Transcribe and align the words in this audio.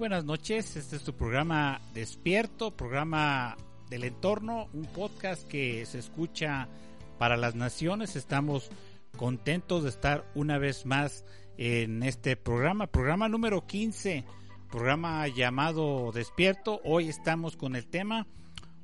buenas 0.00 0.24
noches. 0.24 0.76
Este 0.76 0.96
es 0.96 1.02
tu 1.02 1.12
programa 1.12 1.78
Despierto, 1.92 2.70
programa 2.74 3.58
del 3.90 4.04
entorno, 4.04 4.70
un 4.72 4.86
podcast 4.86 5.46
que 5.46 5.84
se 5.84 5.98
escucha 5.98 6.68
para 7.18 7.36
las 7.36 7.54
naciones. 7.54 8.16
Estamos 8.16 8.70
contentos 9.18 9.82
de 9.82 9.90
estar 9.90 10.24
una 10.34 10.56
vez 10.56 10.86
más 10.86 11.26
en 11.58 12.02
este 12.02 12.34
programa, 12.34 12.86
programa 12.86 13.28
número 13.28 13.66
15, 13.66 14.24
programa 14.70 15.28
llamado 15.28 16.12
Despierto. 16.12 16.80
Hoy 16.82 17.10
estamos 17.10 17.58
con 17.58 17.76
el 17.76 17.86
tema 17.86 18.26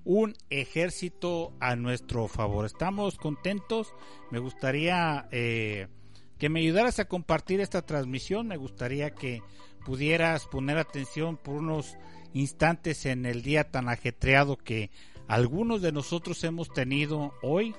un 0.04 0.34
ejército 0.50 1.54
a 1.60 1.76
nuestro 1.76 2.28
favor. 2.28 2.66
Estamos 2.66 3.16
contentos. 3.16 3.94
Me 4.30 4.38
gustaría 4.38 5.28
eh, 5.30 5.88
que 6.36 6.50
me 6.50 6.60
ayudaras 6.60 6.98
a 6.98 7.08
compartir 7.08 7.62
esta 7.62 7.80
transmisión. 7.80 8.48
Me 8.48 8.58
gustaría 8.58 9.12
que 9.14 9.40
pudieras 9.86 10.48
poner 10.48 10.78
atención 10.78 11.36
por 11.36 11.54
unos 11.54 11.96
instantes 12.34 13.06
en 13.06 13.24
el 13.24 13.42
día 13.42 13.70
tan 13.70 13.88
ajetreado 13.88 14.56
que 14.56 14.90
algunos 15.28 15.80
de 15.80 15.92
nosotros 15.92 16.42
hemos 16.42 16.72
tenido 16.72 17.32
hoy 17.40 17.72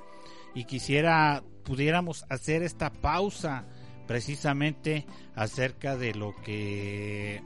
y 0.56 0.64
quisiera 0.64 1.44
pudiéramos 1.66 2.24
hacer 2.30 2.64
esta 2.64 2.94
pausa 2.94 3.68
precisamente 4.08 5.05
acerca 5.36 5.98
de 5.98 6.14
lo 6.14 6.34
que 6.46 7.41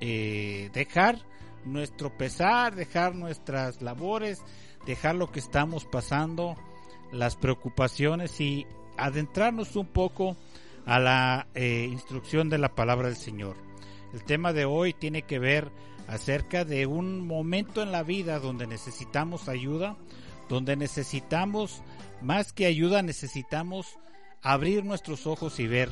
eh, 0.00 0.68
dejar 0.74 1.16
nuestro 1.64 2.14
pesar, 2.14 2.74
dejar 2.74 3.14
nuestras 3.14 3.80
labores, 3.80 4.42
dejar 4.84 5.14
lo 5.14 5.32
que 5.32 5.40
estamos 5.40 5.86
pasando, 5.86 6.54
las 7.12 7.36
preocupaciones 7.36 8.38
y 8.42 8.66
adentrarnos 8.98 9.74
un 9.74 9.86
poco 9.86 10.36
a 10.84 10.98
la 10.98 11.46
eh, 11.54 11.88
instrucción 11.90 12.50
de 12.50 12.58
la 12.58 12.74
palabra 12.74 13.08
del 13.08 13.16
Señor. 13.16 13.71
El 14.12 14.24
tema 14.24 14.52
de 14.52 14.64
hoy 14.64 14.92
tiene 14.92 15.22
que 15.22 15.38
ver 15.38 15.70
acerca 16.06 16.64
de 16.64 16.86
un 16.86 17.26
momento 17.26 17.82
en 17.82 17.92
la 17.92 18.02
vida 18.02 18.38
donde 18.38 18.66
necesitamos 18.66 19.48
ayuda, 19.48 19.96
donde 20.48 20.76
necesitamos, 20.76 21.82
más 22.20 22.52
que 22.52 22.66
ayuda, 22.66 23.02
necesitamos 23.02 23.98
abrir 24.42 24.84
nuestros 24.84 25.26
ojos 25.26 25.58
y 25.60 25.66
ver 25.66 25.90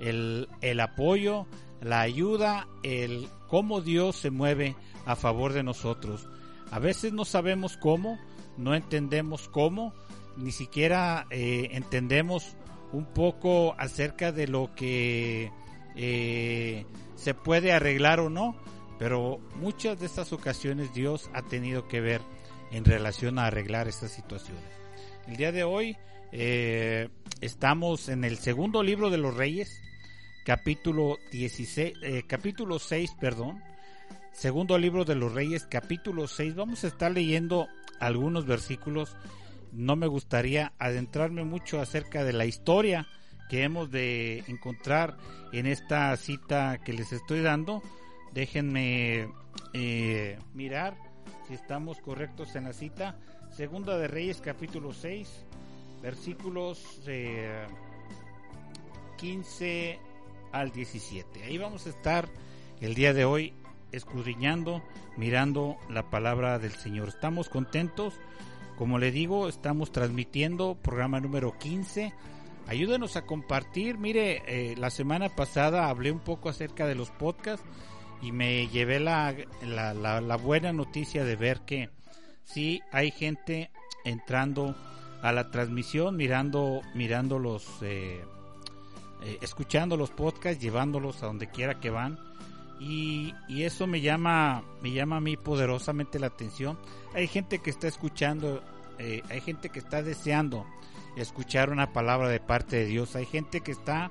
el, 0.00 0.48
el 0.60 0.80
apoyo, 0.80 1.46
la 1.80 2.00
ayuda, 2.00 2.68
el 2.82 3.28
cómo 3.48 3.80
Dios 3.80 4.16
se 4.16 4.30
mueve 4.30 4.76
a 5.04 5.16
favor 5.16 5.52
de 5.52 5.62
nosotros. 5.62 6.28
A 6.70 6.78
veces 6.78 7.12
no 7.12 7.24
sabemos 7.24 7.76
cómo, 7.76 8.18
no 8.56 8.74
entendemos 8.74 9.48
cómo, 9.48 9.94
ni 10.36 10.52
siquiera 10.52 11.26
eh, 11.30 11.70
entendemos 11.72 12.56
un 12.92 13.06
poco 13.06 13.74
acerca 13.78 14.32
de 14.32 14.46
lo 14.46 14.74
que 14.74 15.50
eh, 15.96 16.84
se 17.14 17.34
puede 17.34 17.72
arreglar 17.72 18.20
o 18.20 18.30
no, 18.30 18.54
pero 18.98 19.38
muchas 19.56 19.98
de 19.98 20.06
estas 20.06 20.32
ocasiones 20.32 20.92
Dios 20.94 21.30
ha 21.32 21.42
tenido 21.42 21.88
que 21.88 22.00
ver 22.00 22.20
en 22.70 22.84
relación 22.84 23.38
a 23.38 23.46
arreglar 23.46 23.88
estas 23.88 24.12
situaciones. 24.12 24.64
El 25.26 25.36
día 25.36 25.52
de 25.52 25.64
hoy 25.64 25.96
eh, 26.32 27.08
estamos 27.40 28.08
en 28.08 28.24
el 28.24 28.38
segundo 28.38 28.82
libro 28.82 29.10
de 29.10 29.18
los 29.18 29.34
Reyes, 29.34 29.80
capítulo 30.44 31.18
16, 31.32 31.94
eh, 32.02 32.22
capítulo 32.26 32.78
6, 32.78 33.16
perdón. 33.20 33.62
Segundo 34.32 34.76
libro 34.76 35.06
de 35.06 35.14
los 35.14 35.32
Reyes, 35.32 35.66
capítulo 35.66 36.28
6. 36.28 36.54
Vamos 36.54 36.84
a 36.84 36.88
estar 36.88 37.10
leyendo 37.10 37.68
algunos 38.00 38.44
versículos. 38.44 39.16
No 39.72 39.96
me 39.96 40.06
gustaría 40.06 40.74
adentrarme 40.78 41.44
mucho 41.44 41.80
acerca 41.80 42.22
de 42.22 42.34
la 42.34 42.44
historia 42.44 43.08
que 43.48 43.62
hemos 43.62 43.90
de 43.90 44.44
encontrar 44.48 45.16
en 45.52 45.66
esta 45.66 46.16
cita 46.16 46.78
que 46.78 46.92
les 46.92 47.12
estoy 47.12 47.40
dando. 47.42 47.82
Déjenme 48.32 49.28
eh, 49.72 50.38
mirar 50.54 50.96
si 51.46 51.54
estamos 51.54 52.00
correctos 52.00 52.54
en 52.56 52.64
la 52.64 52.72
cita. 52.72 53.16
Segunda 53.50 53.96
de 53.96 54.08
Reyes 54.08 54.40
capítulo 54.40 54.92
6, 54.92 55.44
versículos 56.02 57.00
15 59.16 59.90
eh, 59.90 59.98
al 60.52 60.72
17. 60.72 61.44
Ahí 61.44 61.58
vamos 61.58 61.86
a 61.86 61.90
estar 61.90 62.28
el 62.80 62.94
día 62.94 63.14
de 63.14 63.24
hoy 63.24 63.54
escudriñando, 63.92 64.82
mirando 65.16 65.78
la 65.88 66.10
palabra 66.10 66.58
del 66.58 66.72
Señor. 66.72 67.08
Estamos 67.08 67.48
contentos. 67.48 68.14
Como 68.76 68.98
le 68.98 69.10
digo, 69.10 69.48
estamos 69.48 69.90
transmitiendo 69.90 70.74
programa 70.74 71.18
número 71.18 71.56
15 71.58 72.12
ayúdenos 72.66 73.16
a 73.16 73.26
compartir. 73.26 73.98
Mire, 73.98 74.42
eh, 74.46 74.74
la 74.76 74.90
semana 74.90 75.28
pasada 75.28 75.88
hablé 75.88 76.10
un 76.10 76.20
poco 76.20 76.48
acerca 76.48 76.86
de 76.86 76.94
los 76.94 77.10
podcasts 77.10 77.64
y 78.22 78.32
me 78.32 78.68
llevé 78.68 78.98
la, 79.00 79.34
la, 79.62 80.36
buena 80.36 80.72
noticia 80.72 81.24
de 81.24 81.36
ver 81.36 81.60
que 81.60 81.90
sí 82.44 82.82
hay 82.92 83.10
gente 83.10 83.70
entrando 84.04 84.74
a 85.22 85.32
la 85.32 85.50
transmisión, 85.50 86.16
mirando, 86.16 86.80
mirando 86.94 87.38
los, 87.38 87.66
eh, 87.82 88.24
eh, 89.22 89.38
escuchando 89.40 89.96
los 89.96 90.10
podcasts, 90.10 90.62
llevándolos 90.62 91.22
a 91.22 91.26
donde 91.26 91.48
quiera 91.48 91.80
que 91.80 91.90
van. 91.90 92.18
Y, 92.78 93.34
y, 93.48 93.62
eso 93.62 93.86
me 93.86 94.02
llama, 94.02 94.62
me 94.82 94.92
llama 94.92 95.16
a 95.16 95.20
mí 95.20 95.36
poderosamente 95.36 96.18
la 96.18 96.26
atención. 96.26 96.78
Hay 97.14 97.26
gente 97.26 97.60
que 97.60 97.70
está 97.70 97.88
escuchando, 97.88 98.62
hay 98.98 99.40
gente 99.40 99.68
que 99.68 99.78
está 99.78 100.02
deseando 100.02 100.66
escuchar 101.16 101.70
una 101.70 101.92
palabra 101.92 102.28
de 102.28 102.40
parte 102.40 102.76
de 102.76 102.86
Dios. 102.86 103.16
Hay 103.16 103.26
gente 103.26 103.60
que 103.60 103.72
está 103.72 104.10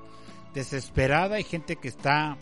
desesperada, 0.54 1.36
hay 1.36 1.44
gente 1.44 1.76
que 1.76 1.88
está 1.88 2.36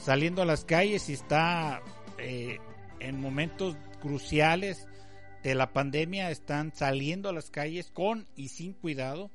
saliendo 0.00 0.42
a 0.42 0.46
las 0.46 0.64
calles 0.64 1.08
y 1.08 1.14
está 1.14 1.80
eh, 2.18 2.58
en 3.00 3.20
momentos 3.20 3.76
cruciales 4.00 4.86
de 5.42 5.54
la 5.54 5.72
pandemia, 5.72 6.30
están 6.30 6.74
saliendo 6.74 7.28
a 7.28 7.32
las 7.32 7.50
calles 7.50 7.90
con 7.90 8.26
y 8.36 8.48
sin 8.48 8.74
cuidado. 8.74 9.30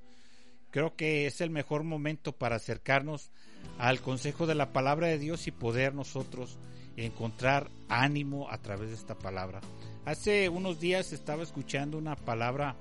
Creo 0.71 0.95
que 0.95 1.25
es 1.25 1.41
el 1.41 1.49
mejor 1.49 1.83
momento 1.83 2.33
para 2.33 2.57
acercarnos 2.57 3.31
al 3.77 4.01
consejo 4.01 4.45
de 4.45 4.55
la 4.55 4.73
palabra 4.73 5.07
de 5.07 5.17
Dios 5.17 5.47
y 5.47 5.51
poder 5.51 5.93
nosotros 5.95 6.59
encontrar 6.97 7.69
ánimo 7.89 8.49
a 8.49 8.57
través 8.57 8.89
de 8.89 8.95
esta 8.95 9.15
palabra. 9.15 9.61
Hace 10.07 10.47
unos 10.47 10.79
días 10.79 11.11
estaba 11.11 11.43
escuchando 11.43 11.97
una 11.97 12.15
palabra 12.15 12.77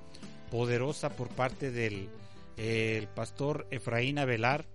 poderosa 0.48 1.16
por 1.16 1.26
parte 1.28 1.72
del 1.72 2.09
el 2.56 3.09
pastor 3.09 3.66
Efraín 3.72 4.20
Avelar, 4.20 4.69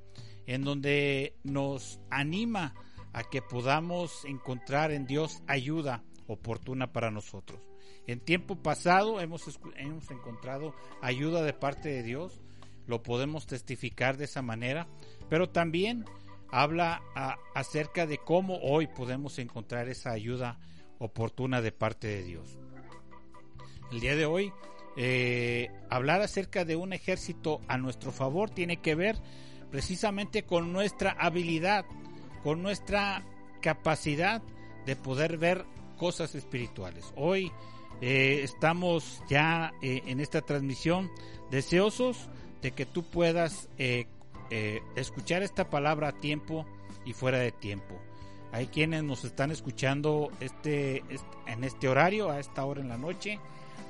en 0.47 0.65
donde 0.65 1.37
nos 1.43 2.01
anima 2.09 2.75
a 3.13 3.23
que 3.23 3.41
podamos 3.41 4.25
encontrar 4.25 4.91
en 4.91 5.07
Dios 5.07 5.41
ayuda 5.47 6.03
oportuna 6.27 6.91
para 6.91 7.09
nosotros. 7.09 7.61
En 8.05 8.19
tiempo 8.19 8.61
pasado 8.61 9.21
hemos, 9.21 9.57
hemos 9.77 10.11
encontrado 10.11 10.75
ayuda 11.01 11.43
de 11.43 11.53
parte 11.53 11.87
de 11.87 12.03
Dios, 12.03 12.41
lo 12.85 13.01
podemos 13.01 13.47
testificar 13.47 14.17
de 14.17 14.25
esa 14.25 14.41
manera, 14.41 14.89
pero 15.29 15.51
también 15.51 16.03
habla 16.49 17.01
acerca 17.55 18.05
de 18.05 18.17
cómo 18.17 18.57
hoy 18.57 18.87
podemos 18.87 19.39
encontrar 19.39 19.87
esa 19.87 20.11
ayuda 20.11 20.59
oportuna 21.01 21.61
de 21.61 21.71
parte 21.71 22.07
de 22.07 22.23
Dios. 22.23 22.57
El 23.91 23.99
día 23.99 24.15
de 24.15 24.25
hoy 24.25 24.53
eh, 24.95 25.69
hablar 25.89 26.21
acerca 26.21 26.63
de 26.63 26.75
un 26.75 26.93
ejército 26.93 27.59
a 27.67 27.77
nuestro 27.77 28.11
favor 28.11 28.49
tiene 28.49 28.77
que 28.77 28.95
ver 28.95 29.17
precisamente 29.69 30.43
con 30.43 30.71
nuestra 30.71 31.11
habilidad, 31.11 31.85
con 32.43 32.61
nuestra 32.61 33.25
capacidad 33.61 34.41
de 34.85 34.95
poder 34.95 35.37
ver 35.37 35.65
cosas 35.97 36.35
espirituales. 36.35 37.13
Hoy 37.15 37.51
eh, 38.01 38.41
estamos 38.43 39.23
ya 39.29 39.73
eh, 39.81 40.01
en 40.05 40.19
esta 40.19 40.41
transmisión 40.41 41.09
deseosos 41.49 42.29
de 42.61 42.71
que 42.71 42.85
tú 42.85 43.03
puedas 43.03 43.69
escuchar 44.95 45.41
esta 45.41 45.69
palabra 45.69 46.09
a 46.09 46.11
tiempo 46.11 46.65
y 47.05 47.13
fuera 47.13 47.39
de 47.39 47.51
tiempo. 47.51 47.99
Hay 48.51 48.67
quienes 48.67 49.03
nos 49.03 49.23
están 49.23 49.51
escuchando 49.51 50.29
este, 50.39 51.03
en 51.47 51.63
este 51.63 51.87
horario, 51.87 52.29
a 52.29 52.39
esta 52.39 52.65
hora 52.65 52.81
en 52.81 52.89
la 52.89 52.97
noche 52.97 53.39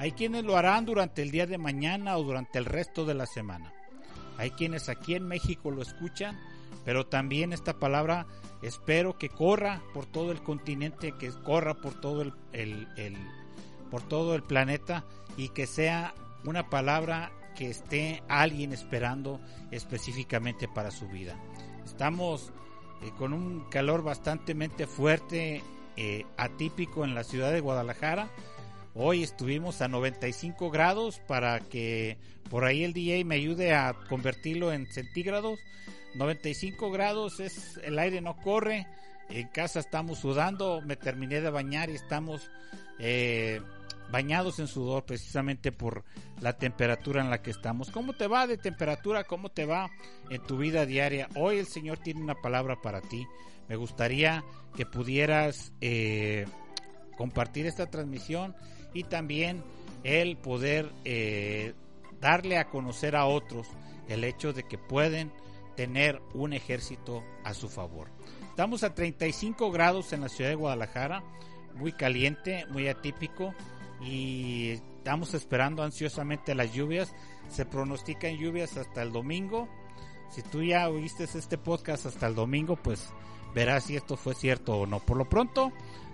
hay 0.01 0.13
quienes 0.13 0.43
lo 0.43 0.57
harán 0.57 0.85
durante 0.85 1.21
el 1.21 1.29
día 1.29 1.45
de 1.45 1.59
mañana 1.59 2.17
o 2.17 2.23
durante 2.23 2.57
el 2.57 2.65
resto 2.65 3.05
de 3.05 3.13
la 3.13 3.27
semana. 3.27 3.71
Hay 4.37 4.49
quienes 4.49 4.89
aquí 4.89 5.13
en 5.13 5.27
México 5.27 5.69
lo 5.69 5.83
escuchan, 5.83 6.39
pero 6.83 7.05
también 7.05 7.53
esta 7.53 7.77
palabra 7.77 8.25
espero 8.63 9.19
que 9.19 9.29
corra 9.29 9.83
por 9.93 10.07
todo 10.07 10.31
el 10.31 10.41
continente, 10.41 11.13
que 11.19 11.29
corra 11.43 11.75
por 11.75 12.01
todo 12.01 12.23
el, 12.23 12.33
por 13.91 14.01
todo 14.01 14.33
el 14.33 14.41
planeta 14.41 15.05
y 15.37 15.49
que 15.49 15.67
sea 15.67 16.15
una 16.45 16.67
palabra 16.69 17.31
que 17.55 17.69
esté 17.69 18.23
alguien 18.27 18.73
esperando 18.73 19.39
específicamente 19.69 20.67
para 20.67 20.89
su 20.89 21.07
vida. 21.09 21.37
Estamos 21.85 22.51
eh, 23.01 23.11
con 23.17 23.33
un 23.33 23.69
calor 23.69 24.03
bastante 24.03 24.55
fuerte, 24.87 25.61
eh, 25.97 26.25
atípico 26.37 27.03
en 27.03 27.15
la 27.15 27.23
ciudad 27.23 27.51
de 27.51 27.59
Guadalajara 27.59 28.29
Hoy 28.93 29.23
estuvimos 29.23 29.81
a 29.81 29.87
95 29.87 30.69
grados 30.69 31.19
para 31.19 31.61
que 31.61 32.17
por 32.49 32.65
ahí 32.65 32.83
el 32.83 32.91
DJ 32.91 33.23
me 33.23 33.35
ayude 33.35 33.73
a 33.73 33.95
convertirlo 34.09 34.73
en 34.73 34.85
centígrados. 34.91 35.59
95 36.15 36.91
grados 36.91 37.39
es 37.39 37.79
el 37.83 37.97
aire 37.99 38.19
no 38.19 38.35
corre, 38.35 38.85
en 39.29 39.47
casa 39.47 39.79
estamos 39.79 40.19
sudando, 40.19 40.81
me 40.81 40.97
terminé 40.97 41.39
de 41.39 41.49
bañar 41.49 41.89
y 41.89 41.95
estamos 41.95 42.51
eh, 42.99 43.61
bañados 44.11 44.59
en 44.59 44.67
sudor 44.67 45.05
precisamente 45.05 45.71
por 45.71 46.03
la 46.41 46.57
temperatura 46.57 47.21
en 47.21 47.29
la 47.29 47.41
que 47.41 47.51
estamos. 47.51 47.89
¿Cómo 47.89 48.13
te 48.13 48.27
va 48.27 48.45
de 48.45 48.57
temperatura? 48.57 49.23
¿Cómo 49.23 49.49
te 49.49 49.65
va 49.65 49.89
en 50.29 50.41
tu 50.43 50.57
vida 50.57 50.85
diaria? 50.85 51.29
Hoy 51.35 51.57
el 51.57 51.65
Señor 51.65 51.97
tiene 51.99 52.21
una 52.21 52.35
palabra 52.35 52.81
para 52.81 53.01
ti. 53.01 53.25
Me 53.67 53.75
gustaría 53.75 54.43
que 54.75 54.85
pudieras 54.85 55.71
eh, 55.79 56.45
compartir 57.17 57.65
esta 57.65 57.89
transmisión 57.89 58.55
y 58.93 59.03
también 59.03 59.63
el 60.03 60.37
poder 60.37 60.91
eh, 61.05 61.73
darle 62.19 62.57
a 62.57 62.69
conocer 62.69 63.15
a 63.15 63.25
otros 63.25 63.67
el 64.09 64.23
hecho 64.23 64.51
de 64.51 64.63
que 64.63 64.77
pueden 64.77 65.31
tener 65.75 66.21
un 66.33 66.53
ejército 66.53 67.23
a 67.45 67.53
su 67.53 67.69
favor. 67.69 68.09
Estamos 68.49 68.83
a 68.83 68.93
35 68.93 69.71
grados 69.71 70.11
en 70.11 70.21
la 70.21 70.29
ciudad 70.29 70.49
de 70.49 70.55
Guadalajara, 70.55 71.23
muy 71.75 71.93
caliente, 71.93 72.65
muy 72.69 72.89
atípico 72.89 73.55
y 74.01 74.71
estamos 74.71 75.33
esperando 75.33 75.83
ansiosamente 75.83 76.55
las 76.55 76.73
lluvias. 76.73 77.13
Se 77.49 77.65
pronostican 77.65 78.37
lluvias 78.37 78.77
hasta 78.77 79.01
el 79.01 79.11
domingo. 79.11 79.69
Si 80.29 80.41
tú 80.41 80.63
ya 80.63 80.89
oíste 80.89 81.25
este 81.25 81.57
podcast 81.57 82.05
hasta 82.05 82.27
el 82.27 82.35
domingo, 82.35 82.75
pues 82.77 83.09
verás 83.53 83.85
si 83.85 83.95
esto 83.95 84.17
fue 84.17 84.33
cierto 84.33 84.77
o 84.77 84.85
no. 84.87 84.99
Por 84.99 85.17
lo 85.17 85.27
pronto, 85.27 85.71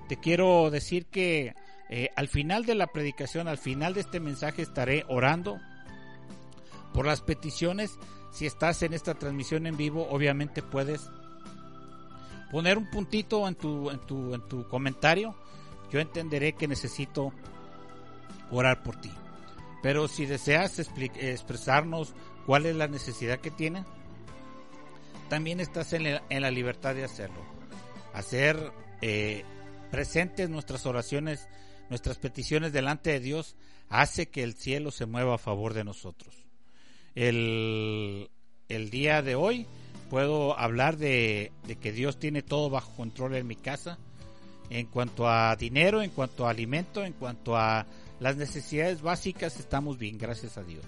te 0.07 0.17
quiero 0.17 0.69
decir 0.71 1.05
que 1.05 1.53
eh, 1.89 2.09
al 2.15 2.27
final 2.27 2.65
de 2.65 2.75
la 2.75 2.87
predicación, 2.87 3.47
al 3.47 3.57
final 3.57 3.93
de 3.93 4.01
este 4.01 4.19
mensaje, 4.19 4.61
estaré 4.61 5.05
orando 5.07 5.59
por 6.93 7.05
las 7.05 7.21
peticiones. 7.21 7.97
Si 8.31 8.45
estás 8.45 8.81
en 8.83 8.93
esta 8.93 9.13
transmisión 9.13 9.67
en 9.67 9.77
vivo, 9.77 10.07
obviamente 10.09 10.61
puedes 10.61 11.09
poner 12.51 12.77
un 12.77 12.89
puntito 12.89 13.47
en 13.47 13.55
tu, 13.55 13.89
en 13.89 13.99
tu, 13.99 14.33
en 14.33 14.41
tu 14.47 14.67
comentario. 14.67 15.35
Yo 15.91 15.99
entenderé 15.99 16.53
que 16.53 16.67
necesito 16.67 17.31
orar 18.51 18.83
por 18.83 18.99
ti. 18.99 19.11
Pero 19.81 20.07
si 20.07 20.25
deseas 20.25 20.79
expresarnos 20.79 22.13
cuál 22.45 22.65
es 22.65 22.75
la 22.75 22.88
necesidad 22.88 23.39
que 23.39 23.51
tiene, 23.51 23.85
también 25.29 25.59
estás 25.59 25.94
en 25.94 26.03
la, 26.03 26.51
libertad 26.51 26.95
de 26.95 27.03
hacerlo. 27.03 27.41
Hacer 28.13 28.71
eh, 29.01 29.44
presentes 29.91 30.49
nuestras 30.49 30.85
oraciones, 30.85 31.47
nuestras 31.89 32.17
peticiones 32.17 32.73
delante 32.73 33.11
de 33.11 33.19
Dios, 33.19 33.55
hace 33.89 34.29
que 34.29 34.44
el 34.44 34.55
cielo 34.55 34.91
se 34.91 35.05
mueva 35.05 35.35
a 35.35 35.39
favor 35.39 35.73
de 35.73 35.83
nosotros. 35.83 36.35
El, 37.15 38.29
el 38.69 38.89
día 38.89 39.21
de 39.21 39.35
hoy 39.35 39.67
puedo 40.09 40.57
hablar 40.57 40.97
de, 40.97 41.51
de, 41.65 41.75
que 41.75 41.91
Dios 41.91 42.19
tiene 42.19 42.41
todo 42.41 42.69
bajo 42.69 42.95
control 42.95 43.35
en 43.35 43.47
mi 43.47 43.55
casa, 43.55 43.97
en 44.69 44.88
cuanto 44.88 45.29
a 45.29 45.55
dinero, 45.55 46.01
en 46.01 46.09
cuanto 46.09 46.47
a 46.47 46.51
alimento, 46.51 47.03
en 47.03 47.13
cuanto 47.13 47.57
a 47.57 47.85
las 48.19 48.37
necesidades 48.37 49.01
básicas 49.01 49.59
estamos 49.59 49.97
bien, 49.97 50.17
gracias 50.17 50.57
a 50.57 50.63
Dios. 50.63 50.85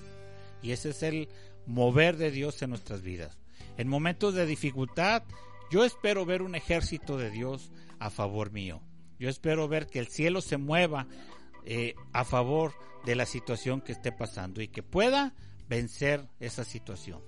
Y 0.61 0.71
ese 0.71 0.89
es 0.89 1.03
el 1.03 1.29
mover 1.65 2.17
de 2.17 2.31
Dios 2.31 2.61
en 2.61 2.71
nuestras 2.71 3.01
vidas. 3.01 3.37
En 3.77 3.87
momentos 3.87 4.33
de 4.33 4.45
dificultad, 4.45 5.23
yo 5.71 5.85
espero 5.85 6.25
ver 6.25 6.41
un 6.41 6.55
ejército 6.55 7.17
de 7.17 7.29
Dios 7.29 7.71
a 7.99 8.09
favor 8.09 8.51
mío. 8.51 8.81
Yo 9.19 9.29
espero 9.29 9.67
ver 9.67 9.87
que 9.87 9.99
el 9.99 10.07
cielo 10.07 10.41
se 10.41 10.57
mueva 10.57 11.07
eh, 11.65 11.95
a 12.13 12.23
favor 12.23 12.73
de 13.05 13.15
la 13.15 13.25
situación 13.25 13.81
que 13.81 13.91
esté 13.91 14.11
pasando 14.11 14.61
y 14.61 14.67
que 14.67 14.83
pueda 14.83 15.35
vencer 15.67 16.27
esa 16.39 16.63
situación. 16.63 17.21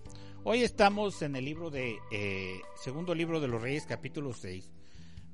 Hoy 0.44 0.63
estamos 0.63 1.21
en 1.21 1.36
el 1.36 1.45
libro 1.45 1.69
de 1.69 2.00
eh, 2.12 2.59
segundo 2.75 3.13
libro 3.13 3.39
de 3.39 3.47
los 3.47 3.62
Reyes, 3.62 3.86
capítulo 3.86 4.33
6, 4.33 4.71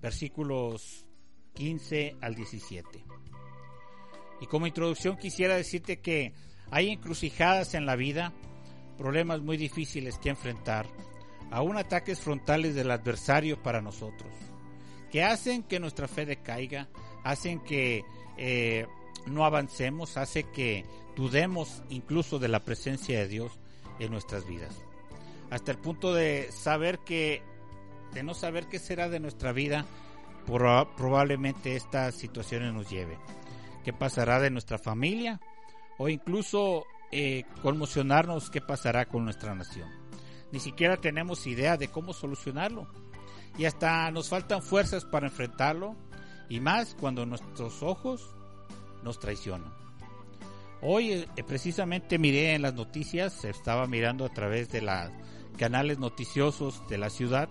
versículos 0.02 1.06
15 1.54 2.18
al 2.20 2.36
17. 2.36 3.06
Y 4.42 4.48
como 4.48 4.68
introducción 4.68 5.18
quisiera 5.18 5.56
decirte 5.56 6.00
que 6.00 6.34
hay 6.70 6.90
encrucijadas 6.90 7.74
en 7.74 7.86
la 7.86 7.96
vida, 7.96 8.34
problemas 8.98 9.42
muy 9.42 9.58
difíciles 9.58 10.18
que 10.20 10.30
enfrentar, 10.30 10.88
aún 11.52 11.78
ataques 11.78 12.20
frontales 12.20 12.76
del 12.76 12.92
adversario 12.92 13.62
para 13.62 13.82
nosotros, 13.82 14.32
que 15.12 15.24
hacen 15.24 15.64
que 15.64 15.80
nuestra 15.80 16.08
fe 16.08 16.26
decaiga, 16.26 16.88
hacen 17.24 17.60
que 17.60 18.04
eh, 18.38 18.86
no 19.26 19.46
avancemos, 19.46 20.18
hace 20.18 20.44
que 20.44 20.86
dudemos 21.16 21.84
incluso 21.90 22.38
de 22.40 22.50
la 22.50 22.60
presencia 22.60 23.20
de 23.20 23.28
Dios 23.28 23.60
en 24.00 24.12
nuestras 24.12 24.46
vidas. 24.46 24.76
Hasta 25.50 25.72
el 25.72 25.78
punto 25.78 26.14
de 26.14 26.50
saber 26.52 27.00
que, 27.00 27.42
de 28.14 28.24
no 28.24 28.34
saber 28.34 28.68
qué 28.68 28.80
será 28.80 29.10
de 29.10 29.20
nuestra 29.20 29.54
vida, 29.54 29.86
probablemente 30.46 31.76
estas 31.76 32.16
situaciones 32.16 32.74
nos 32.74 32.90
lleve 32.90 33.18
qué 33.88 33.94
pasará 33.94 34.42
de 34.42 34.50
nuestra 34.50 34.78
familia 34.78 35.40
o 35.98 36.10
incluso 36.10 36.84
eh, 37.10 37.46
conmocionarnos 37.62 38.50
qué 38.50 38.60
pasará 38.60 39.06
con 39.06 39.24
nuestra 39.24 39.56
nación. 39.56 39.90
Ni 40.52 40.60
siquiera 40.60 40.98
tenemos 40.98 41.48
idea 41.48 41.78
de 41.78 41.88
cómo 41.88 42.12
solucionarlo 42.12 42.90
y 43.58 43.64
hasta 43.64 44.12
nos 44.12 44.28
faltan 44.28 44.62
fuerzas 44.62 45.06
para 45.06 45.28
enfrentarlo 45.28 45.96
y 46.50 46.60
más 46.60 46.98
cuando 47.00 47.26
nuestros 47.26 47.82
ojos 47.82 48.36
nos 49.04 49.22
traicionan. 49.22 49.74
Hoy 50.82 51.12
eh, 51.14 51.28
precisamente 51.48 52.20
miré 52.20 52.56
en 52.56 52.64
las 52.64 52.74
noticias, 52.74 53.46
estaba 53.46 53.88
mirando 53.88 54.26
a 54.26 54.34
través 54.34 54.70
de 54.70 54.82
los 54.82 55.12
canales 55.58 55.98
noticiosos 55.98 56.86
de 56.90 56.98
la 56.98 57.10
ciudad, 57.10 57.48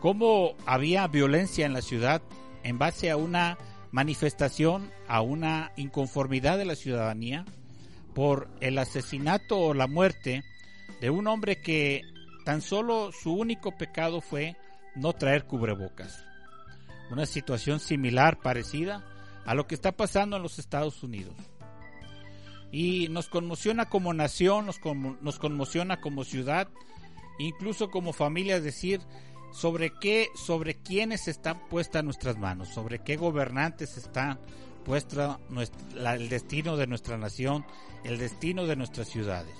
cómo 0.00 0.56
había 0.66 1.06
violencia 1.06 1.64
en 1.64 1.72
la 1.72 1.80
ciudad 1.80 2.20
en 2.64 2.78
base 2.78 3.10
a 3.10 3.16
una 3.16 3.56
manifestación 3.90 4.90
a 5.06 5.20
una 5.20 5.72
inconformidad 5.76 6.58
de 6.58 6.64
la 6.64 6.76
ciudadanía 6.76 7.44
por 8.14 8.48
el 8.60 8.78
asesinato 8.78 9.58
o 9.58 9.74
la 9.74 9.86
muerte 9.86 10.44
de 11.00 11.10
un 11.10 11.26
hombre 11.26 11.60
que 11.60 12.02
tan 12.44 12.60
solo 12.62 13.12
su 13.12 13.32
único 13.32 13.76
pecado 13.76 14.20
fue 14.20 14.56
no 14.94 15.12
traer 15.12 15.44
cubrebocas. 15.44 16.24
Una 17.10 17.26
situación 17.26 17.80
similar, 17.80 18.40
parecida 18.40 19.04
a 19.46 19.54
lo 19.54 19.66
que 19.66 19.74
está 19.74 19.92
pasando 19.92 20.36
en 20.36 20.42
los 20.42 20.58
Estados 20.58 21.02
Unidos. 21.02 21.34
Y 22.70 23.08
nos 23.08 23.28
conmociona 23.28 23.88
como 23.88 24.12
nación, 24.12 24.66
nos, 24.66 24.78
nos 25.22 25.38
conmociona 25.38 26.00
como 26.00 26.24
ciudad, 26.24 26.68
incluso 27.38 27.90
como 27.90 28.12
familia 28.12 28.60
decir, 28.60 29.00
sobre 29.52 29.92
qué, 30.00 30.28
sobre 30.34 30.74
quiénes 30.74 31.28
están 31.28 31.58
puestas 31.68 32.04
nuestras 32.04 32.38
manos, 32.38 32.68
sobre 32.68 33.00
qué 33.00 33.16
gobernantes 33.16 33.96
están 33.96 34.38
puesta 34.84 35.38
el 35.94 36.28
destino 36.30 36.76
de 36.76 36.86
nuestra 36.86 37.18
nación, 37.18 37.66
el 38.04 38.18
destino 38.18 38.64
de 38.64 38.76
nuestras 38.76 39.08
ciudades. 39.08 39.54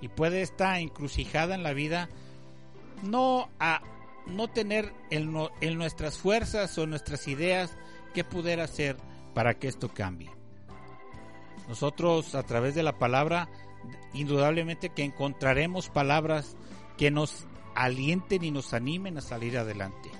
Y 0.00 0.08
puede 0.08 0.42
estar 0.42 0.80
encrucijada 0.80 1.54
en 1.54 1.62
la 1.62 1.72
vida 1.72 2.08
no 3.02 3.48
a 3.60 3.82
no 4.26 4.48
tener 4.48 4.92
en, 5.10 5.32
en 5.60 5.78
nuestras 5.78 6.18
fuerzas 6.18 6.76
o 6.78 6.86
nuestras 6.86 7.28
ideas 7.28 7.76
qué 8.14 8.24
poder 8.24 8.60
hacer 8.60 8.96
para 9.32 9.54
que 9.54 9.68
esto 9.68 9.88
cambie. 9.88 10.30
Nosotros 11.68 12.34
a 12.34 12.42
través 12.42 12.74
de 12.74 12.82
la 12.82 12.98
palabra, 12.98 13.48
indudablemente 14.12 14.90
que 14.90 15.04
encontraremos 15.04 15.88
palabras 15.88 16.56
que 16.98 17.10
nos 17.10 17.46
alienten 17.74 18.44
y 18.44 18.50
nos 18.50 18.74
animen 18.74 19.18
a 19.18 19.20
salir 19.20 19.58
adelante. 19.58 20.10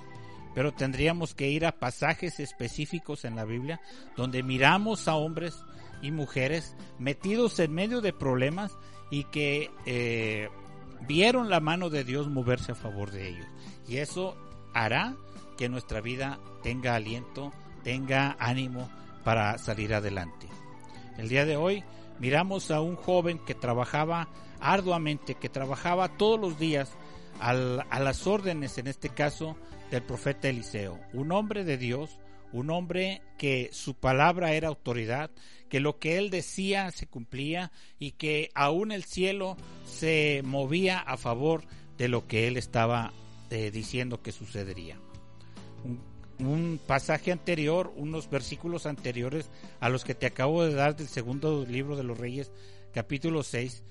Pero 0.55 0.73
tendríamos 0.73 1.35
que 1.35 1.49
ir 1.49 1.65
a 1.65 1.79
pasajes 1.79 2.41
específicos 2.41 3.25
en 3.25 3.37
la 3.37 3.45
Biblia 3.45 3.81
donde 4.17 4.43
miramos 4.43 5.09
a 5.09 5.15
hombres 5.15 5.65
y 6.03 6.11
mujeres 6.11 6.77
metidos 6.99 7.59
en 7.61 7.73
medio 7.73 8.01
de 8.01 8.13
problemas 8.13 8.77
y 9.11 9.25
que 9.25 9.71
eh, 9.87 10.49
vieron 11.07 11.49
la 11.49 11.61
mano 11.61 11.91
de 11.91 12.05
Dios 12.05 12.29
moverse 12.29 12.73
a 12.73 12.75
favor 12.75 13.11
de 13.11 13.29
ellos. 13.29 13.47
Y 13.89 13.99
eso 13.99 14.37
hará 14.75 15.17
que 15.57 15.69
nuestra 15.69 16.01
vida 16.01 16.39
tenga 16.63 16.95
aliento, 16.95 17.53
tenga 17.83 18.37
ánimo 18.39 18.91
para 19.25 19.57
salir 19.59 19.95
adelante. 19.95 20.49
El 21.19 21.29
día 21.29 21.45
de 21.45 21.57
hoy 21.57 21.85
miramos 22.19 22.71
a 22.71 22.81
un 22.81 22.97
joven 22.97 23.39
que 23.39 23.55
trabajaba 23.55 24.29
arduamente, 24.61 25.35
que 25.35 25.49
trabajaba 25.49 26.17
todos 26.17 26.41
los 26.41 26.59
días 26.59 26.93
a 27.41 27.53
las 27.55 28.27
órdenes, 28.27 28.79
en 28.79 28.87
este 28.87 29.09
caso, 29.09 29.57
del 29.91 30.03
profeta 30.03 30.49
Eliseo, 30.49 30.99
un 31.13 31.33
hombre 31.33 31.65
de 31.65 31.77
Dios, 31.77 32.19
un 32.53 32.71
hombre 32.71 33.23
que 33.39 33.71
su 33.73 33.95
palabra 33.95 34.53
era 34.53 34.69
autoridad, 34.69 35.31
que 35.69 35.81
lo 35.81 35.99
que 35.99 36.19
él 36.19 36.31
decía 36.31 36.91
se 36.91 37.07
cumplía 37.07 37.73
y 37.99 38.13
que 38.13 38.51
aún 38.55 38.93
el 38.93 39.05
cielo 39.05 39.57
se 39.85 40.43
movía 40.45 40.99
a 40.99 41.17
favor 41.17 41.65
de 41.99 42.09
lo 42.09 42.27
que 42.27 42.47
él 42.47 42.57
estaba 42.57 43.13
eh, 43.51 43.71
diciendo 43.71 44.23
que 44.23 44.33
sucedería. 44.33 44.99
Un, 45.85 46.01
un, 46.47 46.81
pasaje 46.87 47.33
anterior, 47.33 47.93
unos 47.97 48.31
versículos 48.31 48.87
anteriores 48.87 49.51
a 49.81 49.89
los 49.89 50.05
que 50.05 50.15
te 50.15 50.27
acabo 50.27 50.65
de 50.65 50.75
dar 50.75 50.97
del 50.97 51.09
segundo 51.09 51.67
libro 51.67 51.97
de 51.97 52.05
los 52.05 52.19
Reyes, 52.19 52.51
capítulo 52.93 53.43
6, 53.43 53.83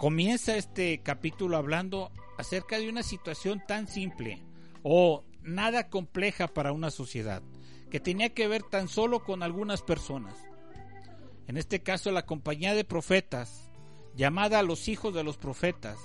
comienza 0.00 0.56
este 0.56 1.02
capítulo 1.02 1.58
hablando 1.58 2.10
acerca 2.38 2.78
de 2.78 2.88
una 2.88 3.02
situación 3.02 3.62
tan 3.68 3.86
simple 3.86 4.42
o 4.82 5.24
nada 5.42 5.90
compleja 5.90 6.48
para 6.48 6.72
una 6.72 6.90
sociedad, 6.90 7.42
que 7.90 8.00
tenía 8.00 8.30
que 8.30 8.48
ver 8.48 8.62
tan 8.62 8.88
solo 8.88 9.22
con 9.22 9.42
algunas 9.42 9.82
personas. 9.82 10.38
En 11.48 11.58
este 11.58 11.82
caso 11.82 12.12
la 12.12 12.24
compañía 12.24 12.72
de 12.72 12.84
profetas, 12.84 13.70
llamada 14.16 14.62
los 14.62 14.88
hijos 14.88 15.12
de 15.12 15.22
los 15.22 15.36
profetas, 15.36 15.98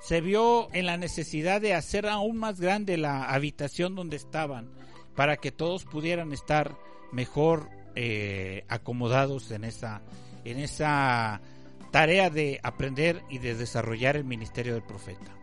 se 0.00 0.20
vio 0.20 0.68
en 0.72 0.86
la 0.86 0.96
necesidad 0.96 1.60
de 1.60 1.74
hacer 1.74 2.08
aún 2.08 2.36
más 2.36 2.60
grande 2.60 2.96
la 2.96 3.26
habitación 3.26 3.94
donde 3.94 4.16
estaban, 4.16 4.68
para 5.14 5.36
que 5.36 5.52
todos 5.52 5.84
pudieran 5.84 6.32
estar 6.32 6.76
mejor 7.12 7.70
eh, 7.94 8.64
acomodados 8.66 9.52
en 9.52 9.62
esa, 9.62 10.02
en 10.44 10.58
esa 10.58 11.40
tarea 11.96 12.28
de 12.28 12.60
aprender 12.62 13.22
y 13.30 13.38
de 13.38 13.54
desarrollar 13.54 14.16
el 14.16 14.24
ministerio 14.24 14.74
del 14.74 14.82
profeta. 14.82 15.34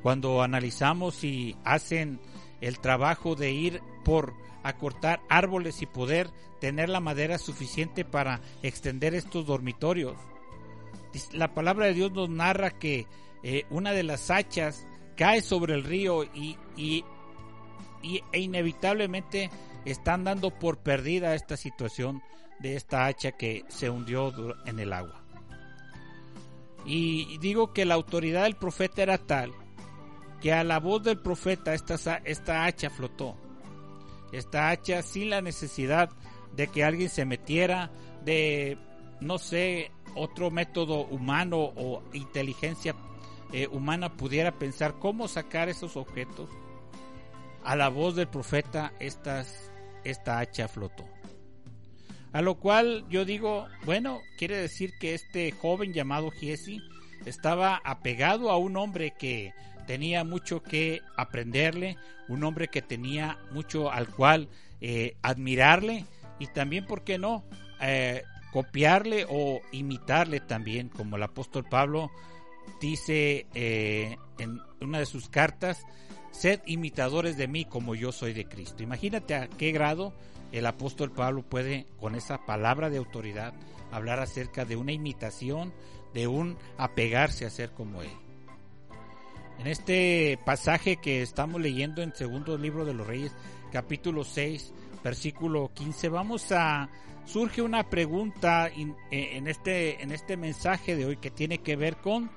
Cuando 0.00 0.40
analizamos 0.40 1.24
y 1.24 1.56
hacen 1.64 2.20
el 2.60 2.78
trabajo 2.78 3.34
de 3.34 3.50
ir 3.50 3.82
por 4.04 4.32
acortar 4.62 5.20
árboles 5.28 5.82
y 5.82 5.86
poder 5.86 6.30
tener 6.60 6.88
la 6.88 7.00
madera 7.00 7.36
suficiente 7.36 8.04
para 8.04 8.40
extender 8.62 9.16
estos 9.16 9.44
dormitorios. 9.44 10.14
La 11.32 11.52
palabra 11.52 11.86
de 11.86 11.94
Dios 11.94 12.12
nos 12.12 12.30
narra 12.30 12.70
que 12.70 13.08
eh, 13.42 13.64
una 13.68 13.90
de 13.90 14.04
las 14.04 14.30
hachas 14.30 14.86
cae 15.16 15.42
sobre 15.42 15.74
el 15.74 15.82
río 15.82 16.22
y, 16.32 16.56
y, 16.76 17.04
e 18.30 18.38
inevitablemente 18.38 19.50
están 19.84 20.22
dando 20.22 20.56
por 20.56 20.78
perdida 20.78 21.34
esta 21.34 21.56
situación 21.56 22.22
de 22.60 22.76
esta 22.76 23.06
hacha 23.06 23.32
que 23.32 23.64
se 23.66 23.90
hundió 23.90 24.32
en 24.64 24.78
el 24.78 24.92
agua. 24.92 25.25
Y 26.86 27.38
digo 27.38 27.72
que 27.72 27.84
la 27.84 27.94
autoridad 27.94 28.44
del 28.44 28.56
profeta 28.56 29.02
era 29.02 29.18
tal 29.18 29.52
que 30.40 30.52
a 30.52 30.64
la 30.64 30.78
voz 30.78 31.02
del 31.02 31.18
profeta 31.18 31.74
esta, 31.74 32.20
esta 32.24 32.64
hacha 32.64 32.90
flotó. 32.90 33.36
Esta 34.32 34.70
hacha 34.70 35.02
sin 35.02 35.30
la 35.30 35.40
necesidad 35.40 36.10
de 36.54 36.68
que 36.68 36.84
alguien 36.84 37.08
se 37.08 37.24
metiera, 37.24 37.90
de, 38.24 38.78
no 39.20 39.38
sé, 39.38 39.90
otro 40.14 40.50
método 40.50 41.06
humano 41.06 41.58
o 41.58 42.02
inteligencia 42.12 42.94
eh, 43.52 43.68
humana 43.68 44.16
pudiera 44.16 44.58
pensar 44.58 44.98
cómo 44.98 45.28
sacar 45.28 45.68
esos 45.68 45.96
objetos. 45.96 46.48
A 47.64 47.76
la 47.76 47.88
voz 47.88 48.14
del 48.14 48.28
profeta 48.28 48.92
esta 49.00 49.44
hacha 50.38 50.68
flotó. 50.68 51.04
A 52.36 52.42
lo 52.42 52.56
cual 52.56 53.06
yo 53.08 53.24
digo, 53.24 53.66
bueno, 53.86 54.20
quiere 54.36 54.58
decir 54.58 54.98
que 54.98 55.14
este 55.14 55.52
joven 55.52 55.94
llamado 55.94 56.30
Giesi 56.30 56.82
estaba 57.24 57.80
apegado 57.82 58.50
a 58.50 58.58
un 58.58 58.76
hombre 58.76 59.14
que 59.18 59.54
tenía 59.86 60.22
mucho 60.22 60.62
que 60.62 61.00
aprenderle, 61.16 61.96
un 62.28 62.44
hombre 62.44 62.68
que 62.68 62.82
tenía 62.82 63.38
mucho 63.52 63.90
al 63.90 64.08
cual 64.08 64.50
eh, 64.82 65.16
admirarle 65.22 66.04
y 66.38 66.48
también, 66.48 66.84
¿por 66.84 67.04
qué 67.04 67.16
no?, 67.16 67.42
eh, 67.80 68.22
copiarle 68.52 69.24
o 69.30 69.62
imitarle 69.72 70.40
también, 70.40 70.90
como 70.90 71.16
el 71.16 71.22
apóstol 71.22 71.64
Pablo 71.64 72.10
dice 72.82 73.46
eh, 73.54 74.18
en 74.38 74.60
una 74.82 74.98
de 74.98 75.06
sus 75.06 75.30
cartas, 75.30 75.86
sed 76.32 76.60
imitadores 76.66 77.38
de 77.38 77.48
mí 77.48 77.64
como 77.64 77.94
yo 77.94 78.12
soy 78.12 78.34
de 78.34 78.44
Cristo. 78.44 78.82
Imagínate 78.82 79.34
a 79.34 79.48
qué 79.48 79.72
grado 79.72 80.12
el 80.58 80.66
apóstol 80.66 81.12
Pablo 81.12 81.42
puede, 81.42 81.86
con 82.00 82.14
esa 82.14 82.44
palabra 82.46 82.90
de 82.90 82.98
autoridad, 82.98 83.54
hablar 83.90 84.20
acerca 84.20 84.64
de 84.64 84.76
una 84.76 84.92
imitación, 84.92 85.72
de 86.14 86.26
un 86.26 86.56
apegarse 86.78 87.44
a 87.44 87.50
ser 87.50 87.72
como 87.72 88.02
él. 88.02 88.10
En 89.58 89.66
este 89.66 90.38
pasaje 90.44 90.98
que 90.98 91.22
estamos 91.22 91.60
leyendo 91.60 92.02
en 92.02 92.14
segundo 92.14 92.58
libro 92.58 92.84
de 92.84 92.94
los 92.94 93.06
Reyes, 93.06 93.34
capítulo 93.72 94.24
6, 94.24 94.72
versículo 95.02 95.70
15, 95.74 96.08
vamos 96.08 96.52
a 96.52 96.88
surge 97.24 97.60
una 97.60 97.88
pregunta 97.88 98.68
eh, 98.68 98.94
en 99.10 99.48
este 99.48 100.02
en 100.02 100.12
este 100.12 100.36
mensaje 100.36 100.94
de 100.94 101.06
hoy 101.06 101.16
que 101.16 101.30
tiene 101.30 101.58
que 101.58 101.74
ver 101.74 101.96
con 101.96 102.30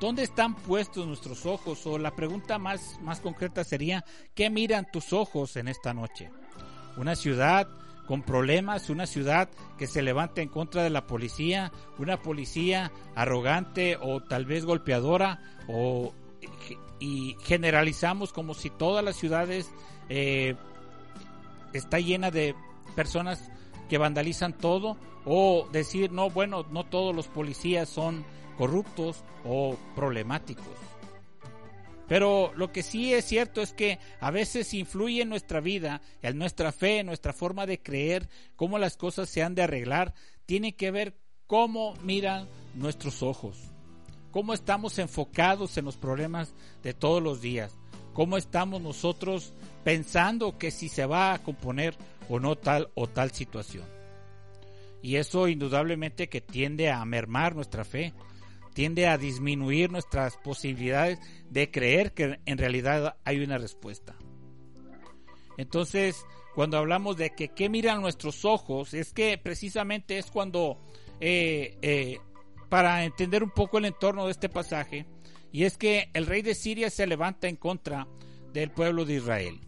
¿dónde 0.00 0.24
están 0.24 0.56
puestos 0.56 1.06
nuestros 1.06 1.46
ojos? 1.46 1.86
O 1.86 1.98
la 1.98 2.16
pregunta 2.16 2.58
más 2.58 2.98
más 3.00 3.20
concreta 3.20 3.62
sería 3.62 4.04
¿qué 4.34 4.50
miran 4.50 4.90
tus 4.90 5.12
ojos 5.12 5.56
en 5.56 5.68
esta 5.68 5.94
noche? 5.94 6.30
Una 6.96 7.16
ciudad 7.16 7.68
con 8.06 8.22
problemas, 8.22 8.90
una 8.90 9.06
ciudad 9.06 9.48
que 9.78 9.86
se 9.86 10.02
levanta 10.02 10.42
en 10.42 10.48
contra 10.48 10.82
de 10.82 10.90
la 10.90 11.06
policía, 11.06 11.72
una 11.98 12.20
policía 12.20 12.92
arrogante 13.14 13.96
o 14.00 14.22
tal 14.22 14.44
vez 14.44 14.64
golpeadora 14.64 15.40
o 15.68 16.12
y 17.00 17.36
generalizamos 17.42 18.32
como 18.32 18.54
si 18.54 18.70
todas 18.70 19.04
las 19.04 19.16
ciudades 19.16 19.70
eh, 20.08 20.54
está 21.72 21.98
llena 21.98 22.30
de 22.30 22.54
personas 22.94 23.50
que 23.88 23.98
vandalizan 23.98 24.52
todo 24.52 24.96
o 25.24 25.68
decir 25.72 26.12
no 26.12 26.30
bueno 26.30 26.64
no 26.70 26.84
todos 26.84 27.14
los 27.14 27.26
policías 27.28 27.88
son 27.88 28.24
corruptos 28.56 29.24
o 29.44 29.76
problemáticos 29.94 30.64
pero 32.08 32.52
lo 32.56 32.72
que 32.72 32.82
sí 32.82 33.12
es 33.14 33.24
cierto 33.24 33.62
es 33.62 33.72
que 33.72 33.98
a 34.20 34.30
veces 34.30 34.74
influye 34.74 35.22
en 35.22 35.28
nuestra 35.28 35.60
vida, 35.60 36.00
en 36.22 36.38
nuestra 36.38 36.72
fe, 36.72 36.98
en 36.98 37.06
nuestra 37.06 37.32
forma 37.32 37.66
de 37.66 37.80
creer, 37.80 38.28
cómo 38.56 38.78
las 38.78 38.96
cosas 38.96 39.28
se 39.28 39.42
han 39.42 39.54
de 39.54 39.62
arreglar, 39.62 40.14
tiene 40.46 40.74
que 40.74 40.90
ver 40.90 41.16
cómo 41.46 41.94
miran 42.02 42.48
nuestros 42.74 43.22
ojos 43.22 43.74
cómo 44.34 44.52
estamos 44.52 44.98
enfocados 44.98 45.78
en 45.78 45.84
los 45.84 45.96
problemas 45.96 46.54
de 46.82 46.92
todos 46.92 47.22
los 47.22 47.40
días, 47.40 47.78
cómo 48.14 48.36
estamos 48.36 48.82
nosotros 48.82 49.52
pensando 49.84 50.58
que 50.58 50.72
si 50.72 50.88
se 50.88 51.06
va 51.06 51.34
a 51.34 51.38
componer 51.38 51.94
o 52.28 52.40
no 52.40 52.56
tal 52.56 52.90
o 52.96 53.06
tal 53.06 53.30
situación. 53.30 53.84
Y 55.02 55.16
eso 55.16 55.46
indudablemente 55.46 56.28
que 56.28 56.40
tiende 56.40 56.90
a 56.90 57.04
mermar 57.04 57.54
nuestra 57.54 57.84
fe, 57.84 58.12
tiende 58.74 59.06
a 59.06 59.16
disminuir 59.16 59.90
nuestras 59.90 60.36
posibilidades 60.36 61.18
de 61.48 61.70
creer 61.70 62.12
que 62.12 62.40
en 62.44 62.58
realidad 62.58 63.16
hay 63.24 63.42
una 63.42 63.56
respuesta. 63.56 64.14
Entonces, 65.56 66.26
cuando 66.54 66.76
hablamos 66.76 67.16
de 67.16 67.30
que 67.30 67.48
qué 67.48 67.68
miran 67.68 68.02
nuestros 68.02 68.44
ojos, 68.44 68.92
es 68.92 69.12
que 69.12 69.38
precisamente 69.38 70.18
es 70.18 70.30
cuando 70.30 70.78
eh, 71.20 71.78
eh, 71.80 72.18
para 72.68 73.04
entender 73.04 73.42
un 73.42 73.50
poco 73.50 73.78
el 73.78 73.84
entorno 73.84 74.26
de 74.26 74.32
este 74.32 74.48
pasaje, 74.48 75.06
y 75.52 75.64
es 75.64 75.78
que 75.78 76.10
el 76.12 76.26
rey 76.26 76.42
de 76.42 76.56
Siria 76.56 76.90
se 76.90 77.06
levanta 77.06 77.48
en 77.48 77.56
contra 77.56 78.08
del 78.52 78.70
pueblo 78.70 79.04
de 79.04 79.14
Israel 79.14 79.60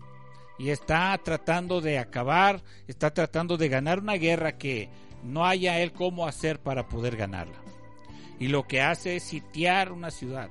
y 0.59 0.71
está 0.71 1.17
tratando 1.23 1.81
de 1.81 1.99
acabar, 1.99 2.63
está 2.89 3.13
tratando 3.13 3.57
de 3.57 3.69
ganar 3.69 4.01
una 4.01 4.15
guerra 4.15 4.59
que 4.59 4.89
no 5.23 5.47
haya 5.47 5.81
él 5.81 5.93
cómo 5.93 6.27
hacer 6.27 6.61
para 6.61 6.89
poder 6.89 7.17
ganarla. 7.17 7.63
Y 8.39 8.49
lo 8.49 8.67
que 8.67 8.81
hace 8.81 9.17
es 9.17 9.23
sitiar 9.23 9.93
una 9.93 10.11
ciudad. 10.11 10.51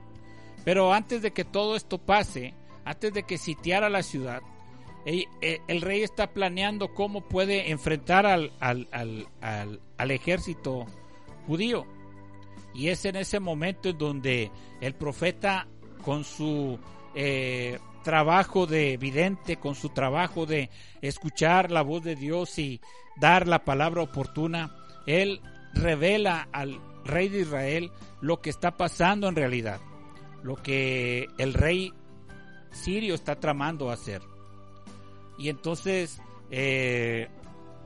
Pero 0.63 0.93
antes 0.93 1.21
de 1.21 1.31
que 1.31 1.45
todo 1.45 1.75
esto 1.75 1.99
pase, 1.99 2.53
antes 2.83 3.13
de 3.13 3.23
que 3.23 3.37
sitiara 3.37 3.89
la 3.89 4.01
ciudad, 4.03 4.41
el, 5.05 5.81
rey 5.81 6.01
está 6.01 6.33
planeando 6.33 6.93
cómo 6.93 7.21
puede 7.21 7.69
enfrentar 7.69 8.25
al, 8.25 8.51
al, 8.59 8.87
al, 8.91 9.79
al 9.97 10.11
ejército 10.11 10.87
judío. 11.45 11.85
Y 12.73 12.89
es 12.89 13.05
en 13.05 13.15
ese 13.15 13.39
momento 13.39 13.89
en 13.89 13.97
donde 13.97 14.51
el 14.81 14.95
profeta 14.95 15.67
con 16.03 16.23
su 16.23 16.79
eh, 17.13 17.79
trabajo 18.03 18.67
de 18.67 18.97
vidente, 18.97 19.57
con 19.57 19.75
su 19.75 19.89
trabajo 19.89 20.45
de 20.45 20.69
escuchar 21.01 21.71
la 21.71 21.81
voz 21.81 22.03
de 22.03 22.15
Dios 22.15 22.59
y 22.59 22.81
dar 23.15 23.47
la 23.47 23.63
palabra 23.63 24.03
oportuna, 24.03 24.75
él 25.07 25.41
revela 25.73 26.47
al 26.51 26.79
rey 27.05 27.29
de 27.29 27.41
Israel 27.41 27.91
lo 28.21 28.41
que 28.41 28.49
está 28.49 28.75
pasando 28.75 29.29
en 29.29 29.35
realidad, 29.35 29.79
lo 30.43 30.55
que 30.55 31.27
el 31.37 31.53
rey 31.53 31.93
sirio 32.71 33.15
está 33.15 33.39
tramando 33.39 33.89
hacer. 33.89 34.21
Y 35.37 35.49
entonces 35.49 36.21
eh, 36.51 37.29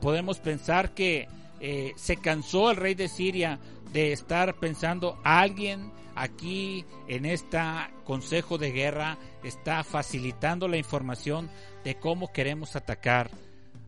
podemos 0.00 0.38
pensar 0.38 0.94
que 0.94 1.28
eh, 1.60 1.92
se 1.96 2.16
cansó 2.16 2.70
el 2.70 2.76
rey 2.76 2.94
de 2.94 3.08
Siria 3.08 3.58
de 3.92 4.12
estar 4.12 4.54
pensando 4.54 5.18
alguien 5.24 5.92
aquí 6.14 6.84
en 7.08 7.24
este 7.24 7.58
consejo 8.04 8.58
de 8.58 8.72
guerra 8.72 9.18
está 9.42 9.84
facilitando 9.84 10.68
la 10.68 10.76
información 10.76 11.50
de 11.84 11.96
cómo 11.96 12.32
queremos 12.32 12.76
atacar 12.76 13.30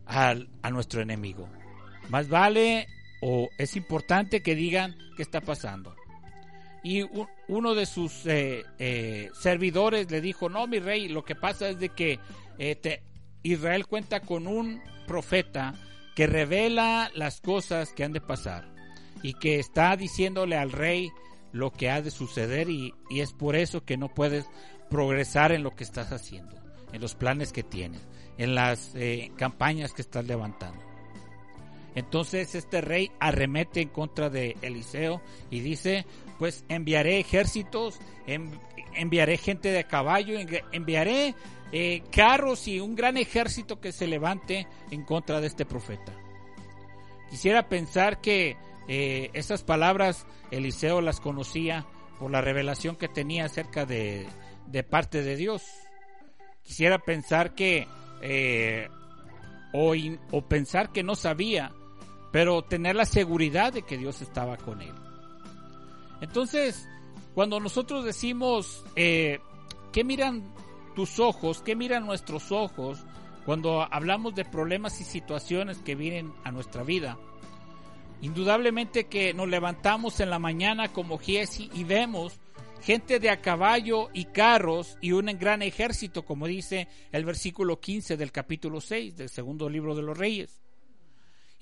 al, 0.05 0.49
a 0.61 0.71
nuestro 0.71 1.01
enemigo. 1.01 1.47
Más 2.09 2.27
vale 2.27 2.87
o 3.25 3.49
es 3.57 3.77
importante 3.77 4.41
que 4.41 4.53
digan 4.53 4.97
qué 5.15 5.23
está 5.23 5.39
pasando. 5.39 5.95
Y 6.83 7.05
uno 7.47 7.73
de 7.73 7.85
sus 7.85 8.25
eh, 8.25 8.65
eh, 8.77 9.29
servidores 9.33 10.11
le 10.11 10.19
dijo, 10.19 10.49
no, 10.49 10.67
mi 10.67 10.79
rey, 10.79 11.07
lo 11.07 11.23
que 11.23 11.33
pasa 11.33 11.69
es 11.69 11.79
de 11.79 11.87
que 11.87 12.19
eh, 12.59 13.01
Israel 13.41 13.87
cuenta 13.87 14.19
con 14.19 14.45
un 14.45 14.81
profeta 15.07 15.73
que 16.17 16.27
revela 16.27 17.09
las 17.15 17.39
cosas 17.39 17.93
que 17.93 18.03
han 18.03 18.11
de 18.11 18.19
pasar 18.19 18.67
y 19.21 19.35
que 19.35 19.57
está 19.57 19.95
diciéndole 19.95 20.57
al 20.57 20.73
rey 20.73 21.09
lo 21.53 21.71
que 21.71 21.89
ha 21.89 22.01
de 22.01 22.11
suceder 22.11 22.69
y, 22.69 22.93
es 23.09 23.31
por 23.31 23.55
eso 23.55 23.85
que 23.85 23.95
no 23.95 24.13
puedes 24.13 24.45
progresar 24.89 25.53
en 25.53 25.63
lo 25.63 25.71
que 25.71 25.85
estás 25.85 26.11
haciendo. 26.11 26.61
en 26.91 27.01
los 27.01 27.15
planes 27.15 27.51
que 27.53 27.63
tienes, 27.63 28.01
en 28.37 28.53
las 28.53 28.91
eh, 28.93 29.31
campañas 29.35 29.93
que 29.93 30.03
estás 30.03 30.25
levantando. 30.25 30.92
Entonces 31.95 32.55
este 32.55 32.81
rey 32.81 33.11
arremete 33.19 33.81
en 33.81 33.89
contra 33.89 34.29
de 34.29 34.57
Eliseo 34.61 35.21
y 35.51 35.59
dice, 35.59 36.05
pues 36.39 36.65
enviaré 36.69 37.19
ejércitos, 37.19 37.99
enviaré 38.95 39.37
gente 39.37 39.71
de 39.71 39.83
caballo, 39.85 40.39
enviaré 40.71 41.35
eh, 41.71 42.03
carros 42.11 42.67
y 42.67 42.79
un 42.79 42.95
gran 42.95 43.17
ejército 43.17 43.79
que 43.79 43.91
se 43.91 44.07
levante 44.07 44.67
en 44.91 45.03
contra 45.03 45.39
de 45.39 45.47
este 45.47 45.65
profeta. 45.65 46.13
Quisiera 47.29 47.67
pensar 47.67 48.21
que 48.21 48.57
eh, 48.87 49.29
esas 49.33 49.63
palabras 49.63 50.25
Eliseo 50.51 51.01
las 51.01 51.19
conocía 51.19 51.87
por 52.19 52.31
la 52.31 52.41
revelación 52.41 52.95
que 52.95 53.07
tenía 53.07 53.45
acerca 53.45 53.85
de, 53.85 54.27
parte 54.89 55.23
de 55.23 55.35
Dios. 55.35 55.63
Quisiera 56.63 56.99
pensar 56.99 57.55
que, 57.55 57.87
eh, 58.21 58.87
o, 59.73 59.95
o 60.31 60.41
pensar 60.47 60.91
que 60.91 61.03
no 61.03 61.15
sabía, 61.15 61.71
pero 62.33 62.63
tener 62.63 62.95
la 62.95 63.05
seguridad 63.05 63.71
de 63.71 63.83
que 63.83 63.95
Dios 63.95 64.23
estaba 64.23 64.57
con 64.57 64.81
él. 64.81 64.95
Entonces, 66.19 66.89
cuando 67.35 67.59
nosotros 67.59 68.03
decimos, 68.03 68.83
eh, 68.95 69.39
¿qué 69.91 70.03
miran 70.03 70.41
tus 70.95 71.19
ojos? 71.19 71.61
¿Qué 71.61 71.75
miran 71.75 72.07
nuestros 72.07 72.51
ojos? 72.51 73.05
Cuando 73.45 73.83
hablamos 73.83 74.33
de 74.33 74.45
problemas 74.45 74.99
y 74.99 75.03
situaciones 75.03 75.77
que 75.77 75.93
vienen 75.93 76.33
a 76.43 76.51
nuestra 76.51 76.81
vida, 76.81 77.19
indudablemente 78.23 79.03
que 79.03 79.35
nos 79.35 79.47
levantamos 79.47 80.19
en 80.19 80.31
la 80.31 80.39
mañana 80.39 80.91
como 80.91 81.19
Giesi 81.19 81.69
y 81.71 81.83
vemos 81.83 82.39
gente 82.81 83.19
de 83.19 83.29
a 83.29 83.41
caballo 83.41 84.09
y 84.11 84.25
carros 84.25 84.97
y 85.01 85.11
un 85.11 85.27
gran 85.37 85.61
ejército, 85.61 86.25
como 86.25 86.47
dice 86.47 86.87
el 87.11 87.25
versículo 87.25 87.79
15 87.79 88.17
del 88.17 88.31
capítulo 88.31 88.81
6 88.81 89.17
del 89.17 89.29
segundo 89.29 89.69
libro 89.69 89.93
de 89.93 90.01
los 90.01 90.17
Reyes. 90.17 90.63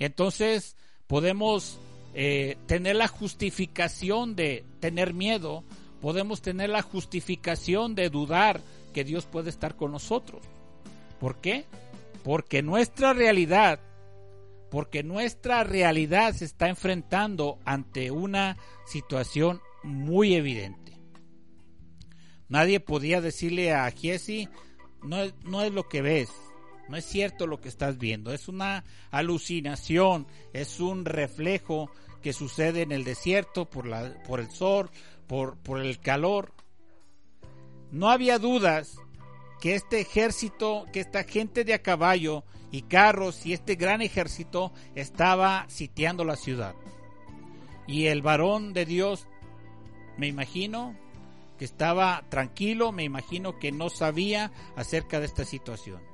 Entonces 0.02 0.76
podemos 1.06 1.78
eh, 2.16 2.58
tener 2.66 2.96
la 2.96 3.08
justificación 3.08 4.36
de 4.36 4.66
tener 4.80 5.14
miedo, 5.14 5.64
podemos 6.02 6.42
tener 6.42 6.72
la 6.72 6.82
justificación 6.82 7.94
de 7.94 8.10
dudar 8.10 8.62
que 8.96 9.04
Dios 9.04 9.28
puede 9.28 9.52
estar 9.52 9.76
con 9.76 9.92
nosotros. 9.92 10.42
¿Por 11.20 11.36
qué? 11.36 11.66
Porque 12.24 12.64
nuestra 12.64 13.14
realidad, 13.14 13.80
porque 14.72 15.04
nuestra 15.04 15.64
realidad 15.64 16.34
se 16.34 16.46
está 16.46 16.68
enfrentando 16.68 17.60
ante 17.64 18.10
una 18.10 18.58
situación 18.88 19.62
muy 19.84 20.34
evidente. 20.34 20.98
Nadie 22.50 22.80
podía 22.80 23.22
decirle 23.22 23.72
a 23.72 23.92
Jesse, 23.92 24.50
no, 25.04 25.18
no 25.44 25.62
es 25.62 25.72
lo 25.72 25.88
que 25.88 26.02
ves, 26.02 26.32
no 26.90 26.98
es 26.98 27.06
cierto 27.06 27.48
lo 27.48 27.62
que 27.62 27.70
estás 27.70 27.98
viendo, 27.98 28.34
es 28.34 28.48
una 28.48 28.84
alucinación, 29.12 30.28
es 30.54 30.80
un 30.80 31.06
reflejo 31.06 31.90
que 32.22 32.34
sucede 32.34 32.82
en 32.82 32.92
el 32.92 33.04
desierto 33.04 33.70
por, 33.70 33.88
la, 33.88 34.14
por 34.28 34.40
el 34.40 34.52
sol, 34.52 34.90
por, 35.28 35.58
por 35.58 35.80
el 35.80 36.00
calor. 36.00 36.54
No 37.92 38.10
había 38.10 38.40
dudas 38.40 38.98
que 39.60 39.76
este 39.76 40.02
ejército, 40.02 40.86
que 40.92 41.00
esta 41.00 41.24
gente 41.24 41.64
de 41.64 41.74
a 41.74 41.82
caballo 41.82 42.44
y 42.72 42.84
carros 42.84 43.46
y 43.46 43.54
este 43.54 43.76
gran 43.76 44.02
ejército 44.02 44.72
estaba 44.96 45.66
sitiando 45.70 46.24
la 46.24 46.36
ciudad. 46.36 46.76
Y 47.88 48.08
el 48.08 48.22
varón 48.22 48.74
de 48.74 48.86
Dios, 48.86 49.28
me 50.18 50.28
imagino, 50.28 50.96
que 51.58 51.66
estaba 51.66 52.24
tranquilo, 52.30 52.92
me 52.92 53.04
imagino 53.04 53.60
que 53.60 53.72
no 53.72 53.90
sabía 53.90 54.52
acerca 54.76 55.20
de 55.20 55.28
esta 55.28 55.46
situación. 55.46 56.11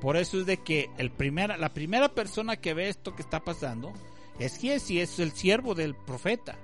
Por 0.00 0.16
eso 0.16 0.40
es 0.40 0.46
de 0.46 0.58
que 0.58 0.90
el 0.98 1.12
la 1.58 1.74
primera 1.74 2.08
persona 2.08 2.56
que 2.56 2.74
ve 2.74 2.88
esto 2.88 3.16
que 3.16 3.22
está 3.22 3.40
pasando 3.40 3.92
es 4.38 4.56
Giesi, 4.56 5.00
es 5.00 5.18
el 5.18 5.32
siervo 5.32 5.74
del 5.74 5.96
profeta. 5.96 6.56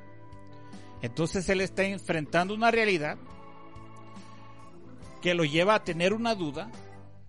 Entonces 1.02 1.48
él 1.48 1.60
está 1.60 1.82
enfrentando 1.84 2.54
una 2.54 2.70
realidad 2.70 3.18
que 5.20 5.34
lo 5.34 5.44
lleva 5.44 5.74
a 5.74 5.84
tener 5.84 6.12
una 6.12 6.34
duda 6.34 6.70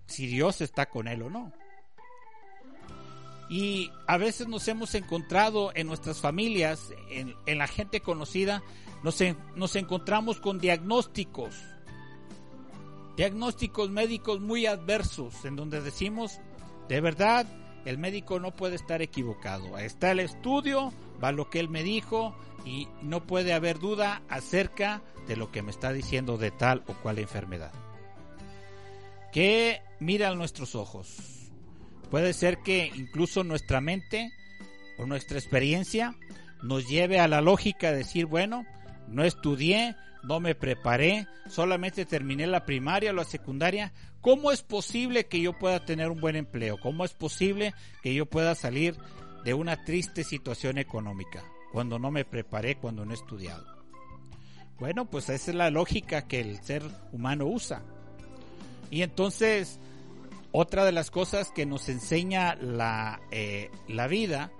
si 0.06 0.26
Dios 0.26 0.60
está 0.60 0.86
con 0.86 1.08
él 1.08 1.22
o 1.22 1.30
no. 1.30 1.52
Y 3.48 3.90
a 4.06 4.16
veces 4.16 4.48
nos 4.48 4.66
hemos 4.68 4.94
encontrado 4.94 5.72
en 5.74 5.86
nuestras 5.86 6.20
familias, 6.20 6.92
en, 7.10 7.58
la 7.58 7.66
gente 7.66 8.00
conocida, 8.00 8.62
nos, 9.02 9.22
nos 9.54 9.76
encontramos 9.76 10.40
con 10.40 10.58
diagnósticos 10.58 11.54
diagnósticos 13.16 13.90
médicos 13.90 14.40
muy 14.40 14.66
adversos 14.66 15.44
en 15.44 15.56
donde 15.56 15.80
decimos, 15.80 16.40
de 16.88 17.00
verdad, 17.00 17.46
el 17.84 17.98
médico 17.98 18.40
no 18.40 18.54
puede 18.54 18.76
estar 18.76 19.00
equivocado. 19.00 19.78
Está 19.78 20.10
el 20.10 20.20
estudio, 20.20 20.92
va 21.22 21.32
lo 21.32 21.48
que 21.48 21.60
él 21.60 21.68
me 21.68 21.82
dijo 21.82 22.36
y 22.64 22.88
no 23.00 23.26
puede 23.26 23.54
haber 23.54 23.78
duda 23.78 24.22
acerca 24.28 25.02
de 25.26 25.36
lo 25.36 25.50
que 25.50 25.62
me 25.62 25.70
está 25.70 25.92
diciendo 25.92 26.36
de 26.36 26.50
tal 26.50 26.82
o 26.88 26.94
cual 26.94 27.18
enfermedad. 27.18 27.72
¿Qué 29.32 29.82
mira 30.00 30.34
nuestros 30.34 30.74
ojos? 30.74 31.16
Puede 32.10 32.32
ser 32.32 32.58
que 32.58 32.90
incluso 32.94 33.44
nuestra 33.44 33.80
mente 33.80 34.32
o 34.98 35.06
nuestra 35.06 35.38
experiencia 35.38 36.14
nos 36.62 36.88
lleve 36.88 37.20
a 37.20 37.28
la 37.28 37.40
lógica 37.40 37.90
de 37.90 37.98
decir, 37.98 38.26
bueno, 38.26 38.64
no 39.08 39.24
estudié, 39.24 39.96
no 40.22 40.40
me 40.40 40.54
preparé, 40.54 41.26
solamente 41.48 42.04
terminé 42.04 42.46
la 42.46 42.64
primaria 42.66 43.10
o 43.10 43.14
la 43.14 43.24
secundaria. 43.24 43.92
¿Cómo 44.20 44.50
es 44.50 44.62
posible 44.62 45.26
que 45.26 45.40
yo 45.40 45.52
pueda 45.52 45.84
tener 45.84 46.10
un 46.10 46.20
buen 46.20 46.36
empleo? 46.36 46.78
¿Cómo 46.78 47.04
es 47.04 47.14
posible 47.14 47.74
que 48.02 48.14
yo 48.14 48.26
pueda 48.26 48.54
salir 48.54 48.96
de 49.44 49.54
una 49.54 49.84
triste 49.84 50.24
situación 50.24 50.78
económica 50.78 51.44
cuando 51.72 51.98
no 51.98 52.10
me 52.10 52.24
preparé, 52.24 52.76
cuando 52.76 53.04
no 53.04 53.12
he 53.12 53.16
estudiado? 53.16 53.64
Bueno, 54.78 55.08
pues 55.08 55.28
esa 55.30 55.50
es 55.52 55.56
la 55.56 55.70
lógica 55.70 56.26
que 56.26 56.40
el 56.40 56.62
ser 56.62 56.82
humano 57.12 57.46
usa. 57.46 57.82
Y 58.90 59.02
entonces, 59.02 59.78
otra 60.52 60.84
de 60.84 60.92
las 60.92 61.10
cosas 61.10 61.50
que 61.50 61.66
nos 61.66 61.88
enseña 61.88 62.56
la, 62.56 63.20
eh, 63.30 63.70
la 63.88 64.06
vida 64.06 64.50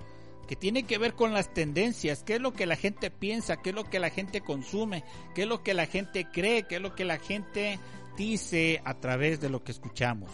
que 0.46 0.56
tiene 0.56 0.84
que 0.84 0.98
ver 0.98 1.14
con 1.14 1.32
las 1.32 1.52
tendencias, 1.52 2.22
qué 2.22 2.34
es 2.34 2.40
lo 2.40 2.52
que 2.52 2.66
la 2.66 2.76
gente 2.76 3.10
piensa, 3.10 3.56
qué 3.56 3.70
es 3.70 3.74
lo 3.74 3.84
que 3.84 3.98
la 3.98 4.10
gente 4.10 4.40
consume, 4.40 5.04
qué 5.34 5.42
es 5.42 5.48
lo 5.48 5.62
que 5.62 5.74
la 5.74 5.86
gente 5.86 6.28
cree, 6.32 6.64
qué 6.64 6.76
es 6.76 6.82
lo 6.82 6.94
que 6.94 7.04
la 7.04 7.18
gente 7.18 7.78
dice 8.16 8.80
a 8.84 8.94
través 8.94 9.40
de 9.40 9.50
lo 9.50 9.62
que 9.62 9.72
escuchamos. 9.72 10.30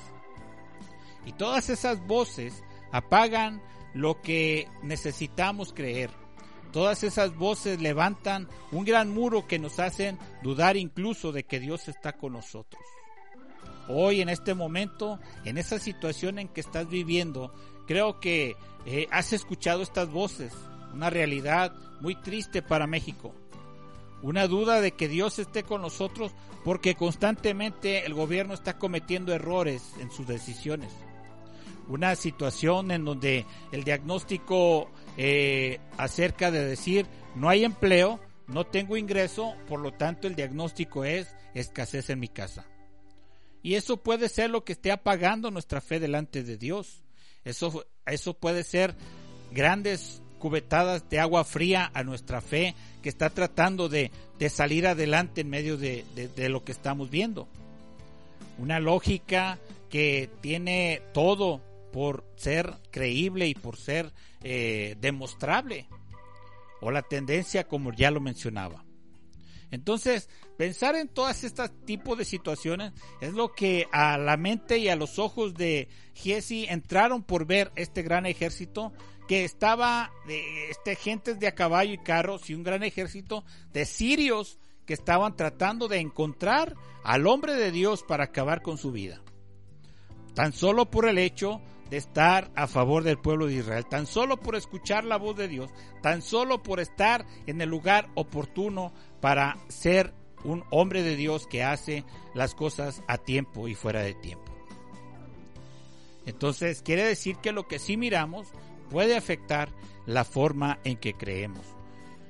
Y 1.24 1.32
todas 1.32 1.70
esas 1.70 2.04
voces 2.06 2.62
apagan 2.90 3.62
lo 3.94 4.20
que 4.20 4.68
necesitamos 4.82 5.72
creer. 5.72 6.10
Todas 6.72 7.04
esas 7.04 7.36
voces 7.36 7.80
levantan 7.80 8.48
un 8.70 8.84
gran 8.84 9.10
muro 9.10 9.46
que 9.46 9.58
nos 9.58 9.78
hacen 9.78 10.18
dudar 10.42 10.76
incluso 10.76 11.30
de 11.30 11.44
que 11.44 11.60
Dios 11.60 11.88
está 11.88 12.14
con 12.14 12.32
nosotros. 12.32 12.82
Hoy 13.88 14.20
en 14.20 14.28
este 14.28 14.54
momento, 14.54 15.18
en 15.44 15.58
esa 15.58 15.78
situación 15.78 16.38
en 16.38 16.48
que 16.48 16.62
estás 16.62 16.88
viviendo, 16.88 17.52
creo 17.86 18.20
que 18.20 18.56
eh, 18.86 19.08
has 19.10 19.32
escuchado 19.32 19.82
estas 19.82 20.10
voces, 20.10 20.52
una 20.92 21.10
realidad 21.10 21.74
muy 22.00 22.14
triste 22.20 22.62
para 22.62 22.86
México, 22.86 23.34
una 24.22 24.46
duda 24.46 24.80
de 24.80 24.92
que 24.92 25.08
Dios 25.08 25.38
esté 25.38 25.62
con 25.62 25.82
nosotros 25.82 26.32
porque 26.64 26.94
constantemente 26.94 28.06
el 28.06 28.14
gobierno 28.14 28.54
está 28.54 28.78
cometiendo 28.78 29.32
errores 29.32 29.92
en 30.00 30.10
sus 30.10 30.26
decisiones. 30.26 30.92
Una 31.88 32.14
situación 32.14 32.92
en 32.92 33.04
donde 33.04 33.44
el 33.72 33.82
diagnóstico 33.82 34.90
eh, 35.16 35.80
acerca 35.98 36.50
de 36.50 36.64
decir 36.64 37.06
no 37.34 37.48
hay 37.48 37.64
empleo, 37.64 38.20
no 38.46 38.64
tengo 38.64 38.96
ingreso, 38.96 39.54
por 39.66 39.80
lo 39.80 39.92
tanto 39.92 40.28
el 40.28 40.36
diagnóstico 40.36 41.04
es 41.04 41.34
escasez 41.54 42.10
en 42.10 42.20
mi 42.20 42.28
casa. 42.28 42.66
Y 43.62 43.74
eso 43.74 43.96
puede 43.96 44.28
ser 44.28 44.50
lo 44.50 44.64
que 44.64 44.72
esté 44.72 44.92
apagando 44.92 45.50
nuestra 45.50 45.80
fe 45.80 46.00
delante 46.00 46.42
de 46.42 46.56
Dios. 46.56 47.01
Eso, 47.44 47.84
eso 48.06 48.34
puede 48.34 48.64
ser 48.64 48.94
grandes 49.50 50.22
cubetadas 50.38 51.08
de 51.08 51.20
agua 51.20 51.44
fría 51.44 51.90
a 51.94 52.02
nuestra 52.02 52.40
fe 52.40 52.74
que 53.00 53.08
está 53.08 53.30
tratando 53.30 53.88
de, 53.88 54.10
salir 54.50 54.88
adelante 54.88 55.42
en 55.42 55.50
medio 55.50 55.76
de, 55.76 56.04
lo 56.48 56.64
que 56.64 56.72
estamos 56.72 57.10
viendo. 57.10 57.46
Una 58.58 58.80
lógica 58.80 59.58
que 59.88 60.28
tiene 60.40 61.00
todo 61.14 61.60
por 61.92 62.24
ser 62.36 62.74
creíble 62.90 63.46
y 63.46 63.54
por 63.54 63.76
ser 63.76 64.12
eh, 64.42 64.96
demostrable. 65.00 65.86
O 66.80 66.90
la 66.90 67.02
tendencia 67.02 67.64
como 67.64 67.92
ya 67.92 68.10
lo 68.10 68.20
mencionaba. 68.20 68.84
Entonces, 69.72 70.28
pensar 70.58 70.94
en 70.96 71.08
todas 71.08 71.44
estas 71.44 71.72
tipos 71.86 72.16
de 72.18 72.26
situaciones 72.26 72.92
es 73.22 73.32
lo 73.32 73.52
que 73.52 73.88
a 73.90 74.18
la 74.18 74.36
mente 74.36 74.76
y 74.78 74.88
a 74.88 74.96
los 74.96 75.18
ojos 75.18 75.54
de 75.54 75.88
Giesi 76.14 76.66
entraron 76.68 77.22
por 77.24 77.46
ver 77.46 77.72
este 77.74 78.02
gran 78.02 78.26
ejército 78.26 78.92
que 79.26 79.44
estaba 79.44 80.12
de 80.26 80.70
este, 80.70 80.94
gentes 80.94 81.40
de 81.40 81.46
a 81.46 81.54
caballo 81.54 81.94
y 81.94 81.98
carros 81.98 82.50
y 82.50 82.54
un 82.54 82.62
gran 82.62 82.82
ejército 82.82 83.44
de 83.72 83.86
sirios 83.86 84.58
que 84.84 84.92
estaban 84.92 85.36
tratando 85.36 85.88
de 85.88 86.00
encontrar 86.00 86.74
al 87.02 87.26
hombre 87.26 87.54
de 87.54 87.70
Dios 87.70 88.02
para 88.02 88.24
acabar 88.24 88.60
con 88.60 88.76
su 88.76 88.92
vida. 88.92 89.22
tan 90.34 90.52
solo 90.52 90.90
por 90.90 91.08
el 91.08 91.18
hecho 91.18 91.60
de 91.90 91.98
estar 91.98 92.50
a 92.56 92.66
favor 92.66 93.04
del 93.04 93.18
pueblo 93.18 93.46
de 93.46 93.56
Israel, 93.56 93.84
tan 93.84 94.06
solo 94.06 94.38
por 94.38 94.56
escuchar 94.56 95.04
la 95.04 95.18
voz 95.18 95.36
de 95.36 95.46
Dios, 95.46 95.70
tan 96.00 96.22
solo 96.22 96.62
por 96.62 96.80
estar 96.80 97.26
en 97.46 97.60
el 97.60 97.68
lugar 97.68 98.08
oportuno 98.14 98.94
para 99.22 99.56
ser 99.68 100.12
un 100.44 100.64
hombre 100.70 101.02
de 101.02 101.16
Dios 101.16 101.46
que 101.46 101.62
hace 101.62 102.04
las 102.34 102.54
cosas 102.54 103.02
a 103.06 103.16
tiempo 103.16 103.68
y 103.68 103.74
fuera 103.74 104.02
de 104.02 104.14
tiempo. 104.14 104.52
Entonces 106.26 106.82
quiere 106.82 107.04
decir 107.04 107.36
que 107.36 107.52
lo 107.52 107.66
que 107.66 107.78
sí 107.78 107.96
miramos 107.96 108.48
puede 108.90 109.16
afectar 109.16 109.70
la 110.06 110.24
forma 110.24 110.80
en 110.84 110.96
que 110.96 111.14
creemos. 111.14 111.64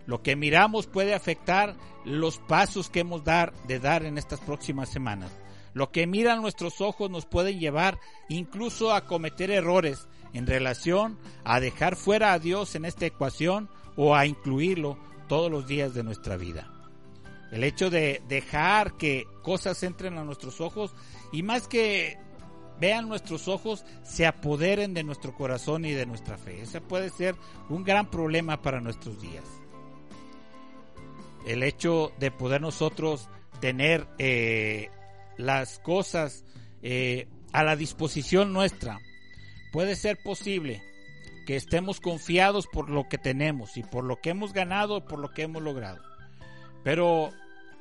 Lo 0.06 0.22
que 0.22 0.36
miramos 0.36 0.86
puede 0.86 1.14
afectar 1.14 1.76
los 2.04 2.38
pasos 2.38 2.90
que 2.90 3.00
hemos 3.00 3.24
dar, 3.24 3.54
de 3.66 3.78
dar 3.78 4.04
en 4.04 4.18
estas 4.18 4.40
próximas 4.40 4.90
semanas. 4.90 5.30
Lo 5.74 5.90
que 5.90 6.06
miran 6.06 6.42
nuestros 6.42 6.82
ojos 6.82 7.10
nos 7.10 7.24
puede 7.24 7.56
llevar 7.56 7.98
incluso 8.28 8.92
a 8.92 9.06
cometer 9.06 9.50
errores 9.50 10.08
en 10.34 10.46
relación 10.46 11.18
a 11.44 11.60
dejar 11.60 11.96
fuera 11.96 12.34
a 12.34 12.38
Dios 12.38 12.74
en 12.74 12.84
esta 12.84 13.06
ecuación 13.06 13.70
o 13.96 14.14
a 14.14 14.26
incluirlo 14.26 14.98
todos 15.28 15.50
los 15.50 15.66
días 15.66 15.94
de 15.94 16.02
nuestra 16.02 16.36
vida. 16.36 16.71
El 17.52 17.64
hecho 17.64 17.90
de 17.90 18.22
dejar 18.28 18.96
que 18.96 19.26
cosas 19.42 19.82
entren 19.82 20.16
a 20.16 20.24
nuestros 20.24 20.60
ojos 20.60 20.94
y 21.32 21.42
más 21.42 21.68
que 21.68 22.18
vean 22.80 23.08
nuestros 23.08 23.46
ojos, 23.46 23.84
se 24.02 24.26
apoderen 24.26 24.94
de 24.94 25.04
nuestro 25.04 25.34
corazón 25.34 25.84
y 25.84 25.92
de 25.92 26.06
nuestra 26.06 26.36
fe. 26.36 26.62
Ese 26.62 26.80
puede 26.80 27.10
ser 27.10 27.36
un 27.68 27.84
gran 27.84 28.10
problema 28.10 28.60
para 28.60 28.80
nuestros 28.80 29.20
días. 29.20 29.44
El 31.46 31.62
hecho 31.62 32.10
de 32.18 32.30
poder 32.30 32.60
nosotros 32.60 33.28
tener 33.60 34.08
eh, 34.18 34.90
las 35.36 35.78
cosas 35.78 36.44
eh, 36.82 37.28
a 37.52 37.62
la 37.62 37.76
disposición 37.76 38.52
nuestra, 38.52 38.98
puede 39.72 39.94
ser 39.94 40.18
posible 40.22 40.82
que 41.46 41.56
estemos 41.56 42.00
confiados 42.00 42.66
por 42.66 42.90
lo 42.90 43.08
que 43.08 43.18
tenemos 43.18 43.76
y 43.76 43.82
por 43.82 44.04
lo 44.04 44.20
que 44.20 44.30
hemos 44.30 44.52
ganado, 44.52 45.04
por 45.04 45.18
lo 45.18 45.32
que 45.32 45.42
hemos 45.42 45.62
logrado. 45.62 46.00
Pero 46.82 47.30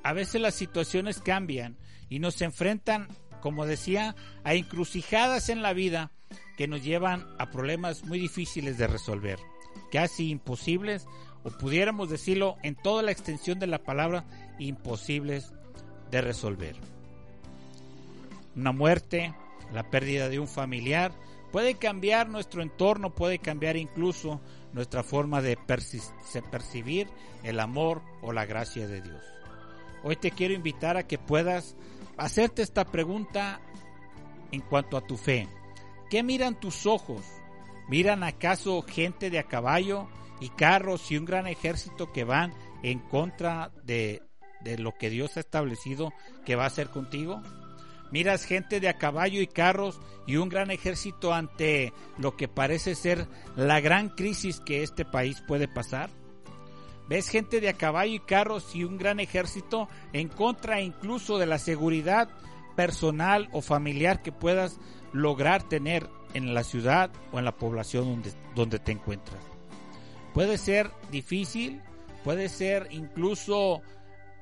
a 0.04 0.14
veces 0.14 0.42
las 0.42 0.56
situaciones 0.56 1.20
cambian 1.20 1.78
y 2.10 2.20
nos 2.20 2.42
enfrentan 2.42 3.08
como 3.42 3.66
decía, 3.66 4.16
a 4.46 4.54
encrucijadas 4.54 5.50
en 5.50 5.62
la 5.62 5.74
vida 5.74 6.12
que 6.56 6.68
nos 6.68 6.84
llevan 6.84 7.28
a 7.38 7.50
problemas 7.50 8.06
muy 8.06 8.20
difíciles 8.20 8.78
de 8.78 8.88
resolver, 8.88 9.40
casi 9.92 10.30
imposibles, 10.30 11.08
o 11.44 11.50
pudiéramos 11.50 12.10
decirlo 12.10 12.56
en 12.64 12.76
toda 12.76 13.04
la 13.04 13.12
extensión 13.12 13.60
de 13.60 13.68
la 13.68 13.80
palabra, 13.80 14.24
imposibles 14.60 15.52
de 16.12 16.22
resolver. 16.22 16.76
Una 18.56 18.72
muerte, 18.72 19.34
la 19.74 19.90
pérdida 19.90 20.30
de 20.30 20.40
un 20.40 20.48
familiar, 20.48 21.12
puede 21.52 21.76
cambiar 21.76 22.30
nuestro 22.30 22.62
entorno, 22.62 23.14
puede 23.14 23.40
cambiar 23.40 23.76
incluso 23.76 24.40
nuestra 24.72 25.04
forma 25.04 25.42
de 25.42 25.58
percibir 26.52 27.08
el 27.44 27.60
amor 27.60 28.02
o 28.22 28.32
la 28.32 28.46
gracia 28.46 28.88
de 28.88 29.02
Dios. 29.02 29.40
Hoy 30.04 30.16
te 30.16 30.32
quiero 30.32 30.54
invitar 30.54 30.98
a 30.98 31.08
que 31.08 31.18
puedas 31.18 31.76
hacerte 32.18 32.62
esta 32.62 32.86
pregunta 32.86 33.62
en 34.52 34.62
cuanto 34.62 34.98
a 34.98 35.02
tu 35.02 35.18
fe. 35.18 35.48
¿Qué 36.10 36.24
miran 36.24 36.60
tus 36.60 36.86
ojos? 36.86 37.22
¿Miran 37.88 38.24
acaso 38.24 38.82
gente 38.82 39.30
de 39.30 39.40
a 39.40 39.44
caballo 39.44 40.08
y 40.40 40.50
carros 40.50 41.12
y 41.12 41.18
un 41.18 41.26
gran 41.26 41.48
ejército 41.48 42.12
que 42.12 42.24
van 42.24 42.54
en 42.84 43.00
contra 43.00 43.72
de, 43.84 44.24
de 44.62 44.78
lo 44.78 44.94
que 44.94 45.10
Dios 45.10 45.38
ha 45.38 45.42
establecido 45.42 46.14
que 46.46 46.56
va 46.56 46.64
a 46.64 46.68
hacer 46.68 46.90
contigo? 46.90 47.42
¿Miras 48.12 48.44
gente 48.44 48.80
de 48.80 48.90
a 48.90 48.98
caballo 48.98 49.40
y 49.40 49.48
carros 49.48 50.00
y 50.28 50.36
un 50.36 50.50
gran 50.50 50.70
ejército 50.70 51.34
ante 51.34 51.94
lo 52.18 52.36
que 52.36 52.48
parece 52.48 52.96
ser 52.96 53.28
la 53.56 53.80
gran 53.80 54.10
crisis 54.10 54.60
que 54.60 54.84
este 54.84 55.06
país 55.06 55.42
puede 55.48 55.68
pasar? 55.68 56.10
Ves 57.12 57.28
gente 57.28 57.60
de 57.60 57.67
a 57.67 57.74
caballo 57.74 58.13
y 58.13 58.19
carros 58.21 58.74
y 58.74 58.86
un 58.86 58.97
gran 58.97 59.19
ejército 59.19 59.89
en 60.13 60.30
contra 60.30 60.80
incluso 60.80 61.39
de 61.39 61.45
la 61.45 61.60
seguridad 61.60 62.30
personal 62.78 63.50
o 63.52 63.62
familiar 63.62 64.21
que 64.21 64.32
puedas 64.32 64.80
lograr 65.12 65.67
tener 65.67 66.08
en 66.34 66.54
la 66.54 66.63
ciudad 66.63 67.12
o 67.34 67.39
en 67.39 67.43
la 67.43 67.58
población 67.58 68.24
donde, 68.56 68.80
te 68.80 68.93
encuentras. 68.93 69.43
Puede 70.34 70.58
ser 70.58 70.89
difícil, 71.12 71.82
puede 72.24 72.47
ser 72.47 72.88
incluso 72.91 73.82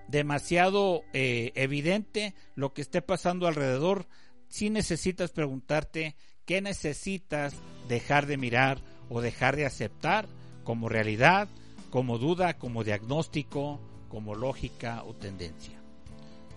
demasiado 0.07 1.01
eh, 1.11 1.51
evidente 1.55 2.35
lo 2.53 2.75
que 2.75 2.83
esté 2.83 3.01
pasando 3.01 3.47
alrededor. 3.47 4.05
Si 4.47 4.69
necesitas 4.69 5.31
preguntarte 5.31 6.15
qué 6.45 6.61
necesitas 6.61 7.55
dejar 7.87 8.27
de 8.27 8.37
mirar 8.37 8.77
o 9.09 9.21
dejar 9.21 9.55
de 9.55 9.65
aceptar 9.65 10.27
como 10.63 10.87
realidad 10.87 11.49
como 11.89 12.17
duda, 12.17 12.57
como 12.57 12.83
diagnóstico, 12.83 13.79
como 14.09 14.35
lógica 14.35 15.03
o 15.03 15.13
tendencia. 15.15 15.79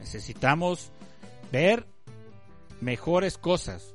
Necesitamos 0.00 0.92
ver 1.50 1.86
mejores 2.80 3.38
cosas, 3.38 3.94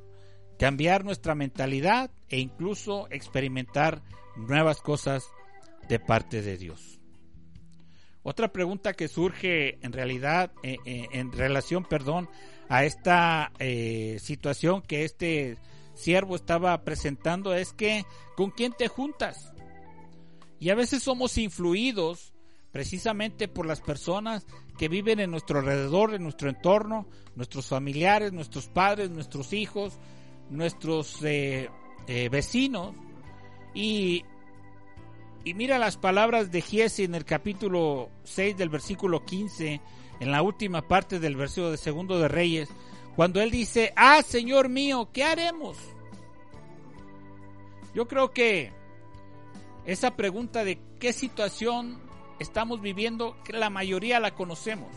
cambiar 0.58 1.04
nuestra 1.04 1.36
mentalidad 1.36 2.12
e 2.30 2.40
incluso 2.40 3.08
experimentar 3.12 4.02
nuevas 4.36 4.82
cosas 4.82 5.26
de 5.90 6.00
parte 6.00 6.42
de 6.42 6.58
Dios. 6.58 7.00
Otra 8.24 8.52
pregunta 8.52 8.94
que 8.94 9.08
surge 9.08 9.78
en 9.86 9.94
realidad, 9.94 10.52
eh, 10.62 10.78
eh, 10.86 11.08
en 11.14 11.32
relación, 11.32 11.86
perdón, 11.86 12.30
a 12.68 12.84
esta 12.84 13.54
eh, 13.60 14.18
situación 14.20 14.82
que 14.82 15.06
este 15.06 15.58
siervo 15.96 16.36
estaba 16.36 16.84
presentando 16.84 17.54
es 17.54 17.72
que, 17.72 18.06
¿con 18.36 18.52
quién 18.52 18.74
te 18.74 18.90
juntas? 18.90 19.54
Y 20.60 20.70
a 20.70 20.76
veces 20.76 21.04
somos 21.04 21.38
influidos 21.38 22.34
precisamente 22.72 23.48
por 23.48 23.66
las 23.66 23.82
personas 23.82 24.46
que 24.78 24.88
viven 24.88 25.20
en 25.20 25.32
nuestro 25.32 25.60
alrededor, 25.60 26.14
en 26.14 26.24
nuestro 26.24 26.50
entorno, 26.50 27.08
nuestros 27.36 27.68
familiares, 27.68 28.34
nuestros 28.34 28.68
padres, 28.68 29.10
nuestros 29.10 29.54
hijos, 29.54 29.98
nuestros 30.50 31.24
eh, 31.24 31.70
eh, 32.08 32.30
vecinos. 32.30 32.96
Y, 33.74 34.24
mira 35.56 35.78
las 35.78 35.98
palabras 35.98 36.52
de 36.52 36.62
Giesi 36.62 37.04
en 37.04 37.16
el 37.16 37.24
capítulo 37.24 38.10
6 38.24 38.58
del 38.58 38.70
versículo 38.70 39.24
15, 39.24 39.82
en 40.20 40.32
la 40.32 40.42
última 40.42 40.88
parte 40.88 41.20
del 41.20 41.36
versículo 41.36 41.72
de 41.72 41.78
Segundo 41.78 42.20
de 42.20 42.28
Reyes, 42.28 42.70
cuando 43.16 43.42
él 43.42 43.50
dice, 43.50 43.94
ah, 43.96 44.22
Señor 44.22 44.70
mío, 44.70 45.10
¿qué 45.14 45.24
haremos? 45.24 45.78
Yo 47.96 48.08
creo 48.08 48.32
que 48.32 48.72
esa 49.88 50.16
pregunta 50.16 50.64
de 50.66 50.80
qué 51.00 51.14
situación 51.14 52.00
estamos 52.40 52.82
viviendo, 52.82 53.36
que 53.44 53.54
la 53.54 53.70
mayoría 53.70 54.20
la 54.20 54.36
conocemos. 54.36 54.92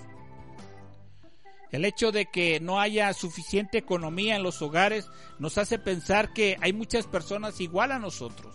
El 1.70 1.84
hecho 1.84 2.10
de 2.10 2.26
que 2.26 2.58
no 2.58 2.80
haya 2.80 3.12
suficiente 3.12 3.78
economía 3.78 4.34
en 4.34 4.42
los 4.42 4.60
hogares 4.60 5.08
nos 5.38 5.56
hace 5.58 5.78
pensar 5.78 6.32
que 6.32 6.56
hay 6.60 6.72
muchas 6.72 7.06
personas 7.06 7.60
igual 7.60 7.92
a 7.92 8.00
nosotros 8.00 8.52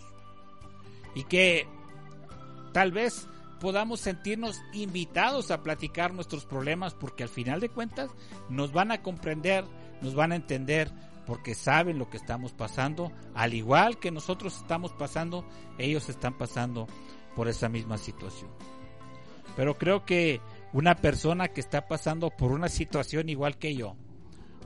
y 1.16 1.24
que 1.24 1.66
tal 2.74 2.92
vez 2.92 3.30
podamos 3.62 4.02
sentirnos 4.02 4.62
invitados 4.74 5.50
a 5.50 5.64
platicar 5.64 6.14
nuestros 6.14 6.46
problemas 6.46 6.94
porque 6.94 7.24
al 7.24 7.30
final 7.30 7.62
de 7.62 7.70
cuentas 7.70 8.12
nos 8.50 8.74
van 8.74 8.92
a 8.92 9.02
comprender, 9.02 9.64
nos 10.02 10.14
van 10.14 10.34
a 10.34 10.36
entender 10.36 10.92
porque 11.26 11.56
saben 11.56 11.98
lo 11.98 12.10
que 12.10 12.18
estamos 12.18 12.54
pasando, 12.54 13.12
al 13.34 13.54
igual 13.54 14.00
que 14.00 14.12
nosotros 14.12 14.58
estamos 14.58 14.94
pasando, 14.94 15.46
ellos 15.78 16.10
están 16.10 16.38
pasando 16.38 16.88
por 17.36 17.48
esa 17.48 17.70
misma 17.70 17.98
situación. 17.98 18.50
Pero 19.56 19.78
creo 19.78 20.06
que 20.06 20.42
una 20.74 20.96
persona 20.96 21.48
que 21.48 21.62
está 21.62 21.88
pasando 21.88 22.30
por 22.30 22.52
una 22.52 22.70
situación 22.70 23.30
igual 23.30 23.58
que 23.58 23.76
yo, 23.76 23.96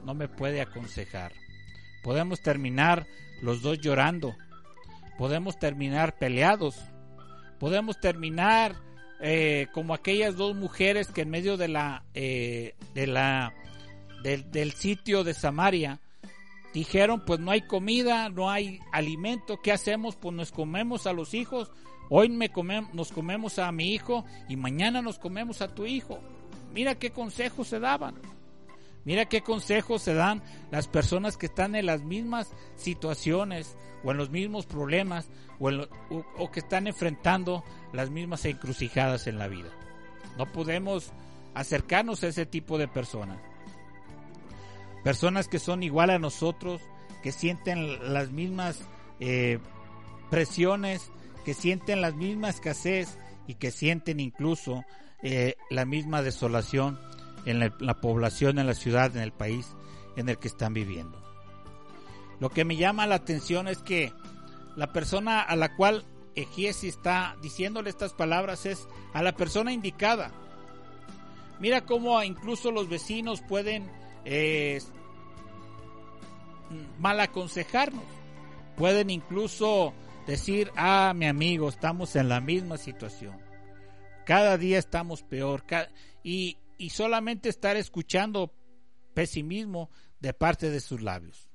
no 0.06 0.14
me 0.14 0.28
puede 0.28 0.62
aconsejar. 0.62 1.34
Podemos 2.04 2.42
terminar 2.42 3.06
los 3.42 3.62
dos 3.62 3.80
llorando, 3.80 4.36
podemos 5.18 5.60
terminar 5.60 6.18
peleados, 6.18 6.78
podemos 7.60 8.00
terminar 8.00 8.76
eh, 9.22 9.68
como 9.74 9.94
aquellas 9.94 10.36
dos 10.36 10.56
mujeres 10.56 11.08
que 11.10 11.22
en 11.22 11.30
medio 11.30 11.58
de 11.58 11.68
la, 11.68 12.04
eh, 12.14 12.76
de 12.94 13.08
la 13.08 13.54
del 14.24 14.74
sitio 14.74 15.24
de 15.24 15.34
Samaria 15.34 16.02
dijeron, 16.74 17.24
pues 17.26 17.40
no 17.40 17.52
hay 17.52 17.62
comida, 17.62 18.30
no 18.30 18.50
hay 18.50 18.80
alimento, 18.92 19.60
¿qué 19.62 19.72
hacemos? 19.72 20.16
Pues 20.16 20.36
nos 20.36 20.52
comemos 20.52 21.08
a 21.08 21.14
los 21.14 21.34
hijos, 21.34 21.72
hoy 22.10 22.30
me 22.30 22.52
nos 22.94 23.12
comemos 23.12 23.60
a 23.60 23.72
mi 23.72 23.94
hijo 23.94 24.26
y 24.48 24.56
mañana 24.56 25.02
nos 25.02 25.20
comemos 25.20 25.62
a 25.62 25.74
tu 25.74 25.86
hijo. 25.86 26.20
Mira 26.74 26.96
qué 26.96 27.12
consejos 27.12 27.68
se 27.68 27.80
daban. 27.80 28.16
Mira 29.06 29.26
qué 29.26 29.42
consejos 29.42 30.02
se 30.04 30.14
dan 30.14 30.44
las 30.72 30.88
personas 30.88 31.38
que 31.38 31.48
están 31.48 31.74
en 31.76 31.86
las 31.86 32.04
mismas 32.04 32.54
situaciones 32.76 33.78
o 34.04 34.12
en 34.12 34.18
los 34.18 34.30
mismos 34.30 34.66
problemas 34.66 35.30
o, 35.60 35.70
o 36.38 36.52
que 36.52 36.60
están 36.60 36.86
enfrentando 36.86 37.64
las 37.94 38.10
mismas 38.10 38.46
encrucijadas 38.46 39.26
en 39.28 39.40
la 39.40 39.48
vida. 39.48 39.70
No 40.38 40.52
podemos 40.52 41.12
acercarnos 41.56 42.24
a 42.24 42.28
ese 42.28 42.46
tipo 42.46 42.78
de 42.78 42.88
personas 42.88 43.40
personas 45.04 45.48
que 45.48 45.60
son 45.60 45.84
igual 45.84 46.10
a 46.10 46.20
nosotros, 46.20 46.82
que 47.24 47.32
sienten 47.32 48.14
las 48.14 48.32
mismas 48.32 48.80
eh, 49.20 49.60
presiones, 50.30 51.12
que 51.46 51.54
sienten 51.54 52.02
la 52.02 52.12
misma 52.12 52.50
escasez 52.50 53.18
y 53.48 53.56
que 53.56 53.72
sienten 53.72 54.20
incluso 54.20 54.84
eh, 55.22 55.56
la 55.70 55.86
misma 55.86 56.22
desolación 56.22 57.00
en 57.46 57.60
la, 57.60 58.02
población, 58.02 58.60
en 58.60 58.68
la 58.68 58.76
ciudad, 58.76 59.16
en 59.16 59.24
el 59.24 59.32
país 59.32 59.76
en 60.16 60.30
el 60.30 60.38
que 60.38 60.48
están 60.48 60.74
viviendo. 60.74 61.22
Lo 62.40 62.50
que 62.50 62.66
me 62.66 62.76
llama 62.76 63.08
la 63.08 63.16
atención 63.16 63.68
es 63.68 63.80
que 63.80 64.14
la 64.76 64.94
persona 64.94 65.42
a 65.42 65.56
la 65.56 65.76
cual 65.76 66.06
Egiesi 66.36 66.88
está 66.88 67.36
diciéndole 67.42 67.90
estas 67.90 68.14
palabras 68.14 68.66
es 68.66 68.88
a 69.14 69.24
la 69.24 69.34
persona 69.34 69.74
indicada. 69.74 70.32
Mira 71.60 71.86
cómo 71.86 72.22
incluso 72.24 72.72
los 72.72 72.88
vecinos 72.88 73.42
pueden 73.42 73.90
eh, 74.26 74.80
mal 76.98 77.20
aconsejarnos. 77.20 78.04
Pueden 78.76 79.10
incluso 79.10 79.94
decir, 80.28 80.72
ah, 80.76 81.14
mi 81.16 81.26
amigo, 81.26 81.70
estamos 81.70 82.16
en 82.16 82.30
la 82.30 82.40
misma 82.40 82.78
situación. 82.78 83.38
Cada 84.26 84.58
día 84.58 84.78
estamos 84.78 85.24
peor. 85.24 85.64
y, 86.24 86.58
y 86.78 86.90
solamente 86.92 87.50
estar 87.50 87.76
escuchando 87.78 88.54
pesimismo 89.14 89.90
de 90.20 90.34
parte 90.34 90.70
de 90.70 90.80
sus 90.80 91.02
labios. 91.02 91.50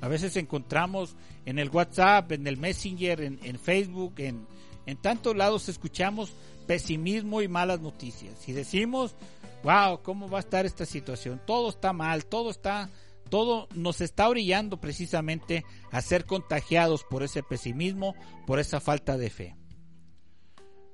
A 0.00 0.08
veces 0.08 0.36
encontramos 0.36 1.16
en 1.44 1.58
el 1.58 1.70
WhatsApp, 1.70 2.32
en 2.32 2.46
el 2.46 2.56
Messenger, 2.56 3.20
en, 3.20 3.58
Facebook, 3.58 4.14
en, 4.18 4.46
en 4.86 4.96
tantos 4.96 5.36
lados 5.36 5.68
escuchamos 5.68 6.32
pesimismo 6.66 7.42
y 7.42 7.48
malas 7.48 7.80
noticias. 7.80 8.48
Y 8.48 8.52
decimos, 8.52 9.16
wow, 9.62 10.02
¿cómo 10.02 10.28
va 10.28 10.38
a 10.38 10.40
estar 10.40 10.66
esta 10.66 10.86
situación? 10.86 11.40
Todo 11.46 11.70
está 11.70 11.92
mal, 11.92 12.26
todo 12.26 12.50
está, 12.50 12.90
todo 13.28 13.68
nos 13.74 14.00
está 14.00 14.28
orillando 14.28 14.80
precisamente 14.80 15.64
a 15.90 16.00
ser 16.00 16.24
contagiados 16.24 17.04
por 17.04 17.22
ese 17.22 17.42
pesimismo, 17.42 18.14
por 18.46 18.58
esa 18.58 18.80
falta 18.80 19.16
de 19.16 19.30
fe. 19.30 19.56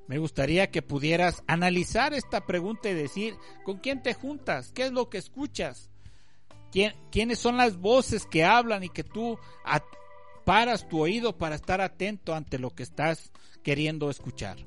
Me 0.06 0.18
gustaría 0.18 0.70
que 0.70 0.82
pudieras 0.82 1.42
analizar 1.46 2.12
esta 2.12 2.44
pregunta 2.44 2.90
y 2.90 2.94
decir, 2.94 3.36
¿con 3.64 3.78
quién 3.78 4.02
te 4.02 4.12
juntas? 4.12 4.70
¿Qué 4.72 4.86
es 4.86 4.92
lo 4.92 5.08
que 5.08 5.18
escuchas? 5.18 5.90
¿Quiénes 7.10 7.38
son 7.38 7.56
las 7.56 7.78
voces 7.78 8.26
que 8.26 8.44
hablan 8.44 8.84
y 8.84 8.88
que 8.88 9.04
tú 9.04 9.38
paras 10.44 10.88
tu 10.88 11.00
oído 11.00 11.38
para 11.38 11.54
estar 11.54 11.80
atento 11.80 12.34
ante 12.34 12.58
lo 12.58 12.70
que 12.70 12.82
estás 12.82 13.30
queriendo 13.62 14.10
escuchar? 14.10 14.58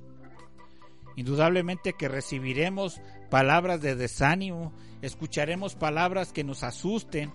Indudablemente 1.18 1.94
que 1.94 2.08
recibiremos 2.08 3.02
palabras 3.30 3.82
de 3.82 3.96
desánimo, 3.96 4.72
escucharemos 5.02 5.76
palabras 5.76 6.32
que 6.32 6.44
nos 6.44 6.64
asusten, 6.64 7.32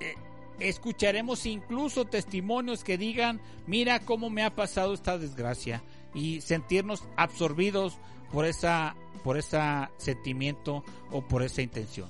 eh, 0.00 0.14
escucharemos 0.58 1.44
incluso 1.44 2.06
testimonios 2.06 2.82
que 2.82 2.96
digan, 2.98 3.40
mira 3.66 4.00
cómo 4.00 4.30
me 4.30 4.42
ha 4.42 4.56
pasado 4.56 4.94
esta 4.94 5.18
desgracia 5.18 5.82
y 6.14 6.40
sentirnos 6.40 7.04
absorbidos 7.16 7.98
por 8.32 8.46
esa 8.46 8.96
por 9.22 9.36
ese 9.36 9.60
sentimiento 9.98 10.82
o 11.10 11.20
por 11.20 11.42
esa 11.42 11.60
intención. 11.60 12.08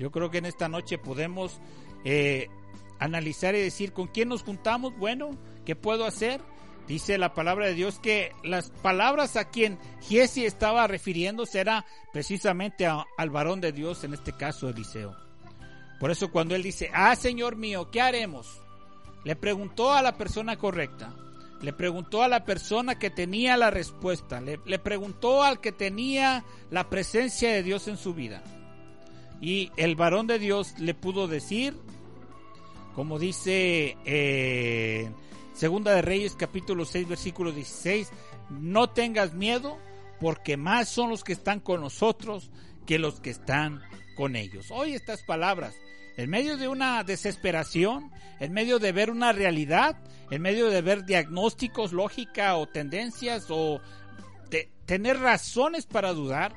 Yo 0.00 0.10
creo 0.10 0.32
que 0.32 0.38
en 0.38 0.46
esta 0.46 0.68
noche 0.68 0.98
podemos 0.98 1.60
eh, 2.04 2.48
analizar 2.98 3.54
y 3.54 3.60
decir 3.60 3.92
con 3.92 4.08
quién 4.08 4.28
nos 4.28 4.42
juntamos. 4.42 4.96
Bueno, 4.98 5.30
¿qué 5.64 5.76
puedo 5.76 6.04
hacer? 6.04 6.40
Dice 6.86 7.16
la 7.16 7.32
palabra 7.32 7.66
de 7.66 7.74
Dios 7.74 7.98
que 7.98 8.32
las 8.42 8.70
palabras 8.70 9.36
a 9.36 9.48
quien 9.48 9.78
Jesse 10.02 10.38
estaba 10.38 10.86
refiriéndose 10.86 11.60
era 11.60 11.86
precisamente 12.12 12.86
al 12.86 13.30
varón 13.30 13.60
de 13.62 13.72
Dios, 13.72 14.04
en 14.04 14.12
este 14.12 14.32
caso 14.32 14.68
Eliseo. 14.68 15.16
Por 15.98 16.10
eso 16.10 16.30
cuando 16.30 16.54
él 16.54 16.62
dice, 16.62 16.90
ah 16.92 17.16
Señor 17.16 17.56
mío, 17.56 17.90
¿qué 17.90 18.02
haremos? 18.02 18.60
Le 19.24 19.34
preguntó 19.34 19.94
a 19.94 20.02
la 20.02 20.18
persona 20.18 20.58
correcta, 20.58 21.14
le 21.62 21.72
preguntó 21.72 22.22
a 22.22 22.28
la 22.28 22.44
persona 22.44 22.98
que 22.98 23.08
tenía 23.08 23.56
la 23.56 23.70
respuesta, 23.70 24.42
le, 24.42 24.60
le 24.66 24.78
preguntó 24.78 25.42
al 25.42 25.60
que 25.60 25.72
tenía 25.72 26.44
la 26.70 26.90
presencia 26.90 27.50
de 27.50 27.62
Dios 27.62 27.88
en 27.88 27.96
su 27.96 28.12
vida. 28.12 28.42
Y 29.40 29.72
el 29.78 29.96
varón 29.96 30.26
de 30.26 30.38
Dios 30.38 30.78
le 30.78 30.92
pudo 30.92 31.28
decir, 31.28 31.74
como 32.94 33.18
dice 33.18 33.96
eh, 34.04 35.10
Segunda 35.54 35.94
de 35.94 36.02
Reyes 36.02 36.34
capítulo 36.34 36.84
6 36.84 37.08
versículo 37.08 37.52
16, 37.52 38.10
no 38.50 38.90
tengas 38.90 39.34
miedo 39.34 39.78
porque 40.20 40.56
más 40.56 40.88
son 40.88 41.10
los 41.10 41.22
que 41.22 41.32
están 41.32 41.60
con 41.60 41.80
nosotros 41.80 42.50
que 42.86 42.98
los 42.98 43.20
que 43.20 43.30
están 43.30 43.80
con 44.16 44.34
ellos. 44.34 44.72
Hoy 44.72 44.94
estas 44.94 45.22
palabras, 45.22 45.76
en 46.16 46.28
medio 46.28 46.56
de 46.56 46.66
una 46.66 47.04
desesperación, 47.04 48.10
en 48.40 48.52
medio 48.52 48.80
de 48.80 48.90
ver 48.90 49.12
una 49.12 49.32
realidad, 49.32 49.96
en 50.32 50.42
medio 50.42 50.70
de 50.70 50.82
ver 50.82 51.04
diagnósticos, 51.04 51.92
lógica 51.92 52.56
o 52.56 52.66
tendencias 52.66 53.46
o 53.48 53.80
tener 54.86 55.20
razones 55.20 55.86
para 55.86 56.12
dudar, 56.12 56.52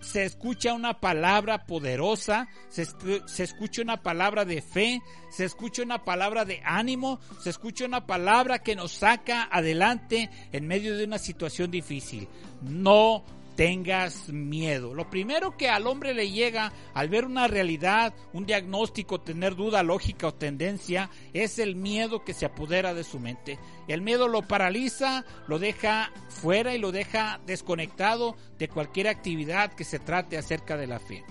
se 0.00 0.24
escucha 0.24 0.74
una 0.74 1.00
palabra 1.00 1.66
poderosa, 1.66 2.48
se, 2.68 2.86
se, 3.26 3.42
escucha 3.42 3.82
una 3.82 4.02
palabra 4.02 4.44
de 4.44 4.62
fe, 4.62 5.02
se 5.30 5.44
escucha 5.44 5.82
una 5.82 6.04
palabra 6.04 6.44
de 6.44 6.60
ánimo, 6.64 7.20
se 7.40 7.50
escucha 7.50 7.86
una 7.86 8.06
palabra 8.06 8.60
que 8.60 8.76
nos 8.76 8.92
saca 8.92 9.48
adelante 9.50 10.30
en 10.52 10.66
medio 10.66 10.96
de 10.96 11.04
una 11.04 11.18
situación 11.18 11.70
difícil. 11.70 12.28
No 12.62 13.24
tengas 13.56 14.28
miedo. 14.28 14.94
Lo 14.94 15.10
primero 15.10 15.56
que 15.56 15.68
al 15.68 15.86
hombre 15.86 16.14
le 16.14 16.30
llega 16.30 16.72
al 16.94 17.08
ver 17.08 17.24
una 17.24 17.48
realidad, 17.48 18.14
un 18.32 18.46
diagnóstico, 18.46 19.20
tener 19.20 19.56
duda 19.56 19.82
lógica 19.82 20.28
o 20.28 20.34
tendencia, 20.34 21.10
es 21.32 21.58
el 21.58 21.74
miedo 21.74 22.22
que 22.24 22.34
se 22.34 22.46
apodera 22.46 22.94
de 22.94 23.02
su 23.02 23.18
mente. 23.18 23.58
El 23.88 24.02
miedo 24.02 24.28
lo 24.28 24.42
paraliza, 24.42 25.24
lo 25.48 25.58
deja 25.58 26.12
fuera 26.28 26.74
y 26.74 26.78
lo 26.78 26.92
deja 26.92 27.40
desconectado 27.46 28.36
de 28.58 28.68
cualquier 28.68 29.08
actividad 29.08 29.72
que 29.72 29.84
se 29.84 29.98
trate 29.98 30.36
acerca 30.36 30.76
de 30.76 30.86
la 30.86 31.00
fe. 31.00 31.24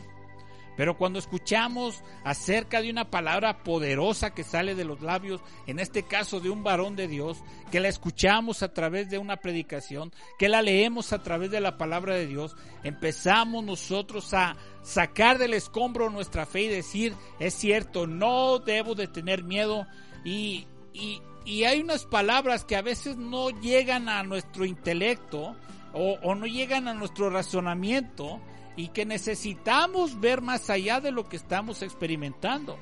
Pero 0.78 0.98
cuando 0.98 1.20
escuchamos 1.20 2.04
acerca 2.24 2.82
de 2.82 2.90
una 2.90 3.10
palabra 3.10 3.64
poderosa 3.64 4.34
que 4.34 4.44
sale 4.44 4.76
de 4.76 4.86
los 4.86 5.02
labios, 5.02 5.42
en 5.68 5.80
este 5.80 6.04
caso 6.04 6.40
de 6.40 6.50
un 6.50 6.64
varón 6.64 6.96
de 6.96 7.08
Dios, 7.08 7.44
que 7.72 7.80
la 7.80 7.88
escuchamos 7.88 8.64
a 8.64 8.74
través 8.74 9.10
de 9.10 9.18
una 9.18 9.38
predicación, 9.38 10.12
que 10.38 10.50
la 10.50 10.62
leemos 10.62 11.14
a 11.14 11.24
través 11.24 11.52
de 11.52 11.62
la 11.62 11.78
palabra 11.78 12.16
de 12.16 12.28
Dios, 12.28 12.56
empezamos 12.84 13.64
nosotros 13.64 14.34
a 14.34 14.58
sacar 14.82 15.38
del 15.38 15.54
escombro 15.54 16.10
nuestra 16.10 16.46
fe 16.46 16.64
y 16.64 16.68
decir, 16.68 17.16
es 17.40 17.54
cierto, 17.54 18.08
no 18.08 18.60
debo 18.60 18.96
de 18.96 19.08
tener 19.08 19.44
miedo 19.44 19.88
y, 20.24 20.68
y, 20.94 21.22
hay 21.64 21.80
unas 21.80 22.06
palabras 22.06 22.66
que 22.66 22.76
a 22.76 22.82
veces 22.82 23.18
no 23.18 23.50
llegan 23.50 24.10
a 24.10 24.24
nuestro 24.24 24.66
intelecto 24.66 25.56
o, 25.94 26.18
o 26.24 26.36
no 26.36 26.48
llegan 26.48 26.88
a 26.88 26.94
nuestro 26.96 27.30
razonamiento, 27.30 28.42
y 28.76 28.90
que 28.90 29.06
necesitamos 29.06 30.20
ver 30.20 30.42
más 30.42 30.70
allá 30.70 31.00
de 31.00 31.12
lo 31.12 31.28
que 31.28 31.38
estamos 31.38 31.82
experimentando. 31.82 32.78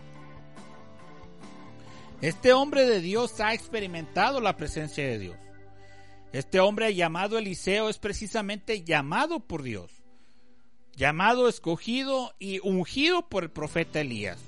Este 2.21 2.53
hombre 2.53 2.85
de 2.85 3.01
Dios 3.01 3.39
ha 3.39 3.53
experimentado 3.53 4.39
la 4.39 4.55
presencia 4.55 5.05
de 5.05 5.19
Dios. 5.19 5.37
Este 6.31 6.59
hombre 6.59 6.95
llamado 6.95 7.37
Eliseo 7.37 7.89
es 7.89 7.99
precisamente 7.99 8.83
llamado 8.83 9.39
por 9.39 9.61
Dios, 9.61 9.91
llamado, 10.95 11.47
escogido 11.47 12.33
y 12.39 12.59
ungido 12.67 13.29
por 13.29 13.43
el 13.43 13.51
profeta 13.51 14.01
Elías. 14.01 14.39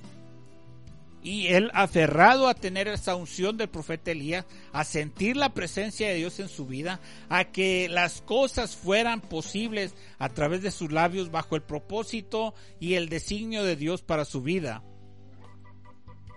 Y 1.26 1.48
él 1.48 1.72
aferrado 1.74 2.48
a 2.48 2.54
tener 2.54 2.88
esa 2.88 3.16
unción 3.16 3.58
del 3.58 3.68
profeta 3.68 4.12
Elías, 4.12 4.46
a 4.72 4.84
sentir 4.84 5.36
la 5.36 5.56
presencia 5.56 6.08
de 6.08 6.14
Dios 6.14 6.40
en 6.40 6.50
su 6.50 6.68
vida, 6.68 7.00
a 7.30 7.46
que 7.46 7.90
las 7.90 8.22
cosas 8.22 8.76
fueran 8.76 9.22
posibles 9.22 9.96
a 10.20 10.30
través 10.30 10.62
de 10.62 10.70
sus 10.70 10.92
labios 10.92 11.32
bajo 11.32 11.56
el 11.56 11.64
propósito 11.64 12.54
y 12.80 12.94
el 12.94 13.10
designio 13.10 13.64
de 13.64 13.76
Dios 13.76 14.04
para 14.04 14.24
su 14.24 14.44
vida. 14.44 14.84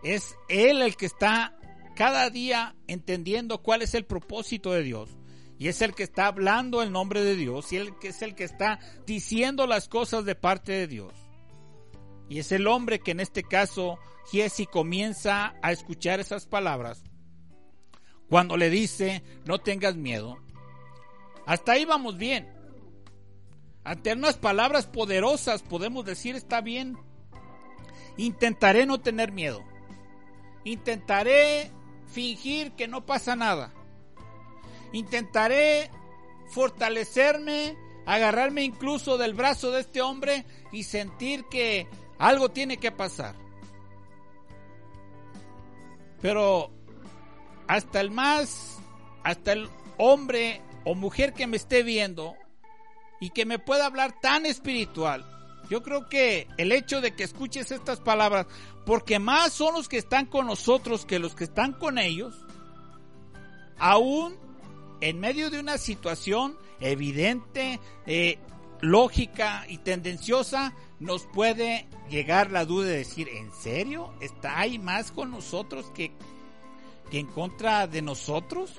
Es 0.03 0.35
él 0.49 0.81
el 0.81 0.97
que 0.97 1.05
está 1.05 1.55
cada 1.95 2.31
día 2.31 2.75
entendiendo 2.87 3.59
cuál 3.59 3.83
es 3.83 3.93
el 3.93 4.07
propósito 4.07 4.73
de 4.73 4.85
Dios. 4.85 5.11
Y 5.59 5.69
es 5.69 5.83
el 5.83 5.95
que 5.95 6.05
está 6.05 6.29
hablando 6.29 6.81
el 6.81 6.93
nombre 6.93 7.23
de 7.23 7.37
Dios 7.37 7.75
y 7.75 7.77
el 7.77 7.99
que 7.99 8.09
es 8.09 8.23
el 8.23 8.35
que 8.35 8.45
está 8.45 8.79
diciendo 9.05 9.67
las 9.67 9.87
cosas 9.87 10.25
de 10.25 10.35
parte 10.35 10.73
de 10.73 10.87
Dios. 10.87 11.13
Y 12.29 12.39
es 12.39 12.53
el 12.53 12.67
hombre 12.67 13.01
que 13.01 13.13
en 13.13 13.21
este 13.21 13.43
caso 13.43 13.99
Giesi 14.31 14.67
comienza 14.67 15.55
a 15.63 15.73
escuchar 15.73 16.21
esas 16.21 16.47
palabras. 16.47 17.03
Cuando 18.29 18.57
le 18.57 18.69
dice, 18.69 19.23
no 19.45 19.59
tengas 19.59 19.97
miedo. 19.97 20.39
Hasta 21.47 21.73
ahí 21.73 21.85
vamos 21.87 22.19
bien. 22.19 22.47
Ante 23.85 24.13
unas 24.13 24.37
palabras 24.37 24.87
poderosas 24.87 25.63
podemos 25.63 26.05
decir, 26.05 26.37
está 26.37 26.61
bien. 26.61 26.99
Intentaré 28.19 28.85
no 28.85 29.01
tener 29.01 29.33
miedo. 29.33 29.65
Intentaré 30.65 31.71
fingir 32.07 32.73
que 32.73 32.87
no 32.87 33.07
pasa 33.07 33.35
nada. 33.35 33.73
Intentaré 34.93 35.91
fortalecerme, 36.49 37.77
agarrarme 38.05 38.65
incluso 38.65 39.17
del 39.17 39.33
brazo 39.33 39.71
de 39.71 39.81
este 39.81 40.03
hombre 40.03 40.45
y 40.73 40.83
sentir 40.83 41.45
que 41.51 41.87
algo 42.19 42.51
tiene 42.51 42.79
que 42.79 42.91
pasar. 42.91 43.35
Pero 46.21 46.71
hasta 47.67 48.01
el 48.01 48.11
más, 48.11 48.79
hasta 49.23 49.53
el 49.53 49.69
hombre 49.99 50.63
o 50.85 50.95
mujer 50.95 51.33
que 51.33 51.47
me 51.47 51.57
esté 51.57 51.83
viendo 51.83 52.35
y 53.21 53.31
que 53.31 53.47
me 53.47 53.59
pueda 53.59 53.87
hablar 53.87 54.21
tan 54.21 54.47
espiritual, 54.47 55.25
yo 55.71 55.83
creo 55.83 56.09
que 56.09 56.49
el 56.57 56.73
hecho 56.73 57.01
de 57.01 57.15
que 57.15 57.25
escuches 57.25 57.71
estas 57.71 58.01
palabras, 58.01 58.47
porque 58.87 59.19
más 59.19 59.53
son 59.53 59.75
los 59.75 59.89
que 59.89 59.99
están 59.99 60.27
con 60.27 60.47
nosotros 60.47 61.05
que 61.05 61.19
los 61.19 61.35
que 61.35 61.45
están 61.45 61.73
con 61.73 61.99
ellos, 61.99 62.35
aún 63.79 64.37
en 65.01 65.21
medio 65.21 65.51
de 65.51 65.61
una 65.61 65.79
situación 65.79 66.57
evidente, 66.81 67.81
eh, 68.07 68.39
lógica 68.81 69.65
y 69.69 69.79
tendenciosa, 69.79 70.75
nos 71.01 71.25
puede 71.27 71.87
llegar 72.11 72.51
la 72.51 72.65
duda 72.65 72.89
de 72.89 72.99
decir, 72.99 73.29
¿en 73.29 73.53
serio? 73.53 74.13
¿Está 74.21 74.59
ahí 74.59 74.79
más 74.79 75.13
con 75.13 75.31
nosotros 75.31 75.87
que, 75.95 76.13
que 77.11 77.19
en 77.19 77.27
contra 77.27 77.87
de 77.87 78.03
nosotros? 78.03 78.73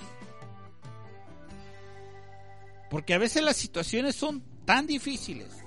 Porque 2.89 3.13
a 3.13 3.17
veces 3.19 3.43
las 3.43 3.57
situaciones 3.57 4.15
son 4.15 4.43
tan 4.65 4.87
difíciles 4.87 5.59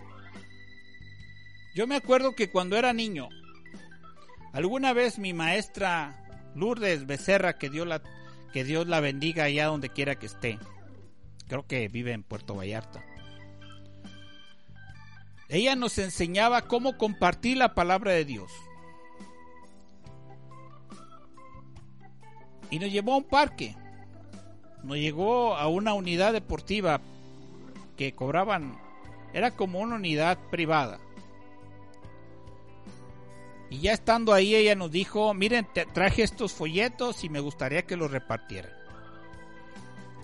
yo 1.75 1.87
me 1.87 1.97
acuerdo 1.97 2.35
que 2.35 2.51
cuando 2.51 2.77
era 2.77 2.93
niño, 2.93 3.31
alguna 4.53 4.93
vez 4.93 5.19
mi 5.19 5.33
maestra 5.33 6.23
Lourdes 6.55 7.07
Becerra, 7.07 7.57
que 7.57 7.71
Dios 7.71 7.87
la, 7.87 8.03
que 8.53 8.63
Dios 8.63 8.87
la 8.87 9.01
bendiga 9.01 9.45
allá 9.45 9.67
donde 9.67 9.89
quiera 9.89 10.17
que 10.17 10.27
esté, 10.27 10.59
creo 11.49 11.67
que 11.67 11.89
vive 11.89 12.13
en 12.13 12.25
Puerto 12.25 12.55
Vallarta. 12.55 13.03
Ella 15.53 15.77
nos 15.77 15.99
enseñaba 15.99 16.63
cómo 16.63 16.99
compartir 16.99 17.59
la 17.59 17.75
palabra 17.75 18.11
de 18.11 18.25
Dios. 18.25 18.51
Y 22.71 22.81
nos 22.81 22.91
llevó 22.91 23.15
a 23.15 23.19
un 23.19 23.25
parque. 23.25 23.77
Nos 24.83 24.97
llegó 24.97 25.55
a 25.55 25.69
una 25.69 25.95
unidad 25.95 26.33
deportiva 26.33 27.01
que 27.97 28.13
cobraban, 28.13 28.77
era 29.33 29.53
como 29.53 29.79
una 29.79 29.95
unidad 29.95 30.37
privada 30.51 30.99
y 33.73 33.81
ya 33.81 33.95
estando 33.95 34.35
ahí 34.35 34.55
ella 34.55 34.75
nos 34.75 34.91
dijo, 34.91 35.33
miren, 35.33 35.67
traje 35.95 36.23
estos 36.23 36.53
folletos 36.53 37.25
y 37.25 37.31
me 37.31 37.41
gustaría 37.41 37.87
que 37.87 37.97
los 37.97 38.11
repartieran. 38.11 38.71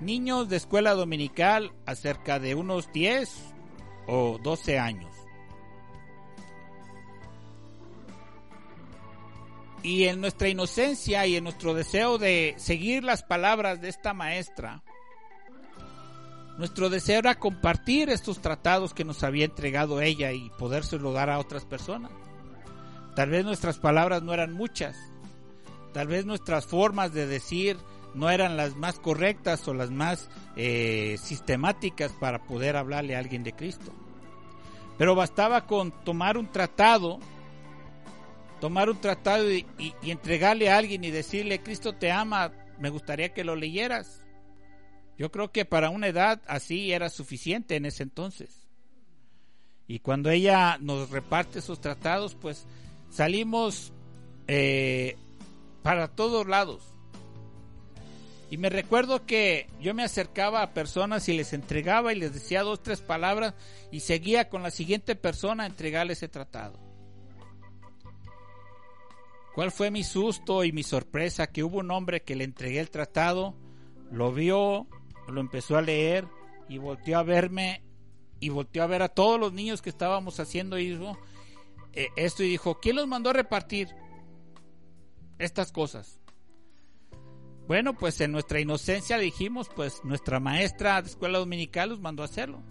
Niños 0.02 0.50
de 0.50 0.58
escuela 0.58 0.92
dominical 0.92 1.72
acerca 1.86 2.38
de 2.38 2.54
unos 2.54 2.92
10 2.92 3.30
o 4.06 4.38
12 4.42 4.78
años. 4.78 5.17
Y 9.82 10.04
en 10.04 10.20
nuestra 10.20 10.48
inocencia 10.48 11.26
y 11.26 11.36
en 11.36 11.44
nuestro 11.44 11.74
deseo 11.74 12.18
de 12.18 12.54
seguir 12.58 13.04
las 13.04 13.22
palabras 13.22 13.80
de 13.80 13.88
esta 13.88 14.12
maestra, 14.12 14.82
nuestro 16.58 16.90
deseo 16.90 17.20
era 17.20 17.38
compartir 17.38 18.10
estos 18.10 18.40
tratados 18.40 18.92
que 18.92 19.04
nos 19.04 19.22
había 19.22 19.44
entregado 19.44 20.00
ella 20.00 20.32
y 20.32 20.50
podérselo 20.58 21.12
dar 21.12 21.30
a 21.30 21.38
otras 21.38 21.64
personas. 21.64 22.10
Tal 23.14 23.30
vez 23.30 23.44
nuestras 23.44 23.78
palabras 23.78 24.22
no 24.22 24.34
eran 24.34 24.52
muchas. 24.52 24.96
Tal 25.92 26.08
vez 26.08 26.26
nuestras 26.26 26.66
formas 26.66 27.12
de 27.12 27.26
decir 27.26 27.76
no 28.14 28.30
eran 28.30 28.56
las 28.56 28.74
más 28.74 28.98
correctas 28.98 29.66
o 29.68 29.74
las 29.74 29.90
más 29.90 30.28
eh, 30.56 31.16
sistemáticas 31.22 32.12
para 32.12 32.44
poder 32.44 32.76
hablarle 32.76 33.14
a 33.14 33.20
alguien 33.20 33.44
de 33.44 33.52
Cristo. 33.52 33.92
Pero 34.98 35.14
bastaba 35.14 35.66
con 35.66 35.92
tomar 36.04 36.36
un 36.36 36.50
tratado, 36.50 37.20
tomar 38.60 38.90
un 38.90 39.00
tratado 39.00 39.50
y, 39.50 39.66
entregarle 40.02 40.70
a 40.70 40.76
alguien 40.76 41.04
y 41.04 41.10
decirle, 41.10 41.62
Cristo 41.62 41.94
te 41.94 42.10
ama, 42.10 42.52
me 42.78 42.90
gustaría 42.90 43.32
que 43.32 43.44
lo 43.44 43.56
leyeras. 43.56 44.22
Yo 45.16 45.30
creo 45.30 45.50
que 45.50 45.64
para 45.64 45.90
una 45.90 46.08
edad 46.08 46.40
así 46.46 46.92
era 46.92 47.08
suficiente 47.08 47.76
en 47.76 47.86
ese 47.86 48.04
entonces. 48.04 48.68
Y 49.86 50.00
cuando 50.00 50.30
ella 50.30 50.78
nos 50.80 51.10
reparte 51.10 51.58
esos 51.58 51.80
tratados, 51.80 52.34
pues 52.34 52.66
salimos 53.10 53.92
eh, 54.46 55.16
para 55.82 56.08
todos 56.08 56.46
lados. 56.46 56.82
Y 58.50 58.56
me 58.56 58.70
recuerdo 58.70 59.26
que 59.26 59.66
yo 59.80 59.92
me 59.94 60.04
acercaba 60.04 60.62
a 60.62 60.72
personas 60.72 61.28
y 61.28 61.34
les 61.34 61.52
entregaba 61.52 62.12
y 62.12 62.16
les 62.16 62.32
decía 62.32 62.62
dos, 62.62 62.82
tres 62.82 63.00
palabras 63.00 63.54
y 63.90 64.00
seguía 64.00 64.48
con 64.48 64.62
la 64.62 64.70
siguiente 64.70 65.16
persona 65.16 65.64
a 65.64 65.66
entregarle 65.66 66.14
ese 66.14 66.28
tratado. 66.28 66.87
¿Cuál 69.54 69.72
fue 69.72 69.90
mi 69.90 70.04
susto 70.04 70.64
y 70.64 70.72
mi 70.72 70.82
sorpresa? 70.82 71.48
Que 71.48 71.64
hubo 71.64 71.78
un 71.78 71.90
hombre 71.90 72.22
que 72.22 72.36
le 72.36 72.44
entregué 72.44 72.80
el 72.80 72.90
tratado, 72.90 73.56
lo 74.10 74.32
vio, 74.32 74.86
lo 75.28 75.40
empezó 75.40 75.76
a 75.76 75.82
leer 75.82 76.26
y 76.68 76.78
volteó 76.78 77.18
a 77.18 77.22
verme 77.22 77.82
y 78.40 78.50
volteó 78.50 78.82
a 78.84 78.86
ver 78.86 79.02
a 79.02 79.08
todos 79.08 79.40
los 79.40 79.52
niños 79.52 79.82
que 79.82 79.90
estábamos 79.90 80.38
haciendo 80.38 80.76
eso 80.76 81.18
eh, 81.92 82.08
esto 82.16 82.44
y 82.44 82.48
dijo, 82.48 82.78
¿quién 82.80 82.96
los 82.96 83.08
mandó 83.08 83.30
a 83.30 83.32
repartir 83.32 83.88
estas 85.38 85.72
cosas? 85.72 86.20
Bueno, 87.66 87.94
pues 87.94 88.20
en 88.20 88.32
nuestra 88.32 88.60
inocencia 88.60 89.18
dijimos, 89.18 89.68
pues 89.74 90.04
nuestra 90.04 90.40
maestra 90.40 91.02
de 91.02 91.08
escuela 91.08 91.38
dominical 91.38 91.90
los 91.90 92.00
mandó 92.00 92.22
a 92.22 92.26
hacerlo. 92.26 92.62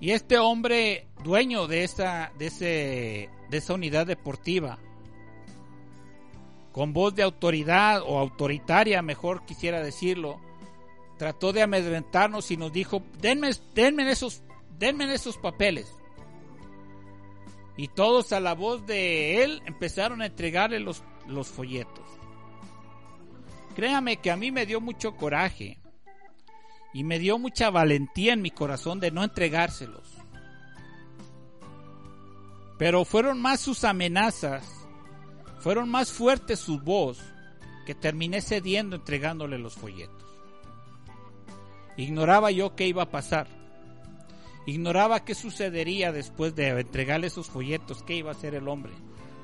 Y 0.00 0.10
este 0.10 0.38
hombre, 0.38 1.08
dueño 1.24 1.66
de 1.66 1.82
esa, 1.82 2.32
de 2.38 2.46
ese, 2.46 3.30
de 3.50 3.56
esa 3.56 3.74
unidad 3.74 4.06
deportiva, 4.06 4.78
con 6.78 6.92
voz 6.92 7.12
de 7.12 7.24
autoridad 7.24 8.02
o 8.06 8.20
autoritaria, 8.20 9.02
mejor 9.02 9.44
quisiera 9.44 9.82
decirlo, 9.82 10.38
trató 11.16 11.52
de 11.52 11.62
amedrentarnos 11.62 12.52
y 12.52 12.56
nos 12.56 12.72
dijo, 12.72 13.02
denme, 13.20 13.50
denme 13.74 14.08
esos, 14.08 14.44
denme 14.78 15.12
esos 15.12 15.38
papeles. 15.38 15.92
Y 17.76 17.88
todos 17.88 18.32
a 18.32 18.38
la 18.38 18.54
voz 18.54 18.86
de 18.86 19.42
él 19.42 19.60
empezaron 19.66 20.22
a 20.22 20.26
entregarle 20.26 20.78
los, 20.78 21.02
los 21.26 21.48
folletos. 21.48 22.06
Créame 23.74 24.18
que 24.18 24.30
a 24.30 24.36
mí 24.36 24.52
me 24.52 24.64
dio 24.64 24.80
mucho 24.80 25.16
coraje 25.16 25.80
y 26.92 27.02
me 27.02 27.18
dio 27.18 27.40
mucha 27.40 27.70
valentía 27.70 28.34
en 28.34 28.40
mi 28.40 28.52
corazón 28.52 29.00
de 29.00 29.10
no 29.10 29.24
entregárselos. 29.24 30.08
Pero 32.78 33.04
fueron 33.04 33.42
más 33.42 33.58
sus 33.58 33.82
amenazas, 33.82 34.77
fueron 35.60 35.88
más 35.88 36.12
fuertes 36.12 36.58
su 36.60 36.80
voz, 36.80 37.18
que 37.86 37.94
terminé 37.94 38.42
cediendo 38.42 38.96
entregándole 38.96 39.58
los 39.58 39.74
folletos. 39.74 40.24
Ignoraba 41.96 42.50
yo 42.50 42.76
qué 42.76 42.86
iba 42.86 43.04
a 43.04 43.10
pasar. 43.10 43.48
Ignoraba 44.66 45.24
qué 45.24 45.34
sucedería 45.34 46.12
después 46.12 46.54
de 46.54 46.68
entregarle 46.68 47.28
esos 47.28 47.48
folletos, 47.48 48.02
qué 48.02 48.14
iba 48.16 48.30
a 48.30 48.34
hacer 48.34 48.54
el 48.54 48.68
hombre. 48.68 48.92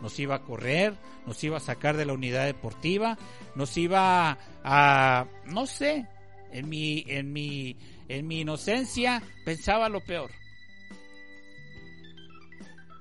Nos 0.02 0.18
iba 0.18 0.34
a 0.34 0.42
correr, 0.42 0.94
nos 1.26 1.42
iba 1.42 1.56
a 1.56 1.60
sacar 1.60 1.96
de 1.96 2.04
la 2.04 2.12
unidad 2.12 2.44
deportiva, 2.44 3.16
nos 3.54 3.76
iba 3.78 4.38
a, 4.62 5.26
no 5.46 5.66
sé, 5.66 6.06
en 6.52 6.68
mi, 6.68 7.04
en 7.08 7.32
mi, 7.32 7.76
en 8.08 8.26
mi 8.26 8.40
inocencia 8.40 9.22
pensaba 9.44 9.88
lo 9.88 10.00
peor. 10.00 10.30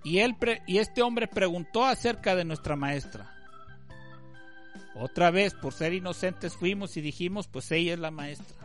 Y, 0.03 0.19
él, 0.19 0.35
y 0.67 0.79
este 0.79 1.01
hombre 1.01 1.27
preguntó 1.27 1.85
acerca 1.85 2.35
de 2.35 2.45
nuestra 2.45 2.75
maestra. 2.75 3.33
Otra 4.95 5.31
vez, 5.31 5.53
por 5.53 5.73
ser 5.73 5.93
inocentes, 5.93 6.55
fuimos 6.55 6.97
y 6.97 7.01
dijimos, 7.01 7.47
pues 7.47 7.71
ella 7.71 7.93
es 7.93 7.99
la 7.99 8.11
maestra. 8.11 8.63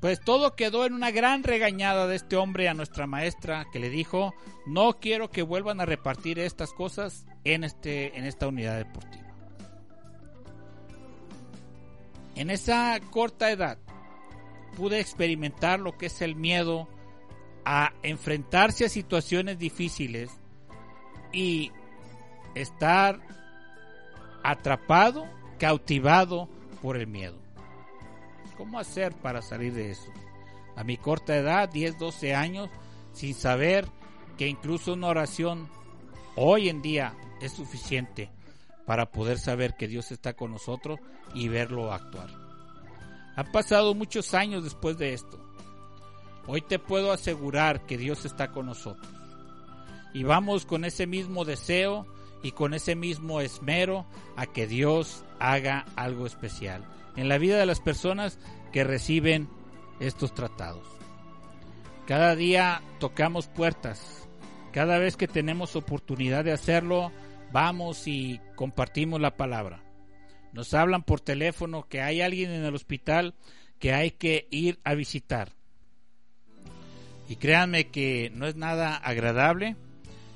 Pues 0.00 0.20
todo 0.20 0.54
quedó 0.54 0.84
en 0.84 0.92
una 0.92 1.10
gran 1.10 1.44
regañada 1.44 2.06
de 2.06 2.16
este 2.16 2.36
hombre 2.36 2.68
a 2.68 2.74
nuestra 2.74 3.06
maestra 3.06 3.66
que 3.72 3.78
le 3.78 3.90
dijo, 3.90 4.34
no 4.66 4.98
quiero 4.98 5.30
que 5.30 5.42
vuelvan 5.42 5.80
a 5.80 5.86
repartir 5.86 6.38
estas 6.38 6.72
cosas 6.72 7.24
en, 7.44 7.64
este, 7.64 8.18
en 8.18 8.24
esta 8.24 8.48
unidad 8.48 8.76
deportiva. 8.76 9.24
En 12.34 12.50
esa 12.50 12.98
corta 13.10 13.50
edad 13.50 13.78
pude 14.76 15.00
experimentar 15.00 15.78
lo 15.80 15.96
que 15.96 16.06
es 16.06 16.20
el 16.20 16.34
miedo 16.34 16.88
a 17.64 17.92
enfrentarse 18.02 18.84
a 18.84 18.88
situaciones 18.88 19.58
difíciles 19.58 20.30
y 21.32 21.72
estar 22.54 23.20
atrapado, 24.42 25.26
cautivado 25.58 26.48
por 26.82 26.96
el 26.96 27.06
miedo. 27.06 27.36
¿Cómo 28.56 28.78
hacer 28.78 29.14
para 29.14 29.42
salir 29.42 29.72
de 29.72 29.90
eso? 29.90 30.12
A 30.76 30.84
mi 30.84 30.96
corta 30.96 31.36
edad, 31.36 31.68
10, 31.68 31.98
12 31.98 32.34
años, 32.34 32.70
sin 33.12 33.34
saber 33.34 33.88
que 34.36 34.46
incluso 34.46 34.92
una 34.92 35.08
oración 35.08 35.68
hoy 36.36 36.68
en 36.68 36.82
día 36.82 37.14
es 37.40 37.52
suficiente 37.52 38.30
para 38.86 39.10
poder 39.10 39.38
saber 39.38 39.74
que 39.76 39.88
Dios 39.88 40.12
está 40.12 40.34
con 40.34 40.50
nosotros 40.50 41.00
y 41.32 41.48
verlo 41.48 41.92
actuar. 41.92 42.28
Han 43.36 43.50
pasado 43.50 43.94
muchos 43.94 44.34
años 44.34 44.62
después 44.62 44.98
de 44.98 45.14
esto. 45.14 45.40
Hoy 46.46 46.60
te 46.60 46.78
puedo 46.78 47.12
asegurar 47.12 47.86
que 47.86 47.96
Dios 47.96 48.24
está 48.24 48.52
con 48.52 48.66
nosotros. 48.66 49.06
Y 50.12 50.22
vamos 50.22 50.66
con 50.66 50.84
ese 50.84 51.06
mismo 51.06 51.44
deseo 51.44 52.06
y 52.42 52.52
con 52.52 52.74
ese 52.74 52.94
mismo 52.94 53.40
esmero 53.40 54.06
a 54.36 54.46
que 54.46 54.66
Dios 54.66 55.24
haga 55.40 55.86
algo 55.96 56.26
especial 56.26 56.84
en 57.16 57.28
la 57.28 57.38
vida 57.38 57.58
de 57.58 57.66
las 57.66 57.80
personas 57.80 58.38
que 58.72 58.84
reciben 58.84 59.48
estos 60.00 60.34
tratados. 60.34 60.86
Cada 62.06 62.36
día 62.36 62.82
tocamos 62.98 63.46
puertas, 63.46 64.28
cada 64.72 64.98
vez 64.98 65.16
que 65.16 65.28
tenemos 65.28 65.76
oportunidad 65.76 66.44
de 66.44 66.52
hacerlo, 66.52 67.12
vamos 67.52 68.06
y 68.06 68.40
compartimos 68.56 69.20
la 69.20 69.36
palabra. 69.36 69.82
Nos 70.52 70.74
hablan 70.74 71.02
por 71.02 71.20
teléfono 71.20 71.88
que 71.88 72.02
hay 72.02 72.20
alguien 72.20 72.50
en 72.50 72.64
el 72.64 72.74
hospital 72.74 73.34
que 73.78 73.92
hay 73.92 74.12
que 74.12 74.46
ir 74.50 74.80
a 74.84 74.94
visitar. 74.94 75.52
Y 77.28 77.36
créanme 77.36 77.88
que 77.88 78.30
no 78.34 78.46
es 78.46 78.56
nada 78.56 78.96
agradable 78.96 79.76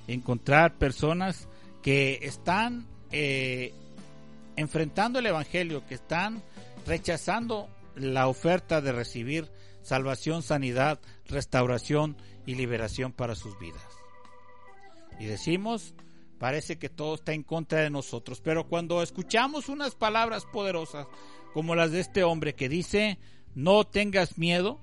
encontrar 0.06 0.78
personas 0.78 1.48
que 1.82 2.20
están 2.22 2.86
eh, 3.12 3.72
enfrentando 4.56 5.18
el 5.18 5.26
Evangelio, 5.26 5.86
que 5.86 5.94
están 5.94 6.42
rechazando 6.86 7.68
la 7.94 8.28
oferta 8.28 8.80
de 8.80 8.92
recibir 8.92 9.50
salvación, 9.82 10.42
sanidad, 10.42 11.00
restauración 11.26 12.16
y 12.46 12.54
liberación 12.54 13.12
para 13.12 13.34
sus 13.34 13.58
vidas. 13.58 13.82
Y 15.20 15.26
decimos, 15.26 15.94
parece 16.38 16.78
que 16.78 16.88
todo 16.88 17.16
está 17.16 17.32
en 17.32 17.42
contra 17.42 17.80
de 17.80 17.90
nosotros, 17.90 18.40
pero 18.40 18.68
cuando 18.68 19.02
escuchamos 19.02 19.68
unas 19.68 19.94
palabras 19.94 20.44
poderosas 20.46 21.06
como 21.52 21.74
las 21.74 21.90
de 21.90 22.00
este 22.00 22.24
hombre 22.24 22.54
que 22.54 22.68
dice, 22.68 23.18
no 23.54 23.84
tengas 23.84 24.38
miedo, 24.38 24.78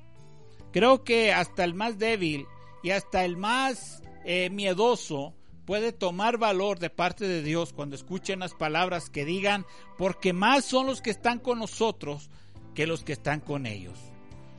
creo 0.76 1.06
que 1.06 1.32
hasta 1.32 1.64
el 1.64 1.74
más 1.74 2.00
débil 2.00 2.48
y 2.84 2.90
hasta 2.90 3.24
el 3.24 3.38
más 3.38 4.04
eh, 4.26 4.50
miedoso 4.50 5.34
puede 5.64 5.94
tomar 5.94 6.38
valor 6.38 6.80
de 6.80 6.90
parte 6.90 7.30
de 7.30 7.42
Dios 7.42 7.72
cuando 7.72 7.96
escuchen 7.96 8.40
las 8.40 8.54
palabras 8.54 9.10
que 9.10 9.24
digan, 9.24 9.66
porque 9.98 10.34
más 10.34 10.66
son 10.66 10.86
los 10.86 11.00
que 11.00 11.12
están 11.12 11.40
con 11.40 11.60
nosotros 11.60 12.30
que 12.74 12.88
los 12.88 13.06
que 13.06 13.14
están 13.14 13.40
con 13.40 13.68
ellos. 13.68 13.98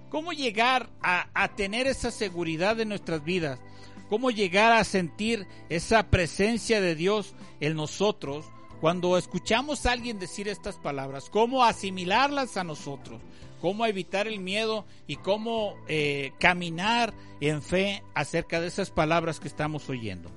¿Cómo 0.08 0.32
llegar 0.32 0.88
a, 1.02 1.28
a 1.34 1.54
tener 1.54 1.86
esa 1.86 2.10
seguridad 2.10 2.80
en 2.80 2.88
nuestras 2.88 3.22
vidas? 3.22 3.60
¿Cómo 4.08 4.30
llegar 4.30 4.72
a 4.72 4.84
sentir 4.84 5.46
esa 5.68 6.08
presencia 6.08 6.80
de 6.80 6.94
Dios 6.94 7.34
en 7.60 7.76
nosotros 7.76 8.46
cuando 8.80 9.18
escuchamos 9.18 9.84
a 9.84 9.92
alguien 9.92 10.18
decir 10.18 10.48
estas 10.48 10.76
palabras? 10.76 11.28
¿Cómo 11.28 11.62
asimilarlas 11.62 12.56
a 12.56 12.64
nosotros? 12.64 13.20
¿Cómo 13.60 13.86
evitar 13.86 14.28
el 14.28 14.40
miedo 14.40 14.84
y 15.06 15.16
cómo 15.16 15.76
eh, 15.88 16.32
caminar 16.38 17.14
en 17.40 17.62
fe 17.62 18.02
acerca 18.14 18.60
de 18.60 18.66
esas 18.66 18.90
palabras 18.90 19.40
que 19.40 19.48
estamos 19.48 19.88
oyendo? 19.88 20.30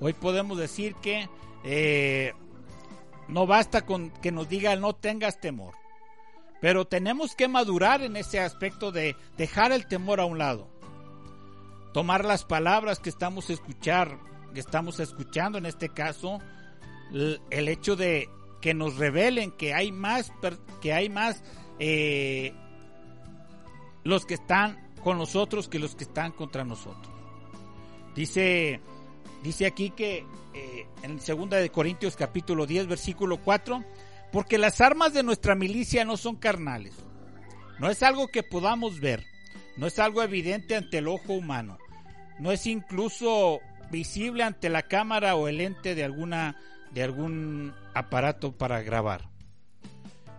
Hoy 0.00 0.12
podemos 0.12 0.58
decir 0.58 0.94
que 0.96 1.28
eh, 1.64 2.32
no 3.28 3.46
basta 3.46 3.84
con 3.84 4.10
que 4.10 4.30
nos 4.30 4.48
diga 4.48 4.76
no 4.76 4.94
tengas 4.94 5.40
temor, 5.40 5.74
pero 6.60 6.86
tenemos 6.86 7.34
que 7.34 7.48
madurar 7.48 8.02
en 8.02 8.16
ese 8.16 8.40
aspecto 8.40 8.92
de 8.92 9.16
dejar 9.36 9.72
el 9.72 9.86
temor 9.86 10.20
a 10.20 10.24
un 10.24 10.38
lado, 10.38 10.68
tomar 11.92 12.24
las 12.24 12.44
palabras 12.44 13.00
que 13.00 13.10
estamos 13.10 13.50
escuchar, 13.50 14.18
que 14.52 14.60
estamos 14.60 15.00
escuchando 15.00 15.58
en 15.58 15.66
este 15.66 15.88
caso, 15.88 16.38
el 17.12 17.68
hecho 17.68 17.96
de 17.96 18.28
que 18.64 18.72
nos 18.72 18.96
revelen 18.96 19.50
que 19.50 19.74
hay 19.74 19.92
más, 19.92 20.32
que 20.80 20.94
hay 20.94 21.10
más 21.10 21.42
eh, 21.78 22.52
los 24.02 24.26
que 24.26 24.34
están 24.34 24.92
con 25.02 25.18
nosotros 25.18 25.68
que 25.68 25.78
los 25.78 25.94
que 25.94 26.04
están 26.04 26.32
contra 26.32 26.64
nosotros. 26.64 27.12
Dice 28.14 28.80
Dice 29.44 29.66
aquí 29.66 29.90
que 29.90 30.24
eh, 30.54 30.86
en 31.02 31.18
2 31.18 31.50
de 31.50 31.68
Corintios 31.68 32.16
capítulo 32.16 32.64
10 32.64 32.86
versículo 32.86 33.36
4, 33.36 33.84
porque 34.32 34.56
las 34.56 34.80
armas 34.80 35.12
de 35.12 35.22
nuestra 35.22 35.54
milicia 35.54 36.06
no 36.06 36.16
son 36.16 36.36
carnales. 36.36 36.94
No 37.78 37.90
es 37.90 38.02
algo 38.02 38.28
que 38.28 38.42
podamos 38.42 39.00
ver, 39.00 39.22
no 39.76 39.86
es 39.86 39.98
algo 39.98 40.22
evidente 40.22 40.76
ante 40.76 40.98
el 40.98 41.08
ojo 41.08 41.34
humano, 41.34 41.76
no 42.38 42.52
es 42.52 42.66
incluso 42.66 43.60
visible 43.90 44.44
ante 44.44 44.70
la 44.70 44.84
cámara 44.84 45.34
o 45.36 45.46
el 45.46 45.58
lente 45.58 45.94
de 45.94 46.04
alguna 46.04 46.56
de 46.92 47.02
algún 47.02 47.74
aparato 47.92 48.56
para 48.56 48.80
grabar. 48.80 49.28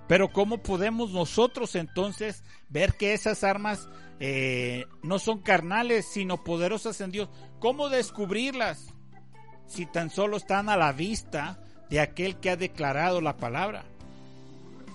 Pero 0.08 0.32
¿cómo 0.32 0.60
podemos 0.60 1.12
nosotros 1.12 1.76
entonces 1.76 2.44
ver 2.70 2.94
que 2.94 3.14
esas 3.14 3.44
armas 3.44 3.90
eh, 4.20 4.86
no 5.02 5.20
son 5.20 5.40
carnales, 5.40 6.06
sino 6.06 6.44
poderosas 6.44 7.02
en 7.02 7.12
Dios? 7.12 7.30
¿Cómo 7.60 7.90
descubrirlas? 7.90 8.96
si 9.68 9.86
tan 9.86 10.10
solo 10.10 10.38
están 10.38 10.70
a 10.70 10.78
la 10.78 10.92
vista 10.92 11.60
de 11.90 12.00
aquel 12.00 12.38
que 12.38 12.50
ha 12.50 12.56
declarado 12.56 13.22
la 13.22 13.38
palabra? 13.38 13.86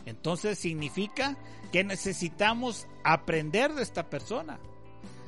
Entonces 0.06 0.58
significa 0.58 1.36
que 1.72 1.84
necesitamos 1.84 2.86
aprender 3.04 3.74
de 3.74 3.82
esta 3.82 4.08
persona. 4.08 4.58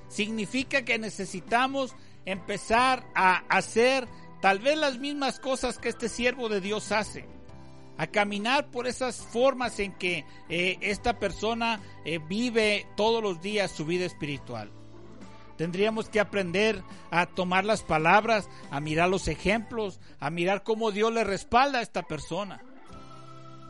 Significa 0.09 0.85
que 0.85 0.99
necesitamos 0.99 1.95
empezar 2.24 3.05
a 3.14 3.39
hacer 3.49 4.09
tal 4.41 4.59
vez 4.59 4.76
las 4.76 4.99
mismas 4.99 5.39
cosas 5.39 5.78
que 5.78 5.89
este 5.89 6.09
siervo 6.09 6.49
de 6.49 6.61
Dios 6.61 6.93
hace. 6.93 7.26
A 8.03 8.09
caminar 8.09 8.69
por 8.73 8.89
esas 8.89 9.19
formas 9.19 9.79
en 9.79 9.93
que 9.93 10.25
eh, 10.49 10.77
esta 10.81 11.21
persona 11.21 11.81
eh, 12.05 12.19
vive 12.19 12.85
todos 12.97 13.23
los 13.23 13.41
días 13.41 13.71
su 13.71 13.87
vida 13.87 14.05
espiritual. 14.05 14.73
Tendríamos 15.57 16.09
que 16.09 16.19
aprender 16.19 16.83
a 17.13 17.27
tomar 17.27 17.65
las 17.65 17.85
palabras, 17.85 18.49
a 18.73 18.81
mirar 18.81 19.09
los 19.09 19.29
ejemplos, 19.29 20.01
a 20.19 20.31
mirar 20.31 20.65
cómo 20.65 20.91
Dios 20.91 21.13
le 21.13 21.23
respalda 21.23 21.79
a 21.79 21.83
esta 21.83 22.03
persona. 22.03 22.65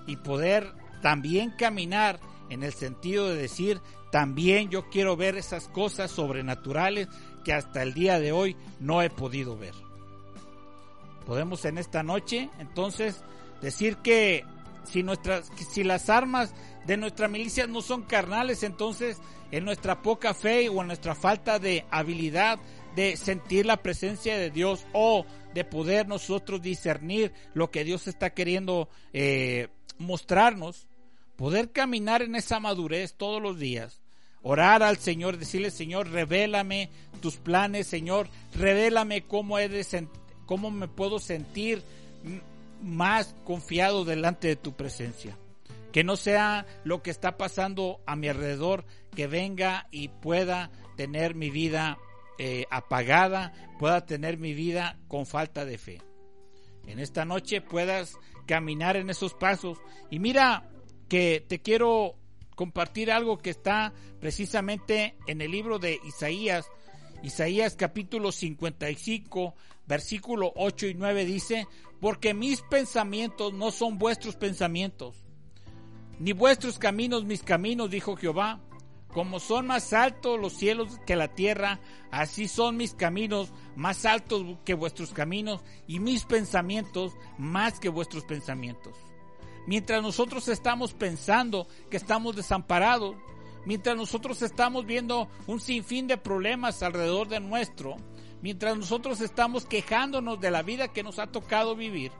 Y 0.07 0.17
poder 0.17 0.73
también 1.03 1.51
caminar 1.51 2.19
en 2.49 2.63
el 2.63 2.73
sentido 2.73 3.29
de 3.29 3.37
decir, 3.37 3.83
también 4.11 4.71
yo 4.71 4.89
quiero 4.89 5.15
ver 5.15 5.37
esas 5.37 5.69
cosas 5.69 6.11
sobrenaturales 6.11 7.07
que 7.45 7.53
hasta 7.53 7.83
el 7.83 7.93
día 7.93 8.19
de 8.19 8.33
hoy 8.33 8.57
no 8.81 9.03
he 9.03 9.11
podido 9.11 9.59
ver. 9.59 9.75
Podemos 11.27 11.67
en 11.67 11.77
esta 11.77 12.03
noche 12.03 12.49
entonces 12.59 13.23
decir 13.63 13.97
que 13.99 14.45
si 14.85 15.03
nuestras 15.03 15.51
si 15.71 15.85
las 15.85 16.11
armas 16.11 16.55
de 16.85 16.97
nuestra 16.97 17.29
milicia 17.29 17.67
no 17.67 17.81
son 17.81 18.03
carnales, 18.03 18.63
entonces 18.63 19.19
en 19.51 19.65
nuestra 19.65 20.03
poca 20.03 20.35
fe 20.35 20.69
o 20.69 20.81
en 20.81 20.89
nuestra 20.89 21.15
falta 21.15 21.59
de 21.59 21.87
habilidad 21.91 22.59
de 22.97 23.17
sentir 23.17 23.65
la 23.65 23.79
presencia 23.79 24.37
de 24.37 24.51
Dios 24.51 24.85
o 24.93 25.25
de 25.55 25.65
poder 25.65 26.09
nosotros 26.09 26.61
discernir 26.61 27.33
lo 27.55 27.71
que 27.71 27.85
Dios 27.85 28.07
está 28.07 28.31
queriendo 28.31 28.89
eh, 29.13 29.69
mostrarnos, 29.99 30.89
poder 31.37 31.71
caminar 31.71 32.23
en 32.23 32.35
esa 32.35 32.61
madurez 32.61 33.15
todos 33.15 33.41
los 33.41 33.59
días, 33.59 34.01
orar 34.43 34.83
al 34.83 34.99
Señor, 34.99 35.39
decirle 35.39 35.71
Señor, 35.71 36.11
revélame 36.11 36.91
tus 37.21 37.37
planes, 37.37 37.87
Señor, 37.87 38.29
revélame 38.55 39.23
cómo, 39.23 39.59
he 39.59 39.69
de 39.69 40.09
cómo 40.47 40.71
me 40.71 40.89
puedo 40.89 41.19
sentir 41.19 41.83
más 42.83 43.35
confiado 43.45 44.05
delante 44.05 44.49
de 44.49 44.57
tu 44.57 44.75
presencia. 44.75 45.39
Que 45.93 46.05
no 46.05 46.17
sea 46.17 46.67
lo 46.85 47.03
que 47.03 47.11
está 47.11 47.37
pasando 47.37 48.01
a 48.07 48.17
mi 48.17 48.29
alrededor, 48.29 48.85
que 49.15 49.27
venga 49.27 49.89
y 49.91 50.09
pueda 50.09 50.71
tener 50.97 51.35
mi 51.35 51.51
vida 51.51 51.99
eh, 52.39 52.67
apagada, 52.71 53.53
pueda 53.79 54.07
tener 54.07 54.39
mi 54.39 54.55
vida 54.55 54.99
con 55.09 55.27
falta 55.27 55.65
de 55.65 55.79
fe. 55.79 56.01
En 56.87 56.99
esta 56.99 57.25
noche 57.25 57.61
puedas 57.61 58.19
caminar 58.47 58.97
en 58.97 59.11
esos 59.11 59.35
pasos. 59.35 59.79
Y 60.11 60.19
mira 60.19 60.69
que 61.09 61.45
te 61.47 61.61
quiero 61.61 62.17
compartir 62.55 63.11
algo 63.11 63.39
que 63.39 63.51
está 63.51 63.93
precisamente 64.21 65.17
en 65.27 65.41
el 65.41 65.51
libro 65.51 65.79
de 65.79 66.01
Isaías. 66.05 66.67
Isaías 67.23 67.77
capítulo 67.77 68.33
55, 68.33 69.55
versículo 69.87 70.53
8 70.57 70.89
y 70.89 70.95
9 70.95 71.25
dice, 71.25 71.67
porque 72.03 72.35
mis 72.35 72.63
pensamientos 72.63 73.55
no 73.55 73.71
son 73.71 73.97
vuestros 73.97 74.35
pensamientos, 74.35 75.15
ni 76.19 76.33
vuestros 76.33 76.77
caminos 76.77 77.25
mis 77.25 77.45
caminos, 77.45 77.91
dijo 77.91 78.17
Jehová. 78.17 78.61
Como 79.07 79.39
son 79.39 79.69
más 79.69 79.93
altos 79.93 80.41
los 80.41 80.55
cielos 80.55 80.99
que 81.07 81.15
la 81.15 81.29
tierra, 81.29 81.79
así 82.11 82.49
son 82.49 82.77
mis 82.77 82.95
caminos 82.95 83.53
más 83.77 84.05
altos 84.05 84.43
que 84.65 84.75
vuestros 84.75 85.13
caminos 85.13 85.61
y 85.87 86.01
mis 86.01 86.25
pensamientos 86.25 87.13
más 87.39 87.79
que 87.79 87.89
vuestros 87.89 88.25
pensamientos. 88.25 88.97
Mientras 89.69 90.03
nosotros 90.03 90.49
estamos 90.49 90.95
pensando 90.95 91.69
que 91.89 91.99
estamos 91.99 92.35
desamparados, 92.35 93.15
mientras 93.65 93.97
nosotros 93.97 94.43
estamos 94.43 94.87
viendo 94.87 95.29
un 95.47 95.61
sinfín 95.61 96.09
de 96.09 96.17
problemas 96.17 96.83
alrededor 96.83 97.29
de 97.29 97.39
nuestro, 97.39 97.97
mientras 98.43 98.77
nosotros 98.77 99.21
estamos 99.21 99.65
quejándonos 99.65 100.41
de 100.41 100.51
la 100.51 100.63
vida 100.63 100.89
que 100.89 101.03
nos 101.03 101.19
ha 101.19 101.29
tocado 101.29 101.75
vivir, 101.75 102.13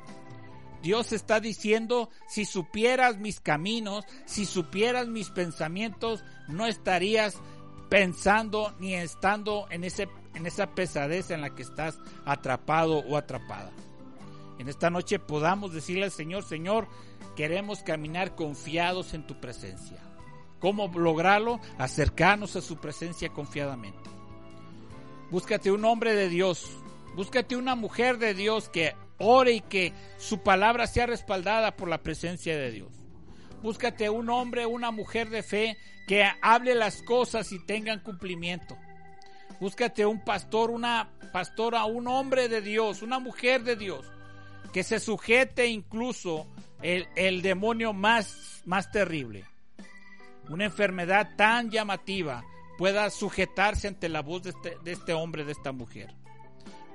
Dios 0.83 1.13
está 1.13 1.39
diciendo, 1.39 2.11
si 2.27 2.45
supieras 2.45 3.19
mis 3.19 3.41
caminos, 3.41 4.05
si 4.25 4.47
supieras 4.47 5.07
mis 5.07 5.31
pensamientos, 5.31 6.25
no 6.49 6.67
estarías 6.67 7.37
pensando 7.89 8.75
ni 8.81 8.95
estando 8.95 9.67
en, 9.71 9.85
ese, 9.85 10.09
en 10.35 10.47
esa 10.47 10.75
pesadez 10.75 11.31
en 11.31 11.41
la 11.41 11.55
que 11.55 11.63
estás 11.63 11.99
atrapado 12.25 12.99
o 12.99 13.17
atrapada. 13.17 13.71
en 14.59 14.69
esta 14.69 14.91
noche 14.91 15.19
podamos 15.19 15.73
decirle 15.73 16.05
al 16.05 16.11
Señor, 16.11 16.43
Señor, 16.43 16.89
queremos 17.37 17.83
caminar 17.83 18.35
confiados 18.35 19.15
en 19.15 19.27
tu 19.27 19.41
presencia. 19.41 19.99
¿Cómo 20.59 20.89
lograrlo? 20.89 21.61
Acercarnos 21.79 22.57
a 22.57 22.61
su 22.61 22.77
presencia 22.77 23.29
confiadamente. 23.31 24.11
Búscate 25.33 25.73
un 25.73 25.83
hombre 25.87 26.15
de 26.15 26.29
Dios, 26.29 26.69
búscate 27.17 27.57
una 27.57 27.75
mujer 27.75 28.19
de 28.19 28.35
Dios 28.35 28.69
que 28.69 28.95
ore 29.17 29.53
y 29.53 29.61
que 29.63 29.95
su 30.19 30.43
palabra 30.43 30.87
sea 30.87 31.07
respaldada 31.07 31.75
por 31.75 31.89
la 31.89 32.03
presencia 32.03 32.55
de 32.55 32.71
Dios. 32.71 32.93
Búscate 33.63 34.11
un 34.11 34.29
hombre, 34.29 34.67
una 34.67 34.91
mujer 34.91 35.31
de 35.31 35.43
fe 35.43 35.79
que 36.07 36.23
hable 36.43 36.75
las 36.75 37.01
cosas 37.01 37.51
y 37.51 37.65
tengan 37.65 38.01
cumplimiento. 38.01 38.77
Búscate 39.59 40.05
un 40.05 40.23
pastor, 40.23 40.71
una 40.71 41.09
pastora, 41.33 41.87
un 41.87 42.09
hombre 42.09 42.51
de 42.51 42.61
Dios, 42.61 43.01
una 43.01 43.19
mujer 43.19 43.63
de 43.63 43.77
Dios, 43.77 44.05
que 44.71 44.83
se 44.83 45.01
sujete 45.01 45.67
incluso 45.67 46.47
el, 46.83 47.41
demonio 47.41 47.95
más, 47.95 48.61
más 48.67 48.91
terrible. 48.91 49.47
Una 50.51 50.67
enfermedad 50.67 51.37
tan 51.37 51.71
llamativa 51.71 52.45
pueda 52.79 53.09
sujetarse 53.11 53.89
ante 53.89 54.09
la 54.09 54.23
voz 54.23 54.43
de 54.43 54.51
este, 54.51 54.77
de 54.83 54.93
este 54.93 55.13
hombre, 55.15 55.45
de 55.45 55.53
esta 55.53 55.73
mujer. 55.73 56.15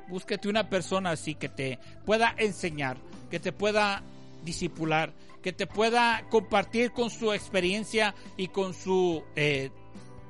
Búsquete 0.07 0.47
una 0.47 0.69
persona 0.69 1.11
así 1.11 1.35
que 1.35 1.49
te 1.49 1.79
pueda 2.05 2.33
enseñar, 2.37 2.97
que 3.29 3.39
te 3.39 3.51
pueda 3.51 4.03
disipular, 4.43 5.13
que 5.41 5.53
te 5.53 5.67
pueda 5.67 6.25
compartir 6.29 6.91
con 6.91 7.09
su 7.09 7.33
experiencia 7.33 8.15
y 8.37 8.47
con 8.47 8.73
su 8.73 9.23
eh, 9.35 9.71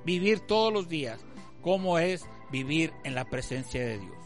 vivir 0.06 0.40
todos 0.42 0.74
los 0.74 0.90
días, 0.90 1.20
cómo 1.62 2.00
es 2.00 2.26
vivir 2.52 2.94
en 3.04 3.14
la 3.14 3.26
presencia 3.26 3.86
de 3.86 4.00
Dios. 4.00 4.18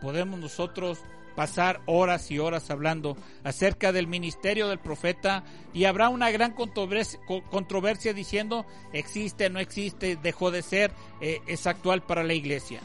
Podemos 0.00 0.38
nosotros 0.38 1.00
pasar 1.34 1.80
horas 1.86 2.30
y 2.30 2.38
horas 2.38 2.70
hablando 2.70 3.16
acerca 3.44 3.92
del 3.92 4.06
ministerio 4.06 4.68
del 4.68 4.78
profeta 4.78 5.44
y 5.72 5.84
habrá 5.84 6.08
una 6.08 6.30
gran 6.30 6.52
controversia, 6.52 8.12
diciendo 8.12 8.66
existe, 8.92 9.50
no 9.50 9.60
existe, 9.60 10.16
dejó 10.16 10.50
de 10.50 10.62
ser, 10.62 10.92
eh, 11.20 11.40
es 11.46 11.66
actual 11.66 12.02
para 12.02 12.24
la 12.24 12.34
iglesia. 12.34 12.80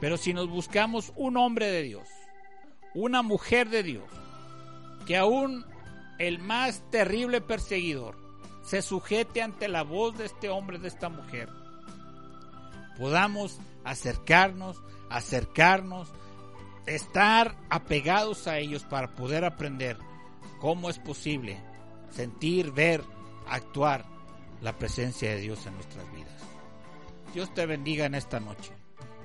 Pero 0.00 0.16
si 0.16 0.32
nos 0.32 0.48
buscamos 0.48 1.12
un 1.16 1.36
hombre 1.36 1.66
de 1.66 1.82
Dios, 1.82 2.08
una 2.94 3.22
mujer 3.22 3.68
de 3.68 3.82
Dios, 3.82 4.04
que 5.06 5.16
aún 5.16 5.64
el 6.18 6.38
más 6.38 6.82
terrible 6.90 7.40
perseguidor 7.40 8.16
se 8.62 8.82
sujete 8.82 9.42
ante 9.42 9.68
la 9.68 9.82
voz 9.82 10.16
de 10.16 10.26
este 10.26 10.48
hombre, 10.48 10.78
de 10.78 10.88
esta 10.88 11.08
mujer, 11.08 11.48
podamos 12.98 13.58
acercarnos, 13.84 14.82
acercarnos, 15.08 16.12
estar 16.94 17.56
apegados 17.68 18.46
a 18.46 18.58
ellos 18.58 18.84
para 18.84 19.14
poder 19.14 19.44
aprender 19.44 19.96
cómo 20.58 20.90
es 20.90 20.98
posible 20.98 21.58
sentir, 22.10 22.72
ver, 22.72 23.02
actuar 23.48 24.04
la 24.60 24.76
presencia 24.78 25.30
de 25.30 25.40
Dios 25.40 25.64
en 25.66 25.74
nuestras 25.74 26.12
vidas. 26.12 26.40
Dios 27.32 27.52
te 27.54 27.66
bendiga 27.66 28.06
en 28.06 28.14
esta 28.14 28.40
noche. 28.40 28.72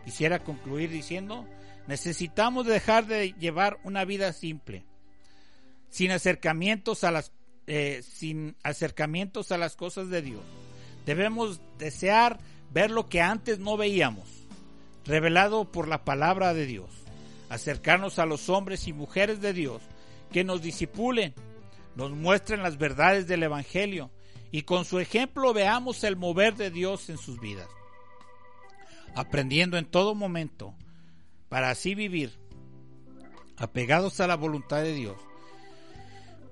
Quisiera 0.03 0.39
concluir 0.39 0.89
diciendo, 0.89 1.47
necesitamos 1.87 2.65
dejar 2.65 3.07
de 3.07 3.33
llevar 3.33 3.79
una 3.83 4.05
vida 4.05 4.31
simple 4.33 4.85
sin 5.89 6.11
acercamientos 6.11 7.03
a 7.03 7.11
las 7.11 7.31
eh, 7.67 8.03
sin 8.03 8.55
acercamientos 8.61 9.51
a 9.51 9.57
las 9.57 9.75
cosas 9.75 10.09
de 10.09 10.21
Dios. 10.21 10.43
Debemos 11.05 11.61
desear 11.79 12.39
ver 12.71 12.91
lo 12.91 13.09
que 13.09 13.21
antes 13.21 13.57
no 13.57 13.75
veíamos, 13.75 14.29
revelado 15.03 15.71
por 15.71 15.87
la 15.87 16.05
palabra 16.05 16.53
de 16.53 16.67
Dios. 16.67 17.04
Acercarnos 17.49 18.19
a 18.19 18.25
los 18.25 18.49
hombres 18.49 18.87
y 18.87 18.93
mujeres 18.93 19.41
de 19.41 19.53
Dios 19.53 19.81
que 20.31 20.43
nos 20.43 20.61
disipulen, 20.61 21.33
nos 21.95 22.11
muestren 22.11 22.63
las 22.63 22.77
verdades 22.77 23.27
del 23.27 23.43
Evangelio 23.43 24.11
y 24.51 24.63
con 24.63 24.85
su 24.85 24.99
ejemplo 24.99 25.53
veamos 25.53 26.03
el 26.03 26.15
mover 26.15 26.55
de 26.55 26.71
Dios 26.71 27.09
en 27.09 27.17
sus 27.17 27.39
vidas. 27.39 27.67
Aprendiendo 29.15 29.77
en 29.77 29.85
todo 29.85 30.15
momento 30.15 30.75
para 31.49 31.69
así 31.69 31.95
vivir 31.95 32.37
apegados 33.57 34.19
a 34.19 34.27
la 34.27 34.35
voluntad 34.35 34.81
de 34.81 34.93
Dios 34.93 35.17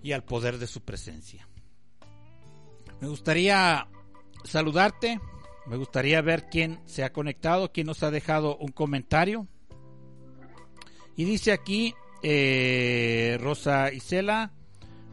y 0.02 0.12
al 0.12 0.24
poder 0.24 0.58
de 0.58 0.68
su 0.68 0.82
presencia. 0.82 1.48
Me 3.00 3.08
gustaría 3.08 3.88
saludarte, 4.44 5.20
me 5.66 5.78
gustaría 5.78 6.22
ver 6.22 6.48
quién 6.50 6.82
se 6.86 7.04
ha 7.04 7.12
conectado, 7.12 7.72
quién 7.72 7.88
nos 7.88 8.04
ha 8.04 8.12
dejado 8.12 8.58
un 8.58 8.72
comentario. 8.72 9.48
Y 11.16 11.26
dice 11.26 11.52
aquí, 11.52 11.96
eh, 12.22 13.38
Rosa 13.42 13.92
Isela, 13.92 14.52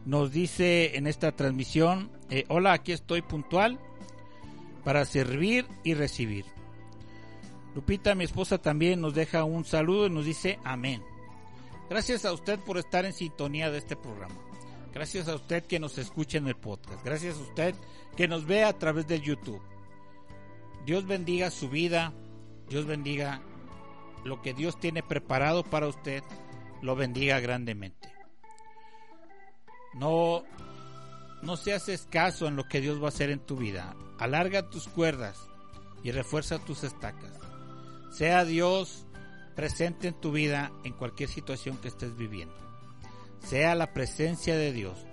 nos 0.05 0.33
dice 0.33 0.97
en 0.97 1.07
esta 1.07 1.33
transmisión, 1.33 2.11
eh, 2.31 2.45
hola, 2.49 2.73
aquí 2.73 2.93
estoy 2.93 3.23
puntual 3.23 3.79
para 4.85 5.05
servir 5.05 5.67
y 5.85 5.95
recibir. 5.95 6.47
Lupita, 7.75 8.15
mi 8.15 8.25
esposa, 8.25 8.59
también 8.59 9.01
nos 9.01 9.15
deja 9.15 9.45
un 9.45 9.65
saludo 9.65 10.07
y 10.07 10.11
nos 10.11 10.25
dice 10.25 10.59
amén. 10.65 11.03
Gracias 11.89 12.25
a 12.25 12.33
usted 12.33 12.59
por 12.61 12.79
estar 12.79 13.05
en 13.05 13.13
sintonía 13.13 13.71
de 13.71 13.79
este 13.79 13.97
programa. 13.97 14.37
Gracias 14.93 15.29
a 15.29 15.35
usted 15.35 15.65
que 15.65 15.79
nos 15.79 15.99
escucha 15.99 16.39
en 16.39 16.49
el 16.49 16.57
podcast. 16.57 17.05
Gracias 17.05 17.37
a 17.37 17.41
usted 17.41 17.75
que 18.17 18.27
nos 18.27 18.47
ve 18.47 18.65
a 18.65 18.73
través 18.77 19.07
del 19.07 19.23
YouTube. 19.23 19.63
Dios 20.85 21.07
bendiga 21.07 21.51
su 21.51 21.69
vida. 21.69 22.13
Dios 22.69 22.87
bendiga 22.87 23.43
lo 24.25 24.43
que 24.43 24.55
Dios 24.55 24.79
tiene 24.79 25.03
preparado 25.03 25.65
para 25.65 25.89
usted. 25.89 26.23
Lo 26.83 26.97
bendiga 26.97 27.41
grandemente. 27.41 28.13
No, 29.95 30.45
no 31.43 31.57
seas 31.57 31.89
escaso 31.89 32.47
en 32.47 32.57
lo 32.57 32.65
que 32.65 32.81
Dios 32.81 33.01
va 33.03 33.07
a 33.07 33.09
hacer 33.09 33.31
en 33.31 33.41
tu 33.41 33.57
vida. 33.57 33.95
Alarga 34.19 34.71
tus 34.71 34.89
cuerdas 34.89 35.49
y 36.03 36.11
refuerza 36.11 36.59
tus 36.59 36.85
estacas. 36.85 37.39
Sea 38.11 38.45
Dios 38.45 39.07
presente 39.55 40.09
en 40.09 40.15
tu 40.15 40.33
vida 40.33 40.73
en 40.85 40.93
cualquier 40.93 41.29
situación 41.29 41.77
que 41.77 41.89
estés 41.89 42.17
viviendo 42.17 42.71
sea 43.43 43.75
la 43.75 43.93
presencia 43.93 44.57
de 44.57 44.73
Dios, 44.73 45.07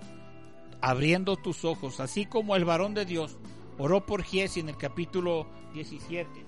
abriendo 0.80 1.36
tus 1.36 1.64
ojos, 1.64 2.00
así 2.00 2.26
como 2.26 2.56
el 2.56 2.64
varón 2.64 2.94
de 2.94 3.04
Dios 3.04 3.36
oró 3.78 4.04
por 4.06 4.22
Giesi 4.22 4.60
en 4.60 4.68
el 4.68 4.76
capítulo 4.76 5.48
17. 5.74 6.47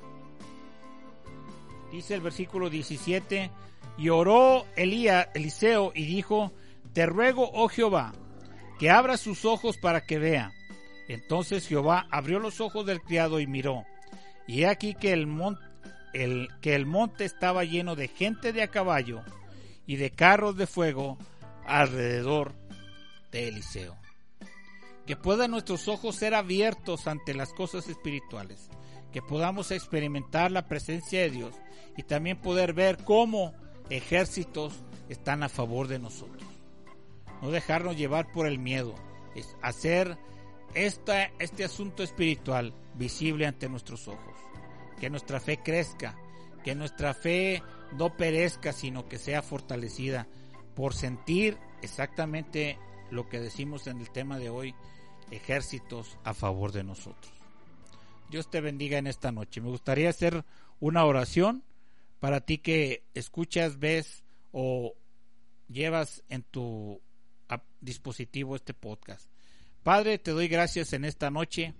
Dice 1.90 2.14
el 2.14 2.20
versículo 2.20 2.70
17, 2.70 3.50
y 3.98 4.08
oró 4.08 4.64
Elías, 4.76 5.28
Eliseo, 5.34 5.92
y 5.94 6.06
dijo, 6.06 6.52
te 6.92 7.06
ruego, 7.06 7.50
oh 7.52 7.68
Jehová, 7.68 8.12
que 8.78 8.90
abra 8.90 9.16
sus 9.16 9.44
ojos 9.44 9.76
para 9.76 10.00
que 10.02 10.18
vea. 10.18 10.52
Entonces 11.08 11.66
Jehová 11.66 12.06
abrió 12.10 12.38
los 12.38 12.60
ojos 12.60 12.86
del 12.86 13.02
criado 13.02 13.40
y 13.40 13.46
miró, 13.46 13.84
y 14.46 14.62
he 14.62 14.68
aquí 14.68 14.94
que 14.94 15.12
el, 15.12 15.28
el, 16.12 16.48
que 16.60 16.74
el 16.74 16.86
monte 16.86 17.24
estaba 17.24 17.64
lleno 17.64 17.96
de 17.96 18.08
gente 18.08 18.52
de 18.52 18.62
a 18.62 18.68
caballo 18.68 19.22
y 19.86 19.96
de 19.96 20.10
carros 20.10 20.56
de 20.56 20.66
fuego 20.66 21.18
alrededor 21.66 22.54
de 23.32 23.48
Eliseo. 23.48 23.96
Que 25.06 25.16
puedan 25.16 25.50
nuestros 25.50 25.88
ojos 25.88 26.16
ser 26.16 26.34
abiertos 26.34 27.08
ante 27.08 27.34
las 27.34 27.52
cosas 27.52 27.88
espirituales, 27.88 28.70
que 29.12 29.22
podamos 29.22 29.70
experimentar 29.70 30.50
la 30.50 30.68
presencia 30.68 31.20
de 31.20 31.30
Dios 31.30 31.54
y 31.96 32.02
también 32.02 32.40
poder 32.40 32.72
ver 32.72 32.98
cómo 33.04 33.52
ejércitos 33.90 34.82
están 35.08 35.42
a 35.42 35.48
favor 35.48 35.88
de 35.88 35.98
nosotros. 35.98 36.48
No 37.42 37.50
dejarnos 37.50 37.96
llevar 37.96 38.30
por 38.32 38.46
el 38.46 38.58
miedo, 38.58 38.94
es 39.34 39.56
hacer 39.62 40.18
esta, 40.74 41.24
este 41.38 41.64
asunto 41.64 42.02
espiritual 42.02 42.74
visible 42.94 43.46
ante 43.46 43.68
nuestros 43.68 44.08
ojos. 44.08 44.34
Que 45.00 45.10
nuestra 45.10 45.40
fe 45.40 45.58
crezca, 45.62 46.16
que 46.62 46.74
nuestra 46.74 47.14
fe 47.14 47.62
no 47.96 48.16
perezca, 48.16 48.72
sino 48.72 49.08
que 49.08 49.18
sea 49.18 49.42
fortalecida 49.42 50.26
por 50.74 50.94
sentir 50.94 51.58
exactamente 51.82 52.78
lo 53.10 53.28
que 53.28 53.40
decimos 53.40 53.86
en 53.86 54.00
el 54.00 54.10
tema 54.10 54.38
de 54.38 54.50
hoy, 54.50 54.74
ejércitos 55.30 56.18
a 56.24 56.34
favor 56.34 56.72
de 56.72 56.84
nosotros. 56.84 57.39
Dios 58.30 58.48
te 58.48 58.60
bendiga 58.60 58.96
en 58.96 59.08
esta 59.08 59.32
noche. 59.32 59.60
Me 59.60 59.68
gustaría 59.68 60.08
hacer 60.08 60.44
una 60.78 61.04
oración 61.04 61.64
para 62.20 62.40
ti 62.40 62.58
que 62.58 63.02
escuchas, 63.12 63.80
ves 63.80 64.24
o 64.52 64.94
llevas 65.68 66.22
en 66.28 66.42
tu 66.44 67.00
dispositivo 67.80 68.54
este 68.54 68.72
podcast. 68.72 69.28
Padre, 69.82 70.18
te 70.18 70.30
doy 70.30 70.46
gracias 70.46 70.92
en 70.92 71.04
esta 71.04 71.30
noche, 71.30 71.74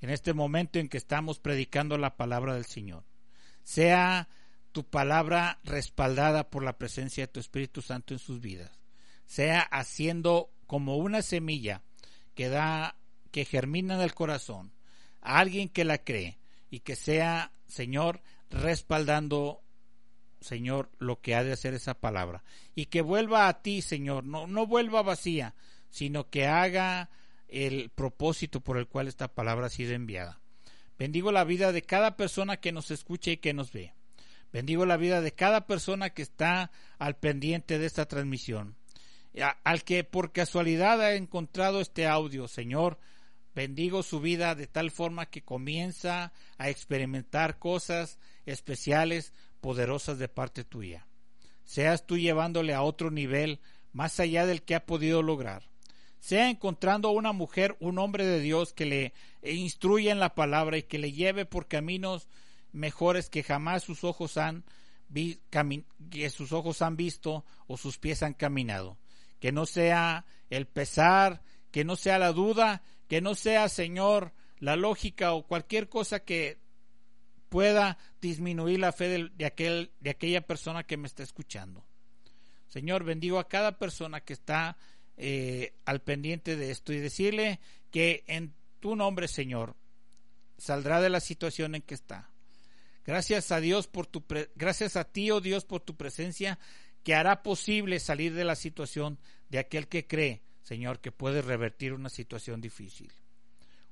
en 0.00 0.10
este 0.10 0.34
momento 0.34 0.78
en 0.78 0.88
que 0.88 0.98
estamos 0.98 1.38
predicando 1.38 1.96
la 1.96 2.16
palabra 2.16 2.54
del 2.54 2.66
Señor. 2.66 3.04
Sea 3.62 4.28
tu 4.72 4.84
palabra 4.84 5.58
respaldada 5.64 6.50
por 6.50 6.64
la 6.64 6.76
presencia 6.76 7.24
de 7.24 7.32
tu 7.32 7.40
Espíritu 7.40 7.80
Santo 7.80 8.12
en 8.12 8.18
sus 8.18 8.40
vidas, 8.40 8.78
sea 9.24 9.60
haciendo 9.60 10.50
como 10.66 10.96
una 10.96 11.22
semilla 11.22 11.82
que 12.34 12.48
da, 12.48 12.96
que 13.30 13.44
germina 13.44 13.94
en 13.94 14.00
el 14.00 14.14
corazón, 14.14 14.72
alguien 15.36 15.68
que 15.68 15.84
la 15.84 15.98
cree 15.98 16.38
y 16.70 16.80
que 16.80 16.96
sea, 16.96 17.52
Señor, 17.66 18.20
respaldando 18.50 19.62
Señor, 20.40 20.90
lo 20.98 21.20
que 21.20 21.34
ha 21.34 21.42
de 21.42 21.52
hacer 21.52 21.74
esa 21.74 21.94
palabra. 21.94 22.44
Y 22.74 22.86
que 22.86 23.02
vuelva 23.02 23.48
a 23.48 23.62
ti, 23.62 23.82
Señor, 23.82 24.24
no, 24.24 24.46
no 24.46 24.66
vuelva 24.66 25.02
vacía, 25.02 25.54
sino 25.90 26.30
que 26.30 26.46
haga 26.46 27.10
el 27.48 27.90
propósito 27.90 28.60
por 28.60 28.78
el 28.78 28.86
cual 28.86 29.08
esta 29.08 29.28
palabra 29.28 29.66
ha 29.66 29.70
sido 29.70 29.94
enviada. 29.94 30.40
Bendigo 30.98 31.32
la 31.32 31.44
vida 31.44 31.72
de 31.72 31.82
cada 31.82 32.16
persona 32.16 32.58
que 32.58 32.72
nos 32.72 32.90
escucha 32.90 33.30
y 33.30 33.38
que 33.38 33.54
nos 33.54 33.72
ve. 33.72 33.94
Bendigo 34.52 34.86
la 34.86 34.96
vida 34.96 35.20
de 35.20 35.32
cada 35.32 35.66
persona 35.66 36.10
que 36.10 36.22
está 36.22 36.70
al 36.98 37.16
pendiente 37.16 37.78
de 37.78 37.86
esta 37.86 38.06
transmisión. 38.06 38.76
Al 39.62 39.84
que 39.84 40.04
por 40.04 40.32
casualidad 40.32 41.00
ha 41.00 41.14
encontrado 41.14 41.80
este 41.80 42.06
audio, 42.06 42.48
Señor, 42.48 42.98
bendigo 43.54 44.02
su 44.02 44.20
vida 44.20 44.54
de 44.54 44.66
tal 44.66 44.90
forma 44.90 45.26
que 45.26 45.42
comienza 45.42 46.32
a 46.58 46.68
experimentar 46.68 47.58
cosas 47.58 48.18
especiales, 48.46 49.32
poderosas 49.60 50.18
de 50.18 50.28
parte 50.28 50.64
tuya. 50.64 51.06
Seas 51.64 52.06
tú 52.06 52.16
llevándole 52.16 52.74
a 52.74 52.82
otro 52.82 53.10
nivel 53.10 53.60
más 53.92 54.20
allá 54.20 54.46
del 54.46 54.62
que 54.62 54.74
ha 54.74 54.86
podido 54.86 55.22
lograr. 55.22 55.68
Sea 56.20 56.50
encontrando 56.50 57.08
a 57.08 57.12
una 57.12 57.32
mujer, 57.32 57.76
un 57.80 57.98
hombre 57.98 58.24
de 58.24 58.40
Dios 58.40 58.72
que 58.72 58.86
le 58.86 59.12
instruya 59.42 60.12
en 60.12 60.18
la 60.18 60.34
palabra 60.34 60.78
y 60.78 60.82
que 60.82 60.98
le 60.98 61.12
lleve 61.12 61.44
por 61.44 61.68
caminos 61.68 62.28
mejores 62.72 63.30
que 63.30 63.42
jamás 63.42 63.82
sus 63.82 64.04
ojos 64.04 64.36
han 64.36 64.64
que 66.10 66.28
sus 66.30 66.52
ojos 66.52 66.82
han 66.82 66.96
visto 66.96 67.44
o 67.66 67.76
sus 67.76 67.98
pies 67.98 68.22
han 68.22 68.34
caminado. 68.34 68.98
Que 69.40 69.52
no 69.52 69.64
sea 69.64 70.26
el 70.50 70.66
pesar, 70.66 71.42
que 71.70 71.84
no 71.84 71.96
sea 71.96 72.18
la 72.18 72.32
duda, 72.32 72.82
que 73.08 73.20
no 73.20 73.34
sea, 73.34 73.68
Señor, 73.68 74.32
la 74.58 74.76
lógica 74.76 75.32
o 75.32 75.46
cualquier 75.46 75.88
cosa 75.88 76.20
que 76.20 76.58
pueda 77.48 77.98
disminuir 78.20 78.78
la 78.78 78.92
fe 78.92 79.30
de, 79.30 79.46
aquel, 79.46 79.92
de 80.00 80.10
aquella 80.10 80.42
persona 80.42 80.84
que 80.84 80.96
me 80.96 81.06
está 81.06 81.22
escuchando. 81.22 81.84
Señor, 82.68 83.04
bendigo 83.04 83.38
a 83.38 83.48
cada 83.48 83.78
persona 83.78 84.20
que 84.20 84.34
está 84.34 84.76
eh, 85.16 85.72
al 85.86 86.02
pendiente 86.02 86.56
de 86.56 86.70
esto 86.70 86.92
y 86.92 86.98
decirle 86.98 87.60
que 87.90 88.24
en 88.26 88.54
tu 88.80 88.94
nombre, 88.94 89.26
Señor, 89.26 89.74
saldrá 90.58 91.00
de 91.00 91.08
la 91.08 91.20
situación 91.20 91.74
en 91.74 91.82
que 91.82 91.94
está. 91.94 92.30
Gracias 93.06 93.50
a 93.52 93.60
Dios 93.60 93.88
por 93.88 94.06
tu 94.06 94.22
gracias 94.54 94.96
a 94.96 95.04
ti, 95.04 95.30
oh 95.30 95.40
Dios, 95.40 95.64
por 95.64 95.80
tu 95.80 95.96
presencia 95.96 96.58
que 97.02 97.14
hará 97.14 97.42
posible 97.42 98.00
salir 98.00 98.34
de 98.34 98.44
la 98.44 98.54
situación 98.54 99.18
de 99.48 99.60
aquel 99.60 99.88
que 99.88 100.06
cree, 100.06 100.42
Señor, 100.68 101.00
que 101.00 101.12
puede 101.12 101.40
revertir 101.40 101.94
una 101.94 102.10
situación 102.10 102.60
difícil. 102.60 103.10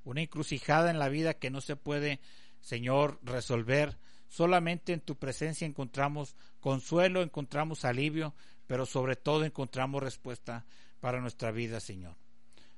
Una 0.05 0.21
encrucijada 0.21 0.91
en 0.91 0.99
la 0.99 1.09
vida 1.09 1.33
que 1.33 1.49
no 1.49 1.63
se 1.63 1.75
puede, 1.75 2.21
Señor, 2.61 3.19
resolver. 3.23 3.97
Solamente 4.29 4.93
en 4.93 5.01
tu 5.01 5.17
presencia 5.17 5.67
encontramos 5.67 6.37
consuelo, 6.61 7.23
encontramos 7.23 7.87
alivio, 7.87 8.35
pero 8.67 8.85
sobre 8.85 9.17
todo 9.17 9.47
encontramos 9.47 10.03
respuesta 10.03 10.67
para 11.01 11.23
nuestra 11.23 11.51
vida, 11.51 11.81
Señor. 11.81 12.15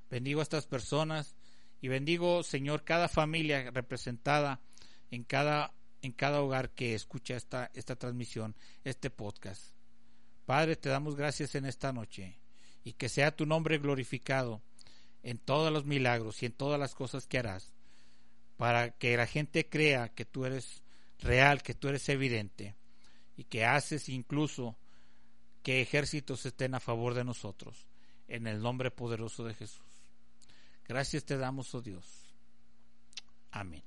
Bendigo 0.08 0.38
a 0.38 0.44
estas 0.44 0.68
personas 0.68 1.34
y 1.80 1.88
bendigo, 1.88 2.44
Señor, 2.44 2.84
cada 2.84 3.08
familia 3.08 3.68
representada 3.72 4.60
en 5.10 5.24
cada 5.24 5.74
en 6.02 6.12
cada 6.12 6.40
hogar 6.40 6.70
que 6.70 6.94
escucha 6.94 7.34
esta, 7.34 7.72
esta 7.74 7.96
transmisión, 7.96 8.54
este 8.84 9.10
podcast. 9.10 9.72
Padre, 10.46 10.76
te 10.76 10.88
damos 10.88 11.16
gracias 11.16 11.56
en 11.56 11.66
esta 11.66 11.92
noche 11.92 12.38
y 12.88 12.94
que 12.94 13.10
sea 13.10 13.36
tu 13.36 13.44
nombre 13.44 13.76
glorificado 13.76 14.62
en 15.22 15.36
todos 15.36 15.70
los 15.70 15.84
milagros 15.84 16.42
y 16.42 16.46
en 16.46 16.52
todas 16.52 16.80
las 16.80 16.94
cosas 16.94 17.26
que 17.26 17.38
harás, 17.38 17.74
para 18.56 18.92
que 18.92 19.14
la 19.14 19.26
gente 19.26 19.68
crea 19.68 20.08
que 20.08 20.24
tú 20.24 20.46
eres 20.46 20.82
real, 21.18 21.62
que 21.62 21.74
tú 21.74 21.88
eres 21.88 22.08
evidente 22.08 22.76
y 23.36 23.44
que 23.44 23.66
haces 23.66 24.08
incluso 24.08 24.74
que 25.62 25.82
ejércitos 25.82 26.46
estén 26.46 26.74
a 26.74 26.80
favor 26.80 27.12
de 27.12 27.24
nosotros, 27.24 27.86
en 28.26 28.46
el 28.46 28.62
nombre 28.62 28.90
poderoso 28.90 29.44
de 29.44 29.52
Jesús. 29.52 29.84
Gracias 30.86 31.24
te 31.24 31.36
damos, 31.36 31.74
oh 31.74 31.82
Dios. 31.82 32.06
Amén. 33.50 33.82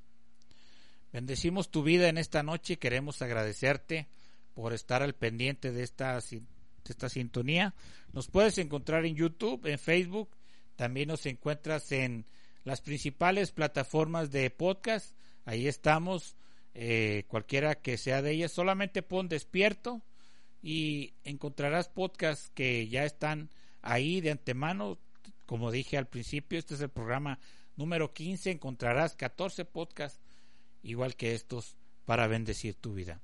Bendecimos 1.11 1.71
tu 1.71 1.81
vida 1.81 2.07
en 2.07 2.19
esta 2.19 2.43
noche 2.43 2.73
y 2.73 2.77
queremos 2.77 3.23
agradecerte 3.23 4.07
por 4.53 4.73
estar 4.73 5.01
al 5.01 5.15
pendiente 5.15 5.71
de 5.71 5.81
esta, 5.81 6.19
de 6.83 6.91
esta 6.91 7.09
sintonía. 7.09 7.73
Nos 8.13 8.27
puedes 8.27 8.57
encontrar 8.57 9.05
en 9.05 9.15
YouTube, 9.15 9.65
en 9.65 9.79
Facebook, 9.79 10.29
también 10.75 11.09
nos 11.09 11.25
encuentras 11.25 11.91
en 11.91 12.25
las 12.63 12.81
principales 12.81 13.51
plataformas 13.51 14.31
de 14.31 14.49
podcast. 14.49 15.15
Ahí 15.45 15.67
estamos, 15.67 16.35
eh, 16.73 17.25
cualquiera 17.27 17.75
que 17.75 17.97
sea 17.97 18.21
de 18.21 18.31
ellas. 18.31 18.51
Solamente 18.51 19.01
pon 19.01 19.29
despierto 19.29 20.01
y 20.61 21.13
encontrarás 21.23 21.89
podcasts 21.89 22.51
que 22.53 22.87
ya 22.87 23.03
están 23.05 23.49
ahí 23.81 24.21
de 24.21 24.31
antemano. 24.31 24.97
Como 25.45 25.71
dije 25.71 25.97
al 25.97 26.07
principio, 26.07 26.59
este 26.59 26.75
es 26.75 26.81
el 26.81 26.89
programa 26.89 27.39
número 27.75 28.13
15. 28.13 28.51
Encontrarás 28.51 29.15
14 29.15 29.65
podcasts 29.65 30.19
igual 30.83 31.15
que 31.15 31.33
estos, 31.33 31.77
para 32.05 32.27
bendecir 32.27 32.75
tu 32.75 32.93
vida. 32.93 33.21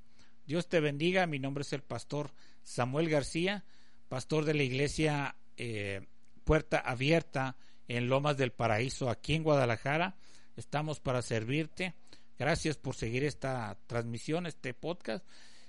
Dios 0.48 0.70
te 0.70 0.80
bendiga, 0.80 1.28
mi 1.28 1.40
nombre 1.40 1.64
es 1.64 1.74
el 1.74 1.84
pastor 1.84 2.32
Samuel 2.64 3.10
García, 3.10 3.66
pastor 4.08 4.46
de 4.46 4.54
la 4.54 4.64
iglesia 4.64 5.36
eh, 5.58 6.08
Puerta 6.46 6.80
Abierta 6.80 7.58
en 7.90 8.08
Lomas 8.08 8.38
del 8.38 8.54
Paraíso, 8.54 9.10
aquí 9.10 9.34
en 9.34 9.44
Guadalajara. 9.44 10.16
Estamos 10.56 11.02
para 11.02 11.22
servirte. 11.22 11.96
Gracias 12.40 12.78
por 12.78 12.96
seguir 12.96 13.26
esta 13.26 13.78
transmisión, 13.88 14.46
este 14.46 14.74
podcast. 14.74 15.26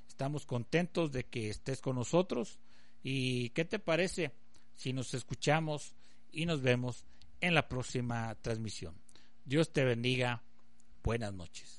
Estamos 0.07 0.47
contentos 0.47 1.11
de 1.11 1.25
que 1.25 1.51
estés 1.51 1.81
con 1.81 1.97
nosotros. 1.97 2.61
¿Y 3.03 3.51
qué 3.51 3.65
te 3.65 3.81
parece 3.81 4.33
si 4.77 4.93
nos 4.93 5.13
escuchamos 5.13 5.97
y 6.31 6.47
nos 6.47 6.63
vemos 6.63 7.05
en 7.41 7.55
la 7.55 7.69
próxima 7.69 8.37
transmisión? 8.43 8.95
Dios 9.45 9.73
te 9.73 9.85
bendiga. 9.85 10.43
Buenas 11.03 11.33
noches. 11.33 11.78